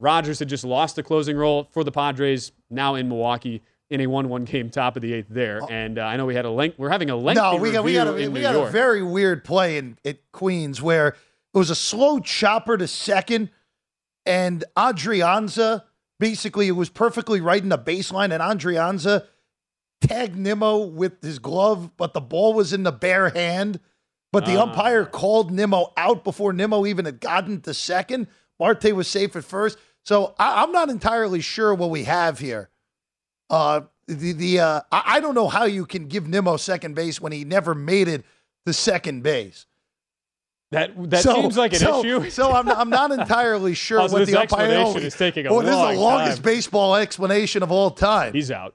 Rogers 0.02 0.40
had 0.40 0.50
just 0.50 0.66
lost 0.66 0.98
the 0.98 1.04
closing 1.04 1.38
role 1.38 1.70
for 1.72 1.86
the 1.86 1.94
Padres. 1.94 2.52
Now 2.70 2.96
in 2.96 3.08
Milwaukee 3.08 3.62
in 3.90 4.02
a 4.02 4.08
one-one 4.08 4.44
game 4.44 4.70
top 4.70 4.98
of 4.98 5.02
the 5.02 5.14
eighth 5.14 5.28
there. 5.30 5.62
And 5.70 5.98
uh, 5.98 6.02
I 6.02 6.18
know 6.18 6.26
we 6.26 6.36
had 6.36 6.44
a 6.44 6.50
length. 6.50 6.78
We're 6.78 6.90
having 6.90 7.10
a 7.10 7.16
lengthy 7.16 7.42
Oh. 7.42 7.56
No, 7.56 7.62
we 7.62 7.72
got 7.72 7.86
we 7.86 7.94
got 7.94 8.08
a, 8.08 8.12
we 8.12 8.28
New 8.28 8.42
got 8.42 8.56
York. 8.56 8.68
a 8.68 8.72
very 8.72 9.02
weird 9.02 9.46
play 9.46 9.78
in 9.78 9.98
at 10.04 10.18
Queens 10.34 10.82
where 10.82 11.08
it 11.08 11.58
was 11.58 11.70
a 11.70 11.76
slow 11.76 12.20
chopper 12.20 12.76
to 12.76 12.88
second, 12.88 13.50
and 14.26 14.66
Adrianza 14.76 15.84
basically 16.20 16.68
it 16.68 16.72
was 16.72 16.90
perfectly 16.90 17.40
right 17.40 17.64
in 17.64 17.70
the 17.70 17.78
baseline, 17.78 18.34
and 18.34 18.42
Adrianza 18.42 19.26
tagged 20.08 20.36
Nimmo 20.36 20.78
with 20.86 21.22
his 21.22 21.40
glove, 21.40 21.92
but 21.98 22.14
the 22.14 22.22
ball 22.22 22.54
was 22.54 22.74
in 22.74 22.84
the 22.84 22.92
bare 22.92 23.30
hand. 23.30 23.80
But 24.32 24.46
the 24.46 24.58
Ah. 24.58 24.64
umpire 24.64 25.06
called 25.06 25.52
Nimmo 25.52 25.94
out 25.96 26.24
before 26.24 26.54
Nimmo 26.54 26.86
even 26.86 27.06
had 27.06 27.20
gotten 27.20 27.62
to 27.62 27.74
second. 27.74 28.28
Marte 28.60 28.92
was 28.94 29.08
safe 29.08 29.36
at 29.36 29.44
first. 29.44 29.78
So 30.06 30.34
I, 30.40 30.64
I'm 30.64 30.72
not 30.72 30.90
entirely 30.90 31.40
sure 31.42 31.74
what 31.74 31.90
we 31.92 32.04
have 32.06 32.40
here. 32.40 32.70
Uh, 33.50 33.82
the 34.08 34.34
the 34.34 34.60
uh, 34.60 34.82
I, 34.92 35.04
I 35.06 35.20
don't 35.20 35.36
know 35.36 35.48
how 35.48 35.66
you 35.66 35.86
can 35.86 36.08
give 36.08 36.28
Nimmo 36.28 36.58
second 36.58 36.96
base 36.96 37.22
when 37.22 37.32
he 37.32 37.44
never 37.46 37.74
made 37.76 38.08
it 38.08 38.26
to 38.66 38.74
second 38.74 39.22
base. 39.24 39.66
That 40.72 40.92
that 41.12 41.22
seems 41.24 41.56
like 41.56 41.74
an 41.74 41.80
so, 41.80 42.00
issue. 42.00 42.30
So 42.32 42.52
I'm 42.52 42.68
I'm 42.70 42.90
not 42.90 43.12
entirely 43.20 43.76
sure 43.76 44.02
Oh, 44.02 44.08
so 44.08 44.14
what 44.18 44.26
the 44.28 44.36
umpire. 44.42 44.66
explanation 44.66 45.04
is 45.08 45.16
taking 45.16 45.46
a 45.46 45.52
Well, 45.54 45.62
this 45.62 45.76
is 45.76 45.98
the 45.98 46.02
longest 46.02 46.38
time. 46.38 46.44
baseball 46.44 46.96
explanation 46.96 47.62
of 47.62 47.72
all 47.72 47.92
time. 47.92 48.34
He's 48.34 48.50
out. 48.50 48.74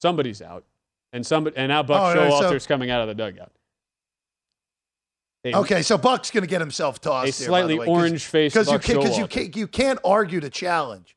Somebody's 0.00 0.42
out, 0.42 0.64
and 1.12 1.26
somebody 1.26 1.56
and 1.56 1.68
now 1.68 1.82
Buck 1.82 2.00
Oh, 2.16 2.20
yeah, 2.20 2.28
so- 2.40 2.50
Showalter's 2.52 2.66
coming 2.66 2.90
out 2.90 3.00
of 3.02 3.08
the 3.08 3.14
dugout. 3.14 3.52
Okay, 5.46 5.82
so 5.82 5.96
Buck's 5.96 6.32
going 6.32 6.42
to 6.42 6.48
get 6.48 6.60
himself 6.60 7.00
tossed. 7.00 7.40
A 7.40 7.44
here, 7.44 7.50
by 7.50 7.60
the 7.62 7.66
slightly 7.68 7.78
way, 7.78 7.86
'cause- 7.86 7.96
orange-faced 7.96 8.52
because 8.54 8.72
you 8.72 8.78
can't 8.80 8.98
because 9.00 9.18
you 9.18 9.26
can't 9.28 9.56
you 9.56 9.68
can't 9.68 9.98
argue 10.04 10.40
the 10.40 10.50
challenge, 10.50 11.16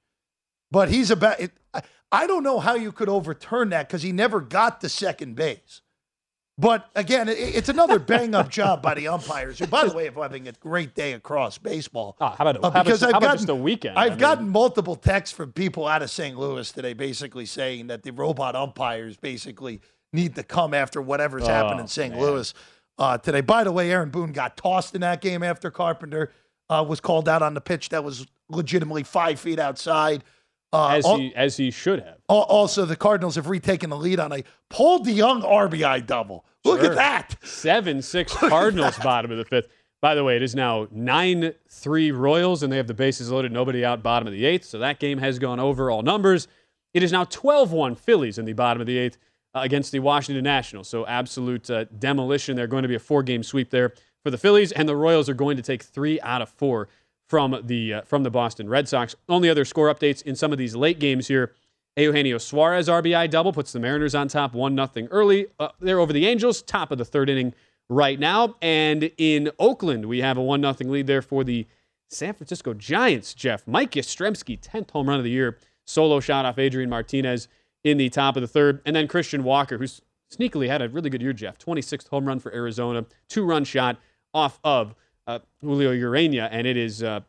but 0.70 0.90
he's 0.90 1.10
about 1.10 1.40
it. 1.40 1.52
I, 1.74 1.82
I 2.12 2.28
don't 2.28 2.44
know 2.44 2.60
how 2.60 2.76
you 2.76 2.92
could 2.92 3.10
overturn 3.10 3.70
that 3.70 3.88
because 3.88 4.04
he 4.04 4.12
never 4.12 4.40
got 4.40 4.82
to 4.82 4.90
second 4.90 5.36
base. 5.36 5.82
But 6.60 6.90
again, 6.94 7.30
it's 7.30 7.70
another 7.70 8.00
bang 8.14 8.36
up 8.36 8.50
job 8.50 8.82
by 8.82 8.94
the 8.94 9.08
umpires, 9.08 9.60
who, 9.60 9.68
by 9.68 9.86
the 9.88 9.96
way, 9.96 10.10
are 10.10 10.22
having 10.22 10.50
a 10.50 10.52
great 10.52 10.94
day 10.94 11.14
across 11.14 11.58
baseball. 11.58 12.18
Ah, 12.20 12.36
how 12.38 12.44
about 12.50 12.58
Uh, 12.58 12.62
how 12.64 12.68
about- 12.68 12.86
because 12.86 13.00
how 13.00 13.08
I've 13.08 13.12
about 13.12 13.22
gotten, 13.22 13.38
just 13.38 13.50
a 13.50 13.56
weekend? 13.56 13.98
I've 13.98 14.08
I 14.08 14.10
mean- 14.10 14.20
gotten 14.20 14.50
multiple 14.50 14.96
texts 14.98 15.34
from 15.36 15.54
people 15.54 15.88
out 15.88 16.02
of 16.02 16.10
St. 16.10 16.38
Louis 16.38 16.70
today, 16.70 16.92
basically 16.92 17.46
saying 17.46 17.88
that 17.88 18.04
the 18.04 18.12
robot 18.12 18.58
umpires 18.58 19.16
basically 19.16 19.80
need 20.12 20.36
to 20.36 20.44
come 20.44 20.74
after 20.74 21.02
whatever's 21.02 21.48
happened 21.48 21.80
Oh, 21.80 21.84
in 21.84 21.88
St. 21.88 22.14
man. 22.14 22.22
Louis 22.22 22.54
uh, 22.98 23.18
today. 23.18 23.40
By 23.42 23.64
the 23.64 23.72
way, 23.72 23.90
Aaron 23.92 24.10
Boone 24.10 24.34
got 24.34 24.58
tossed 24.58 24.94
in 24.96 25.00
that 25.02 25.22
game 25.22 25.44
after 25.44 25.72
Carpenter 25.72 26.34
uh, 26.70 26.84
was 26.86 27.00
called 27.00 27.30
out 27.30 27.42
on 27.42 27.54
the 27.54 27.62
pitch 27.62 27.88
that 27.90 28.04
was 28.04 28.28
legitimately 28.50 29.04
five 29.04 29.40
feet 29.40 29.60
outside. 29.60 30.26
Uh, 30.72 30.90
as 30.90 31.06
he 31.06 31.36
as 31.36 31.58
he 31.58 31.72
should 31.72 32.00
have. 32.00 32.18
also, 32.28 32.86
the 32.86 32.96
Cardinals 32.96 33.36
have 33.36 33.48
retaken 33.48 33.90
the 33.90 33.98
lead 33.98 34.20
on 34.20 34.32
a 34.32 34.44
Paul 34.70 35.00
DeJong 35.04 35.42
RBI 35.44 36.06
double. 36.06 36.46
Look 36.64 36.82
Sure. 36.82 36.92
at 36.92 36.96
that. 36.96 37.36
Seven 37.48 38.02
six 38.02 38.34
Cardinals 38.36 38.98
bottom 39.00 39.32
of 39.32 39.38
the 39.38 39.46
fifth. 39.46 39.68
By 40.02 40.14
the 40.16 40.24
way, 40.24 40.36
it 40.36 40.44
is 40.44 40.54
now 40.56 40.88
nine 40.92 41.54
three 41.70 42.12
Royals, 42.12 42.62
and 42.64 42.72
they 42.72 42.78
have 42.78 42.88
the 42.88 42.94
bases 42.94 43.32
loaded, 43.32 43.52
nobody 43.52 43.84
out, 43.84 44.04
bottom 44.04 44.28
of 44.28 44.34
the 44.34 44.46
eighth. 44.46 44.66
So 44.66 44.78
that 44.80 45.00
game 45.00 45.18
has 45.18 45.40
gone 45.40 45.60
over 45.60 45.90
all 45.90 46.04
numbers. 46.04 46.48
It 46.94 47.04
is 47.04 47.12
now 47.12 47.24
12 47.26 47.72
1 47.72 47.96
Phillies 47.96 48.38
in 48.38 48.46
the 48.46 48.54
bottom 48.54 48.80
of 48.82 48.88
the 48.88 48.98
eighth 48.98 49.18
uh, 49.56 49.60
against 49.62 49.92
the 49.92 50.00
Washington 50.00 50.44
Nationals. 50.44 50.88
So 50.88 51.06
absolute 51.08 51.70
uh, 51.70 51.86
demolition. 51.98 52.56
They're 52.56 52.68
going 52.68 52.84
to 52.84 52.88
be 52.90 52.96
a 52.96 53.00
four 53.00 53.24
game 53.24 53.42
sweep 53.44 53.72
there 53.72 53.94
for 54.24 54.30
the 54.32 54.38
Phillies, 54.38 54.72
and 54.72 54.88
the 54.88 54.96
Royals 54.96 55.30
are 55.30 55.34
going 55.34 55.58
to 55.58 55.64
take 55.64 55.82
three 55.84 56.20
out 56.22 56.42
of 56.42 56.50
four 56.50 56.90
from 57.30 57.62
the 57.64 57.94
uh, 57.94 58.02
from 58.02 58.24
the 58.24 58.32
Boston 58.32 58.68
Red 58.68 58.90
Sox. 58.90 59.16
Only 59.30 59.50
other 59.50 59.64
score 59.64 59.94
updates 59.94 60.22
in 60.24 60.36
some 60.36 60.52
of 60.52 60.58
these 60.58 60.76
late 60.76 61.00
games 61.00 61.28
here. 61.28 61.54
Eugenio 61.96 62.38
Suarez 62.38 62.88
RBI 62.88 63.30
double 63.30 63.54
puts 63.54 63.72
the 63.72 63.80
Mariners 63.80 64.16
on 64.16 64.28
top 64.28 64.54
one 64.54 64.74
nothing 64.74 65.08
early. 65.12 65.48
Uh, 65.60 65.70
they're 65.80 66.00
over 66.00 66.14
the 66.14 66.26
Angels, 66.26 66.62
top 66.62 66.92
of 66.92 66.98
the 66.98 67.06
third 67.06 67.30
inning 67.30 67.54
right 67.90 68.20
now. 68.20 68.56
And 68.62 69.12
in 69.18 69.52
Oakland, 69.60 70.06
we 70.06 70.22
have 70.22 70.38
a 70.38 70.42
one 70.42 70.62
nothing 70.62 70.90
lead 70.90 71.08
there 71.08 71.22
for 71.22 71.44
the 71.44 71.68
San 72.08 72.34
Francisco 72.34 72.74
Giants. 72.74 73.34
Jeff 73.34 73.68
Mike 73.68 73.92
Yastrzemski, 73.92 74.60
10th 74.60 74.92
home 74.92 75.10
run 75.10 75.18
of 75.18 75.24
the 75.24 75.30
year, 75.30 75.58
solo 75.86 76.20
shot 76.20 76.46
off 76.46 76.58
Adrian 76.58 76.90
Martinez 76.90 77.48
in 77.84 77.98
the 77.98 78.10
top 78.10 78.36
of 78.36 78.42
the 78.42 78.48
third, 78.48 78.82
and 78.86 78.96
then 78.96 79.08
Christian 79.08 79.44
Walker, 79.44 79.78
who's 79.78 80.02
sneakily 80.34 80.68
had 80.68 80.82
a 80.82 80.90
really 80.90 81.10
good 81.10 81.22
year. 81.22 81.34
Jeff, 81.34 81.58
26th 81.58 82.08
home 82.10 82.26
run 82.26 82.40
for 82.40 82.54
Arizona, 82.54 83.06
two 83.28 83.46
run 83.46 83.64
shot 83.64 83.98
off 84.34 84.60
of 84.64 84.96
uh, 85.30 85.40
Julio 85.62 85.94
Ureña, 85.94 86.50
and 86.52 86.66
it 86.66 86.76
is 86.76 87.04
uh, 87.04 87.20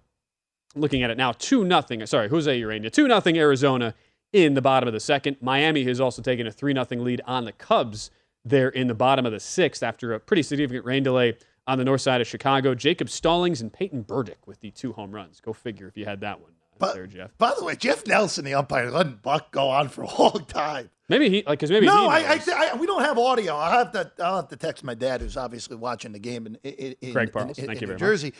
looking 0.74 1.02
at 1.02 1.10
it 1.10 1.18
now 1.18 1.32
two 1.32 1.64
nothing. 1.64 2.04
Sorry, 2.06 2.28
Jose 2.28 2.60
Ureña 2.60 2.90
two 2.90 3.06
nothing 3.06 3.36
Arizona 3.38 3.94
in 4.32 4.54
the 4.54 4.62
bottom 4.62 4.86
of 4.86 4.94
the 4.94 5.00
second. 5.00 5.36
Miami 5.40 5.84
has 5.84 6.00
also 6.00 6.22
taken 6.22 6.46
a 6.46 6.50
3 6.50 6.72
0 6.72 6.86
lead 7.02 7.20
on 7.26 7.44
the 7.44 7.52
Cubs 7.52 8.10
there 8.44 8.70
in 8.70 8.86
the 8.86 8.94
bottom 8.94 9.26
of 9.26 9.32
the 9.32 9.40
sixth 9.40 9.82
after 9.82 10.14
a 10.14 10.20
pretty 10.20 10.42
significant 10.42 10.84
rain 10.86 11.02
delay 11.02 11.36
on 11.66 11.76
the 11.76 11.84
north 11.84 12.00
side 12.00 12.22
of 12.22 12.26
Chicago. 12.26 12.74
Jacob 12.74 13.10
Stallings 13.10 13.60
and 13.60 13.72
Peyton 13.72 14.02
Burdick 14.02 14.46
with 14.46 14.60
the 14.60 14.70
two 14.70 14.92
home 14.94 15.12
runs. 15.12 15.40
Go 15.40 15.52
figure 15.52 15.86
if 15.86 15.96
you 15.96 16.06
had 16.06 16.20
that 16.20 16.40
one 16.40 16.52
but, 16.80 16.94
there, 16.94 17.06
Jeff. 17.06 17.36
By 17.38 17.52
the 17.56 17.64
way, 17.64 17.76
Jeff 17.76 18.06
Nelson, 18.06 18.44
the 18.44 18.54
umpire, 18.54 18.90
letting 18.90 19.20
Buck 19.22 19.52
go 19.52 19.68
on 19.68 19.88
for 19.88 20.02
a 20.02 20.14
long 20.18 20.44
time. 20.46 20.90
Maybe 21.08 21.28
he 21.28 21.36
like 21.46 21.58
because 21.58 21.70
maybe 21.70 21.86
no, 21.86 22.08
I, 22.08 22.34
I, 22.34 22.40
I, 22.72 22.76
we 22.76 22.86
don't 22.86 23.02
have 23.02 23.18
audio. 23.18 23.56
I 23.56 23.78
have 23.78 23.90
to 23.92 24.12
I'll 24.22 24.36
have 24.36 24.48
to 24.48 24.56
text 24.56 24.84
my 24.84 24.94
dad, 24.94 25.20
who's 25.20 25.36
obviously 25.36 25.76
watching 25.76 26.12
the 26.12 26.20
game 26.20 26.46
in, 26.46 26.54
in, 26.62 26.94
in 27.00 27.12
Craig 27.12 27.32
Parles. 27.32 27.58
in, 27.58 27.66
Thank 27.66 27.78
in 27.78 27.88
you 27.88 27.94
New 27.94 27.98
very 27.98 28.10
Jersey. 28.12 28.32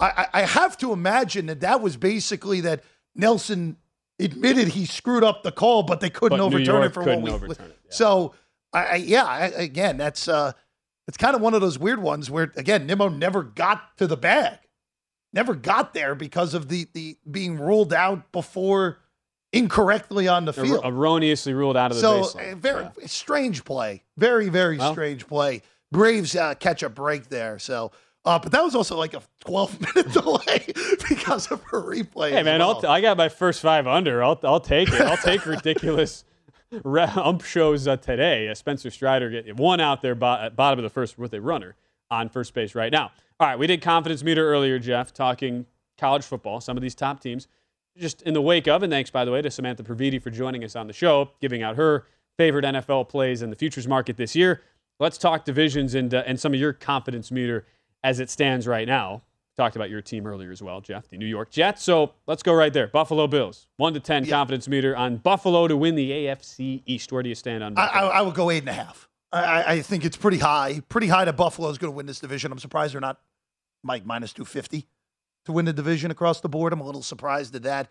I, 0.00 0.26
I 0.32 0.42
have 0.42 0.76
to 0.78 0.92
imagine 0.92 1.46
that 1.46 1.60
that 1.60 1.80
was 1.80 1.96
basically 1.96 2.60
that 2.60 2.84
Nelson 3.16 3.78
admitted 4.20 4.68
he 4.68 4.84
screwed 4.86 5.24
up 5.24 5.42
the 5.42 5.52
call, 5.52 5.82
but 5.82 6.00
they 6.00 6.10
couldn't 6.10 6.38
But 6.38 6.44
overturn 6.44 6.84
it 6.84 6.94
for 6.94 7.02
couldn't 7.02 7.22
one 7.22 7.40
week. 7.40 7.58
it, 7.58 7.74
So, 7.88 8.34
I, 8.72 8.84
I 8.84 8.94
yeah, 8.96 9.24
I, 9.24 9.46
again, 9.46 9.96
that's 9.96 10.28
uh, 10.28 10.52
it's 11.08 11.16
kind 11.16 11.34
of 11.34 11.40
one 11.40 11.54
of 11.54 11.60
those 11.60 11.78
weird 11.78 12.00
ones 12.00 12.30
where 12.30 12.52
again, 12.56 12.86
Nimmo 12.86 13.08
never 13.08 13.42
got 13.42 13.96
to 13.96 14.06
the 14.06 14.16
bag, 14.16 14.58
never 15.32 15.54
got 15.54 15.94
there 15.94 16.14
because 16.14 16.54
of 16.54 16.68
the 16.68 16.86
the 16.94 17.16
being 17.30 17.58
ruled 17.58 17.92
out 17.92 18.30
before 18.32 18.98
incorrectly 19.52 20.28
on 20.28 20.44
the 20.44 20.52
field. 20.52 20.80
erroneously 20.84 21.54
ruled 21.54 21.76
out 21.76 21.90
of 21.90 21.96
the 21.96 22.00
so 22.00 22.22
baseline. 22.22 22.52
uh, 22.52 22.56
very 22.56 22.86
strange 23.06 23.64
play, 23.64 24.02
very 24.16 24.48
very 24.48 24.78
Well. 24.78 24.92
strange 24.92 25.26
play. 25.26 25.62
Braves 25.90 26.36
uh, 26.36 26.54
catch 26.54 26.82
a 26.82 26.88
break 26.88 27.28
there. 27.28 27.58
So. 27.58 27.92
Uh, 28.24 28.38
but 28.38 28.52
that 28.52 28.62
was 28.62 28.74
also 28.74 28.94
like 28.96 29.14
a 29.14 29.22
12 29.40 29.80
minute 29.94 30.12
delay 30.12 30.66
because 31.08 31.46
of 31.46 31.60
a 31.72 31.76
replay. 31.76 32.30
Hey 32.30 32.42
man, 32.42 32.58
well. 32.58 32.74
I'll 32.74 32.80
t- 32.82 32.86
I 32.86 33.00
got 33.00 33.16
my 33.16 33.30
first 33.30 33.62
five 33.62 33.86
under. 33.86 34.22
I'll 34.22 34.38
I'll 34.42 34.60
take 34.60 34.88
it. 34.92 35.00
I'll 35.00 35.16
take 35.16 35.46
ridiculous 35.46 36.24
ump 36.84 37.42
shows 37.42 37.86
uh, 37.88 37.96
today. 37.96 38.48
Uh, 38.48 38.54
Spencer 38.54 38.90
Strider 38.90 39.30
get 39.30 39.56
one 39.56 39.80
out 39.80 40.02
there 40.02 40.14
bo- 40.14 40.50
bottom 40.50 40.78
of 40.78 40.82
the 40.82 40.90
first 40.90 41.16
with 41.18 41.32
a 41.32 41.40
runner 41.40 41.74
on 42.10 42.28
first 42.28 42.52
base 42.52 42.74
right 42.74 42.92
now. 42.92 43.12
All 43.40 43.46
right, 43.46 43.58
we 43.58 43.66
did 43.66 43.80
confidence 43.82 44.22
meter 44.24 44.48
earlier, 44.50 44.78
Jeff, 44.78 45.12
talking 45.12 45.66
college 45.96 46.24
football. 46.24 46.60
Some 46.60 46.76
of 46.76 46.82
these 46.82 46.94
top 46.94 47.20
teams, 47.20 47.46
just 47.96 48.22
in 48.22 48.34
the 48.34 48.42
wake 48.42 48.66
of, 48.66 48.82
and 48.82 48.92
thanks 48.92 49.10
by 49.10 49.24
the 49.24 49.30
way 49.30 49.42
to 49.42 49.50
Samantha 49.50 49.82
Previte 49.84 50.20
for 50.22 50.30
joining 50.30 50.64
us 50.64 50.74
on 50.74 50.86
the 50.88 50.92
show, 50.92 51.30
giving 51.40 51.62
out 51.62 51.76
her 51.76 52.06
favorite 52.36 52.64
NFL 52.64 53.08
plays 53.08 53.42
in 53.42 53.50
the 53.50 53.56
futures 53.56 53.86
market 53.86 54.16
this 54.16 54.34
year. 54.34 54.62
Let's 55.00 55.18
talk 55.18 55.44
divisions 55.44 55.94
and 55.94 56.12
uh, 56.12 56.24
and 56.26 56.38
some 56.40 56.52
of 56.52 56.58
your 56.60 56.72
confidence 56.72 57.30
meter 57.30 57.64
as 58.02 58.18
it 58.18 58.28
stands 58.30 58.66
right 58.66 58.86
now. 58.88 59.22
Talked 59.56 59.74
about 59.76 59.90
your 59.90 60.00
team 60.02 60.24
earlier 60.26 60.50
as 60.52 60.62
well, 60.62 60.80
Jeff, 60.80 61.08
the 61.08 61.16
New 61.18 61.26
York 61.26 61.50
Jets. 61.50 61.82
So 61.82 62.12
let's 62.28 62.42
go 62.44 62.52
right 62.54 62.72
there. 62.72 62.86
Buffalo 62.88 63.26
Bills, 63.28 63.66
one 63.76 63.94
to 63.94 64.00
ten 64.00 64.24
confidence 64.26 64.66
meter 64.68 64.96
on 64.96 65.16
Buffalo 65.16 65.66
to 65.68 65.76
win 65.76 65.94
the 65.94 66.10
AFC 66.10 66.82
East. 66.86 67.12
Where 67.12 67.22
do 67.22 67.28
you 67.28 67.34
stand 67.36 67.62
on? 67.62 67.76
I, 67.78 67.86
I, 67.86 68.00
I 68.06 68.20
would 68.22 68.34
go 68.34 68.50
eight 68.50 68.58
and 68.60 68.68
a 68.68 68.72
half. 68.72 69.08
I, 69.32 69.42
I- 69.44 69.72
I 69.74 69.82
think 69.82 70.04
it's 70.04 70.16
pretty 70.16 70.38
high. 70.38 70.80
Pretty 70.88 71.08
high 71.08 71.24
that 71.24 71.36
Buffalo 71.36 71.68
is 71.70 71.78
going 71.78 71.92
to 71.92 71.96
win 71.96 72.06
this 72.06 72.18
division. 72.20 72.50
I'm 72.52 72.58
surprised 72.58 72.94
they're 72.94 73.00
not 73.00 73.20
Mike 73.82 74.04
minus 74.04 74.32
250 74.32 74.86
to 75.46 75.52
win 75.52 75.64
the 75.64 75.72
division 75.72 76.10
across 76.10 76.40
the 76.40 76.48
board. 76.48 76.72
I'm 76.72 76.80
a 76.80 76.86
little 76.86 77.02
surprised 77.02 77.54
at 77.54 77.62
that. 77.62 77.88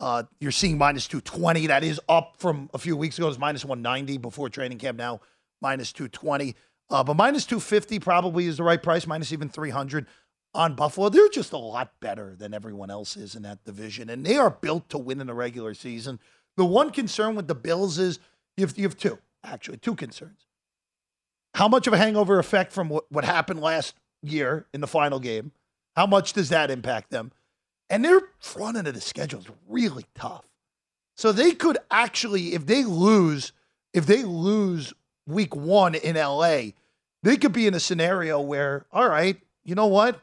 Uh, 0.00 0.24
you're 0.40 0.52
seeing 0.52 0.78
minus 0.78 1.06
220. 1.08 1.66
That 1.68 1.82
is 1.82 2.00
up 2.08 2.34
from 2.38 2.70
a 2.72 2.78
few 2.78 2.96
weeks 2.96 3.18
ago. 3.18 3.26
It 3.26 3.30
was 3.30 3.38
minus 3.38 3.64
190 3.64 4.18
before 4.18 4.48
training 4.48 4.78
camp. 4.78 4.98
Now 4.98 5.20
minus 5.60 5.92
220. 5.92 6.54
Uh, 6.90 7.04
but 7.04 7.14
minus 7.14 7.44
250 7.46 7.98
probably 7.98 8.46
is 8.46 8.56
the 8.56 8.62
right 8.62 8.82
price. 8.82 9.06
Minus 9.06 9.32
even 9.32 9.48
300 9.48 10.06
on 10.54 10.74
Buffalo. 10.74 11.08
They're 11.08 11.28
just 11.28 11.52
a 11.52 11.58
lot 11.58 11.92
better 12.00 12.34
than 12.36 12.54
everyone 12.54 12.90
else 12.90 13.16
is 13.16 13.34
in 13.34 13.42
that 13.42 13.64
division, 13.64 14.08
and 14.08 14.24
they 14.24 14.36
are 14.36 14.50
built 14.50 14.88
to 14.90 14.98
win 14.98 15.20
in 15.20 15.26
the 15.26 15.34
regular 15.34 15.74
season. 15.74 16.18
The 16.56 16.64
one 16.64 16.90
concern 16.90 17.36
with 17.36 17.46
the 17.46 17.54
Bills 17.54 17.98
is 17.98 18.18
you 18.56 18.66
have, 18.66 18.76
you 18.76 18.84
have 18.84 18.96
two, 18.96 19.18
actually, 19.44 19.78
two 19.78 19.94
concerns. 19.94 20.46
How 21.54 21.68
much 21.68 21.86
of 21.86 21.92
a 21.92 21.98
hangover 21.98 22.38
effect 22.38 22.72
from 22.72 22.88
what, 22.88 23.10
what 23.10 23.24
happened 23.24 23.60
last 23.60 23.94
year 24.22 24.66
in 24.72 24.80
the 24.80 24.86
final 24.86 25.20
game? 25.20 25.52
How 25.96 26.06
much 26.06 26.32
does 26.32 26.48
that 26.50 26.70
impact 26.70 27.10
them? 27.10 27.32
And 27.90 28.04
their 28.04 28.20
front 28.38 28.76
end 28.76 28.86
of 28.86 28.94
the 28.94 29.00
schedule 29.00 29.40
is 29.40 29.46
really 29.66 30.04
tough. 30.14 30.44
So 31.16 31.32
they 31.32 31.52
could 31.52 31.78
actually, 31.90 32.54
if 32.54 32.66
they 32.66 32.84
lose, 32.84 33.52
if 33.92 34.06
they 34.06 34.22
lose 34.22 34.92
week 35.26 35.56
one 35.56 35.94
in 35.94 36.16
LA, 36.16 36.72
they 37.22 37.36
could 37.36 37.52
be 37.52 37.66
in 37.66 37.74
a 37.74 37.80
scenario 37.80 38.40
where, 38.40 38.86
all 38.92 39.08
right, 39.08 39.36
you 39.64 39.74
know 39.74 39.86
what? 39.86 40.20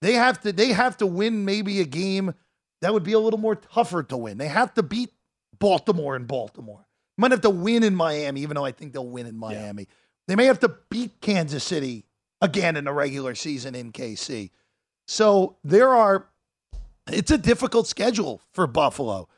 They 0.00 0.14
have 0.14 0.40
to 0.42 0.52
they 0.52 0.72
have 0.72 0.96
to 0.98 1.06
win 1.06 1.44
maybe 1.44 1.80
a 1.80 1.84
game 1.84 2.34
that 2.80 2.92
would 2.92 3.04
be 3.04 3.12
a 3.12 3.18
little 3.18 3.38
more 3.38 3.54
tougher 3.56 4.02
to 4.02 4.16
win. 4.16 4.38
They 4.38 4.48
have 4.48 4.74
to 4.74 4.82
beat 4.82 5.10
Baltimore 5.58 6.16
in 6.16 6.24
Baltimore. 6.24 6.86
Might 7.16 7.30
have 7.30 7.40
to 7.42 7.50
win 7.50 7.82
in 7.82 7.94
Miami, 7.94 8.42
even 8.42 8.56
though 8.56 8.64
I 8.64 8.72
think 8.72 8.92
they'll 8.92 9.06
win 9.06 9.26
in 9.26 9.36
Miami. 9.36 9.88
They 10.26 10.36
may 10.36 10.46
have 10.46 10.60
to 10.60 10.74
beat 10.90 11.20
Kansas 11.20 11.62
City 11.62 12.04
again 12.40 12.76
in 12.76 12.84
the 12.84 12.92
regular 12.92 13.34
season 13.34 13.74
in 13.74 13.92
KC. 13.92 14.50
So 15.06 15.56
there 15.64 15.90
are 15.90 16.28
it's 17.10 17.30
a 17.30 17.38
difficult 17.38 17.86
schedule 17.86 18.40
for 18.52 18.66
Buffalo. 18.66 19.28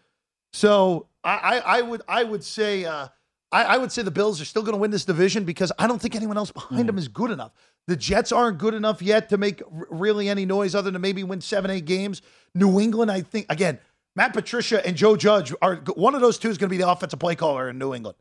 So 0.53 1.09
I, 1.24 1.30
I, 1.34 1.78
I 1.78 1.82
would 1.82 2.03
I 2.09 2.24
would 2.24 2.44
say 2.44 2.84
uh, 2.84 3.09
I, 3.53 3.64
I 3.64 3.76
would 3.78 3.92
say 3.92 4.03
the 4.03 4.11
Bills 4.11 4.40
are 4.40 4.44
still 4.44 4.62
going 4.62 4.74
to 4.74 4.78
win 4.80 4.90
this 4.90 5.05
division 5.05 5.44
because 5.44 5.72
I 5.78 5.86
don't 5.86 6.01
think 6.01 6.14
anyone 6.14 6.36
else 6.36 6.51
behind 6.53 6.88
them 6.88 6.99
is 6.99 7.09
good 7.09 7.30
enough. 7.30 7.53
The 7.86 7.97
Jets 7.97 8.32
aren't 8.32 8.59
good 8.59 8.74
enough 8.74 9.01
yet 9.01 9.28
to 9.28 9.38
make 9.38 9.62
r- 9.62 9.86
really 9.90 10.28
any 10.28 10.44
noise 10.44 10.74
other 10.74 10.90
than 10.90 11.01
maybe 11.01 11.24
win 11.24 11.40
seven 11.40 11.70
eight 11.70 11.84
games. 11.84 12.22
New 12.55 12.80
England, 12.80 13.11
I 13.11 13.20
think 13.20 13.47
again, 13.49 13.78
Matt 14.14 14.32
Patricia 14.32 14.84
and 14.86 14.97
Joe 14.97 15.16
Judge 15.16 15.53
are 15.61 15.76
one 15.94 16.14
of 16.14 16.20
those 16.20 16.38
two 16.38 16.49
is 16.49 16.59
going 16.59 16.68
to 16.68 16.74
be 16.74 16.82
the 16.82 16.88
offensive 16.88 17.18
play 17.18 17.34
caller 17.34 17.68
in 17.68 17.78
New 17.78 17.94
England. 17.94 18.16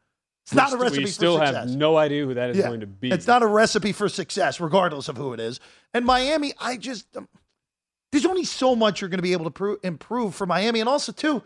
It's 0.45 0.53
not 0.53 0.73
a 0.73 0.77
We 0.77 0.83
recipe 0.83 1.05
still 1.07 1.37
for 1.39 1.43
have 1.45 1.55
success. 1.55 1.75
no 1.75 1.97
idea 1.97 2.23
who 2.25 2.35
that 2.35 2.51
is 2.51 2.57
Yeah. 2.57 2.67
going 2.67 2.81
to 2.81 2.87
be. 2.87 3.09
It's 3.11 3.25
not 3.25 3.41
a 3.41 3.47
recipe 3.47 3.91
for 3.91 4.07
success, 4.07 4.59
regardless 4.59 5.09
of 5.09 5.17
who 5.17 5.33
it 5.33 5.39
is. 5.39 5.59
And 5.93 6.05
Miami, 6.05 6.53
I 6.59 6.77
just 6.77 7.07
um, 7.17 7.27
there's 8.11 8.25
only 8.27 8.43
so 8.45 8.75
much 8.75 9.01
you're 9.01 9.09
going 9.09 9.17
to 9.17 9.23
be 9.23 9.33
able 9.33 9.45
to 9.45 9.51
pro- 9.51 9.77
improve 9.83 10.35
for 10.35 10.45
Miami, 10.45 10.79
and 10.81 10.87
also 10.87 11.11
too, 11.11 11.41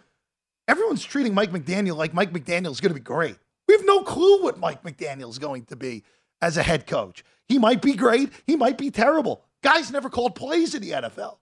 everyone's 0.68 1.04
treating 1.04 1.34
Mike 1.34 1.52
McDaniel 1.52 1.96
like 1.96 2.14
Mike 2.14 2.34
McDaniel 2.34 2.72
is 2.72 2.82
going 2.82 2.90
to 2.94 3.00
be 3.00 3.04
great. 3.04 3.38
We 3.70 3.74
have 3.76 3.86
no 3.86 4.02
clue 4.04 4.44
what 4.44 4.60
Mike 4.60 4.84
McDaniel 4.84 5.30
is 5.30 5.40
going 5.40 5.64
to 5.66 5.76
be 5.78 6.04
as 6.42 6.58
a 6.58 6.64
head 6.64 6.86
coach. 6.86 7.24
He 7.48 7.58
might 7.58 7.82
be 7.82 7.94
great. 7.94 8.32
He 8.46 8.56
might 8.58 8.78
be 8.78 8.92
terrible. 8.92 9.44
Guys 9.64 9.92
never 9.92 10.10
called 10.10 10.36
plays 10.36 10.76
in 10.76 10.82
the 10.82 10.92
NFL. 10.92 11.38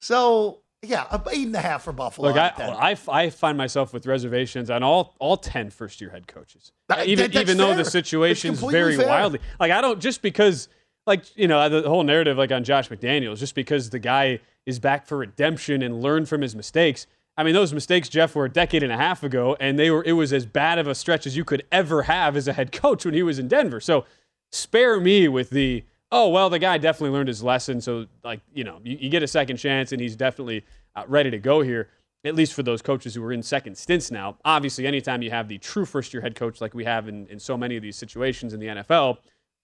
So 0.00 0.60
yeah, 0.86 1.06
eight 1.32 1.46
and 1.46 1.54
a 1.56 1.60
half 1.60 1.82
for 1.84 1.92
Buffalo. 1.92 2.28
Look, 2.28 2.36
I, 2.36 2.46
out 2.46 2.52
of 2.52 2.56
10. 2.58 2.68
well, 2.68 2.78
I, 2.78 2.96
I 3.08 3.30
find 3.30 3.56
myself 3.58 3.92
with 3.92 4.06
reservations 4.06 4.70
on 4.70 4.82
all 4.82 5.14
all 5.18 5.36
ten 5.36 5.70
first 5.70 6.00
year 6.00 6.10
head 6.10 6.26
coaches. 6.26 6.72
That- 6.88 7.06
even 7.06 7.30
that- 7.30 7.40
even 7.40 7.56
though 7.56 7.68
fair. 7.74 7.76
the 7.76 7.84
situation's 7.84 8.60
very 8.60 8.96
fair. 8.96 9.06
wildly 9.08 9.40
like 9.58 9.70
I 9.70 9.80
don't 9.80 10.00
just 10.00 10.22
because 10.22 10.68
like 11.06 11.36
you 11.36 11.48
know 11.48 11.68
the 11.68 11.88
whole 11.88 12.02
narrative 12.02 12.36
like 12.38 12.52
on 12.52 12.64
Josh 12.64 12.88
McDaniels 12.88 13.38
just 13.38 13.54
because 13.54 13.90
the 13.90 13.98
guy 13.98 14.40
is 14.66 14.78
back 14.78 15.06
for 15.06 15.18
redemption 15.18 15.82
and 15.82 16.02
learned 16.02 16.28
from 16.28 16.40
his 16.40 16.54
mistakes. 16.54 17.06
I 17.36 17.42
mean 17.42 17.54
those 17.54 17.72
mistakes 17.74 18.08
Jeff 18.08 18.34
were 18.34 18.44
a 18.44 18.50
decade 18.50 18.82
and 18.82 18.92
a 18.92 18.96
half 18.96 19.22
ago 19.22 19.56
and 19.60 19.78
they 19.78 19.90
were 19.90 20.04
it 20.04 20.12
was 20.12 20.32
as 20.32 20.46
bad 20.46 20.78
of 20.78 20.86
a 20.86 20.94
stretch 20.94 21.26
as 21.26 21.36
you 21.36 21.44
could 21.44 21.64
ever 21.72 22.02
have 22.04 22.36
as 22.36 22.46
a 22.48 22.52
head 22.52 22.70
coach 22.72 23.04
when 23.04 23.14
he 23.14 23.22
was 23.22 23.38
in 23.38 23.48
Denver. 23.48 23.80
So 23.80 24.04
spare 24.52 25.00
me 25.00 25.26
with 25.28 25.50
the 25.50 25.84
oh 26.14 26.28
well 26.28 26.48
the 26.48 26.60
guy 26.60 26.78
definitely 26.78 27.10
learned 27.10 27.28
his 27.28 27.42
lesson. 27.42 27.80
So 27.80 28.06
like 28.22 28.40
you 28.54 28.64
know 28.64 28.80
you, 28.82 28.96
you 28.98 29.10
get 29.10 29.22
a 29.22 29.26
second 29.26 29.58
chance 29.58 29.92
and 29.92 30.00
he's 30.00 30.16
definitely 30.16 30.64
uh, 30.96 31.02
ready 31.06 31.30
to 31.30 31.38
go 31.38 31.60
here 31.60 31.88
at 32.24 32.34
least 32.34 32.54
for 32.54 32.62
those 32.62 32.80
coaches 32.80 33.14
who 33.14 33.22
are 33.22 33.32
in 33.32 33.42
second 33.42 33.76
stints 33.76 34.10
now. 34.10 34.38
Obviously 34.46 34.86
anytime 34.86 35.20
you 35.20 35.30
have 35.30 35.48
the 35.48 35.58
true 35.58 35.84
first 35.84 36.14
year 36.14 36.22
head 36.22 36.36
coach 36.36 36.60
like 36.62 36.72
we 36.72 36.84
have 36.84 37.08
in, 37.08 37.26
in 37.26 37.38
so 37.38 37.58
many 37.58 37.76
of 37.76 37.82
these 37.82 37.96
situations 37.96 38.54
in 38.54 38.60
the 38.60 38.68
nfl 38.68 39.18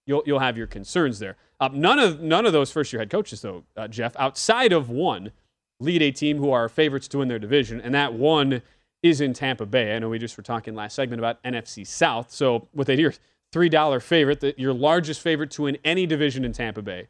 you'll, 0.06 0.22
you'll 0.26 0.40
have 0.40 0.58
your 0.58 0.66
concerns 0.66 1.20
there. 1.20 1.36
Uh, 1.60 1.70
none 1.72 1.98
of 1.98 2.20
none 2.20 2.44
of 2.44 2.52
those 2.52 2.70
first 2.70 2.92
year 2.92 3.00
head 3.00 3.10
coaches 3.10 3.40
though 3.40 3.62
uh, 3.76 3.86
jeff 3.88 4.14
outside 4.18 4.72
of 4.72 4.90
one 4.90 5.30
lead 5.78 6.02
a 6.02 6.10
team 6.10 6.36
who 6.36 6.50
are 6.50 6.68
favorites 6.68 7.06
to 7.06 7.18
win 7.18 7.28
their 7.28 7.38
division 7.38 7.80
and 7.80 7.94
that 7.94 8.12
one 8.12 8.60
is 9.02 9.20
in 9.20 9.32
tampa 9.32 9.64
bay. 9.64 9.94
I 9.94 10.00
know 10.00 10.08
we 10.08 10.18
just 10.18 10.36
were 10.36 10.42
talking 10.42 10.74
last 10.74 10.94
segment 10.94 11.20
about 11.20 11.42
nfc 11.44 11.86
south. 11.86 12.32
So 12.32 12.66
with 12.74 12.88
eight 12.88 12.98
years. 12.98 13.20
$3 13.52 14.02
favorite, 14.02 14.40
the, 14.40 14.54
your 14.56 14.72
largest 14.72 15.20
favorite 15.20 15.50
to 15.52 15.62
win 15.62 15.78
any 15.84 16.06
division 16.06 16.44
in 16.44 16.52
Tampa 16.52 16.82
Bay. 16.82 17.08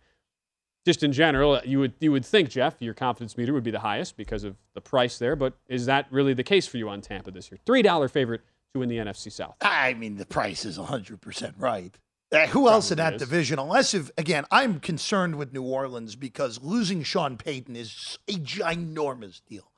Just 0.87 1.03
in 1.03 1.13
general, 1.13 1.61
you 1.65 1.79
would, 1.79 1.93
you 2.01 2.11
would 2.11 2.25
think, 2.25 2.49
Jeff, 2.49 2.77
your 2.81 2.95
confidence 2.95 3.37
meter 3.37 3.53
would 3.53 3.63
be 3.63 3.71
the 3.71 3.81
highest 3.81 4.17
because 4.17 4.45
of 4.45 4.57
the 4.75 4.81
price 4.81 5.19
there, 5.19 5.37
but 5.37 5.55
is 5.69 5.87
that 5.87 6.07
really 6.11 6.33
the 6.33 6.43
case 6.43 6.67
for 6.67 6.79
you 6.79 6.89
on 6.89 7.03
Tampa 7.03 7.31
this 7.31 7.51
year? 7.51 7.59
$3 7.67 8.11
favorite 8.11 8.41
to 8.73 8.81
win 8.81 8.89
the 8.89 8.97
NFC 8.97 9.31
South. 9.31 9.57
I 9.61 9.95
mean, 9.95 10.17
the 10.17 10.25
price 10.25 10.65
is 10.65 10.79
100% 10.79 11.55
right. 11.59 11.99
Uh, 12.33 12.47
who 12.47 12.61
Probably 12.61 12.73
else 12.73 12.91
in 12.93 12.99
that 12.99 13.15
is. 13.15 13.19
division? 13.21 13.59
Unless 13.59 13.93
if 13.93 14.11
again, 14.17 14.45
I'm 14.53 14.79
concerned 14.79 15.35
with 15.35 15.53
New 15.53 15.65
Orleans 15.65 16.15
because 16.15 16.63
losing 16.63 17.03
Sean 17.03 17.37
Payton 17.37 17.75
is 17.75 18.19
a 18.29 18.35
ginormous 18.35 19.41
deal. 19.45 19.73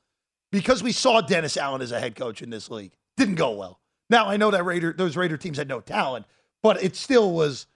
Because 0.51 0.83
we 0.83 0.91
saw 0.91 1.19
Dennis 1.19 1.57
Allen 1.57 1.81
as 1.81 1.91
a 1.91 1.99
head 1.99 2.15
coach 2.15 2.43
in 2.43 2.51
this 2.51 2.69
league, 2.69 2.93
didn't 3.17 3.35
go 3.35 3.51
well. 3.51 3.79
Now 4.11 4.27
I 4.27 4.37
know 4.37 4.51
that 4.51 4.63
Raider 4.63 4.93
those 4.95 5.17
Raider 5.17 5.35
teams 5.35 5.57
had 5.57 5.67
no 5.67 5.81
talent, 5.81 6.27
but 6.63 6.81
it 6.81 6.95
still 6.95 7.31
was 7.31 7.67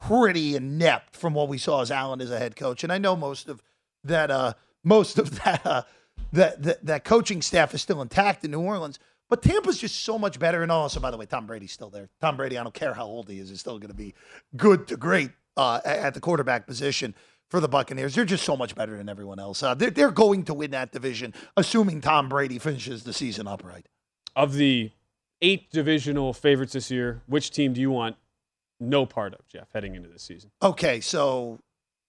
pretty 0.00 0.54
inept 0.54 1.16
from 1.16 1.32
what 1.32 1.48
we 1.48 1.56
saw 1.56 1.80
as 1.80 1.90
Allen 1.90 2.20
as 2.20 2.30
a 2.30 2.38
head 2.38 2.56
coach. 2.56 2.84
And 2.84 2.92
I 2.92 2.98
know 2.98 3.16
most 3.16 3.48
of 3.48 3.62
that 4.02 4.30
uh, 4.30 4.52
most 4.82 5.18
of 5.18 5.30
that, 5.44 5.64
uh, 5.64 5.82
that 6.32 6.62
that 6.62 6.84
that 6.84 7.04
coaching 7.04 7.40
staff 7.40 7.72
is 7.72 7.80
still 7.80 8.02
intact 8.02 8.44
in 8.44 8.50
New 8.50 8.60
Orleans. 8.60 8.98
But 9.30 9.42
Tampa's 9.42 9.78
just 9.78 10.02
so 10.02 10.18
much 10.18 10.38
better. 10.38 10.62
And 10.62 10.70
also, 10.70 11.00
by 11.00 11.10
the 11.10 11.16
way, 11.16 11.24
Tom 11.24 11.46
Brady's 11.46 11.72
still 11.72 11.88
there. 11.88 12.10
Tom 12.20 12.36
Brady, 12.36 12.58
I 12.58 12.62
don't 12.62 12.74
care 12.74 12.92
how 12.92 13.06
old 13.06 13.28
he 13.28 13.38
is, 13.38 13.50
is 13.50 13.58
still 13.58 13.78
going 13.78 13.90
to 13.90 13.96
be 13.96 14.14
good 14.54 14.86
to 14.88 14.98
great 14.98 15.30
uh, 15.56 15.80
at 15.84 16.12
the 16.12 16.20
quarterback 16.20 16.66
position 16.66 17.14
for 17.50 17.58
the 17.58 17.66
Buccaneers. 17.66 18.14
They're 18.14 18.26
just 18.26 18.44
so 18.44 18.54
much 18.54 18.74
better 18.74 18.96
than 18.98 19.08
everyone 19.08 19.38
else. 19.38 19.62
Uh, 19.62 19.74
they're, 19.74 19.90
they're 19.90 20.10
going 20.10 20.44
to 20.44 20.54
win 20.54 20.72
that 20.72 20.92
division, 20.92 21.32
assuming 21.56 22.02
Tom 22.02 22.28
Brady 22.28 22.58
finishes 22.58 23.04
the 23.04 23.14
season 23.14 23.48
upright. 23.48 23.86
Of 24.36 24.54
the 24.54 24.90
eight 25.40 25.70
divisional 25.70 26.34
favorites 26.34 26.74
this 26.74 26.90
year, 26.90 27.22
which 27.26 27.50
team 27.50 27.72
do 27.72 27.80
you 27.80 27.90
want 27.90 28.16
no 28.88 29.06
part 29.06 29.34
of, 29.34 29.46
Jeff, 29.48 29.68
heading 29.72 29.94
into 29.94 30.08
this 30.08 30.22
season? 30.22 30.50
Okay, 30.62 31.00
so 31.00 31.58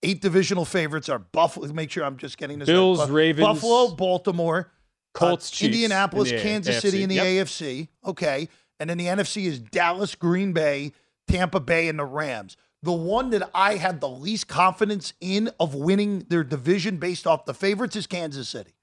eight 0.03 0.21
divisional 0.21 0.65
favorites 0.65 1.09
are 1.09 1.19
Buffalo. 1.19 1.71
Make 1.73 1.91
sure 1.91 2.03
I'm 2.05 2.17
just 2.17 2.37
getting 2.37 2.59
this 2.59 2.67
Bills, 2.67 2.99
right. 2.99 3.09
Ravens, 3.09 3.45
Buffalo, 3.47 3.95
Baltimore, 3.95 4.71
Colts, 5.13 5.61
uh, 5.61 5.65
Indianapolis, 5.65 6.31
in 6.31 6.37
A- 6.37 6.41
Kansas. 6.41 6.79
City 6.81 7.03
in 7.03 7.09
the 7.09 7.15
Yep. 7.15 7.25
AFC. 7.25 7.87
Okay, 8.05 8.49
and 8.79 8.89
then 8.89 8.97
the 8.97 9.07
NFC 9.07 9.45
is 9.45 9.59
Dallas, 9.59 10.13
Green 10.15 10.53
Bay, 10.53 10.91
Tampa 11.27 11.59
Bay, 11.59 11.87
and 11.87 11.97
the 11.97 12.05
Rams. 12.05 12.57
The 12.83 12.91
one 12.91 13.31
that 13.31 13.49
I 13.55 13.77
have 13.77 13.99
the 13.99 14.09
least 14.09 14.47
confidence 14.47 15.13
in 15.19 15.49
of 15.59 15.73
winning 15.73 16.19
their 16.29 16.43
division 16.43 16.97
based 16.97 17.25
off 17.25 17.45
the 17.45 17.53
favorites 17.55 17.95
is 17.95 18.05
Kansas 18.05 18.47
City. 18.49 18.73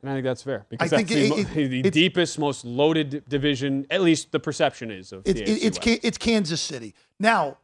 And 0.00 0.10
I 0.10 0.14
think 0.14 0.24
that's 0.24 0.42
fair 0.42 0.64
because 0.68 0.92
I 0.92 0.96
that's 0.96 1.08
think 1.10 1.32
the, 1.32 1.40
it- 1.40 1.56
mo- 1.56 1.60
it- 1.62 1.82
the 1.82 1.90
deepest, 1.90 2.38
most 2.38 2.64
loaded 2.64 3.24
division. 3.28 3.86
At 3.90 4.00
least 4.02 4.30
the 4.32 4.38
perception 4.40 4.90
is 4.90 5.12
of 5.12 5.24
AFC 5.24 5.42
it's 5.62 5.78
West. 5.84 6.00
It's 6.04 6.18
Kansas 6.18 6.60
City. 6.60 6.94
Now, 7.18 7.58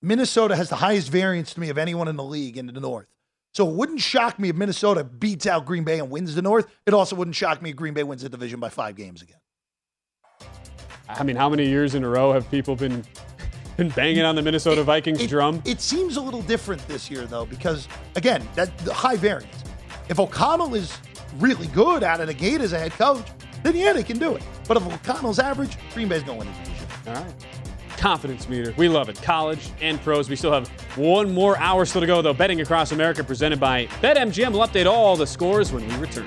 Minnesota 0.00 0.56
has 0.56 0.68
the 0.68 0.76
highest 0.76 1.08
variance 1.10 1.54
to 1.54 1.60
me 1.60 1.68
of 1.68 1.78
anyone 1.78 2.08
in 2.08 2.16
the 2.16 2.24
league 2.24 2.56
in 2.58 2.66
the 2.66 2.72
North. 2.80 3.06
So 3.54 3.68
it 3.68 3.74
wouldn't 3.76 4.00
shock 4.00 4.38
me 4.38 4.48
if 4.48 4.56
Minnesota 4.56 5.04
beats 5.04 5.46
out 5.46 5.66
Green 5.66 5.84
Bay 5.84 5.98
and 6.00 6.10
wins 6.10 6.34
the 6.34 6.42
North. 6.42 6.66
It 6.86 6.94
also 6.94 7.14
wouldn't 7.14 7.36
shock 7.36 7.60
me 7.62 7.70
if 7.70 7.76
Green 7.76 7.94
Bay 7.94 8.02
wins 8.02 8.22
the 8.22 8.28
division 8.28 8.58
by 8.58 8.70
five 8.70 8.96
games 8.96 9.22
again. 9.22 9.36
I 11.08 11.22
mean, 11.22 11.36
how 11.36 11.48
many 11.50 11.68
years 11.68 11.94
in 11.94 12.02
a 12.04 12.08
row 12.08 12.32
have 12.32 12.50
people 12.50 12.74
been 12.74 13.04
been 13.76 13.90
banging 13.90 14.22
on 14.24 14.34
the 14.34 14.42
Minnesota 14.42 14.82
Vikings 14.82 15.26
drum? 15.26 15.62
It 15.64 15.80
seems 15.80 16.16
a 16.16 16.20
little 16.20 16.42
different 16.42 16.86
this 16.88 17.10
year 17.10 17.26
though, 17.26 17.44
because 17.46 17.86
again, 18.16 18.46
that 18.54 18.76
the 18.78 18.94
high 18.94 19.16
variance. 19.16 19.62
If 20.08 20.18
O'Connell 20.18 20.74
is 20.74 20.96
really 21.38 21.66
good 21.68 22.02
out 22.02 22.20
of 22.20 22.26
the 22.26 22.34
gate 22.34 22.60
as 22.60 22.72
a 22.72 22.78
head 22.78 22.92
coach, 22.92 23.26
then 23.62 23.76
yeah, 23.76 23.92
they 23.92 24.02
can 24.02 24.18
do 24.18 24.34
it. 24.34 24.42
But 24.66 24.76
if 24.76 24.86
O'Connell's 24.86 25.38
average, 25.38 25.76
Green 25.94 26.08
Bay's 26.08 26.22
going 26.22 26.40
to 26.40 26.46
win. 26.46 26.54
All 27.06 27.14
right. 27.14 27.34
Confidence 27.96 28.48
meter. 28.48 28.74
We 28.76 28.88
love 28.88 29.08
it. 29.08 29.20
College 29.22 29.70
and 29.80 30.00
pros. 30.02 30.28
We 30.28 30.36
still 30.36 30.52
have 30.52 30.68
one 30.96 31.32
more 31.32 31.56
hour 31.58 31.84
still 31.84 32.00
to 32.00 32.06
go, 32.06 32.20
though. 32.20 32.34
Betting 32.34 32.60
Across 32.60 32.92
America 32.92 33.22
presented 33.22 33.60
by 33.60 33.86
BetMGM. 34.00 34.52
We'll 34.52 34.66
update 34.66 34.86
all 34.86 35.16
the 35.16 35.26
scores 35.26 35.72
when 35.72 35.86
we 35.86 35.94
return. 35.96 36.26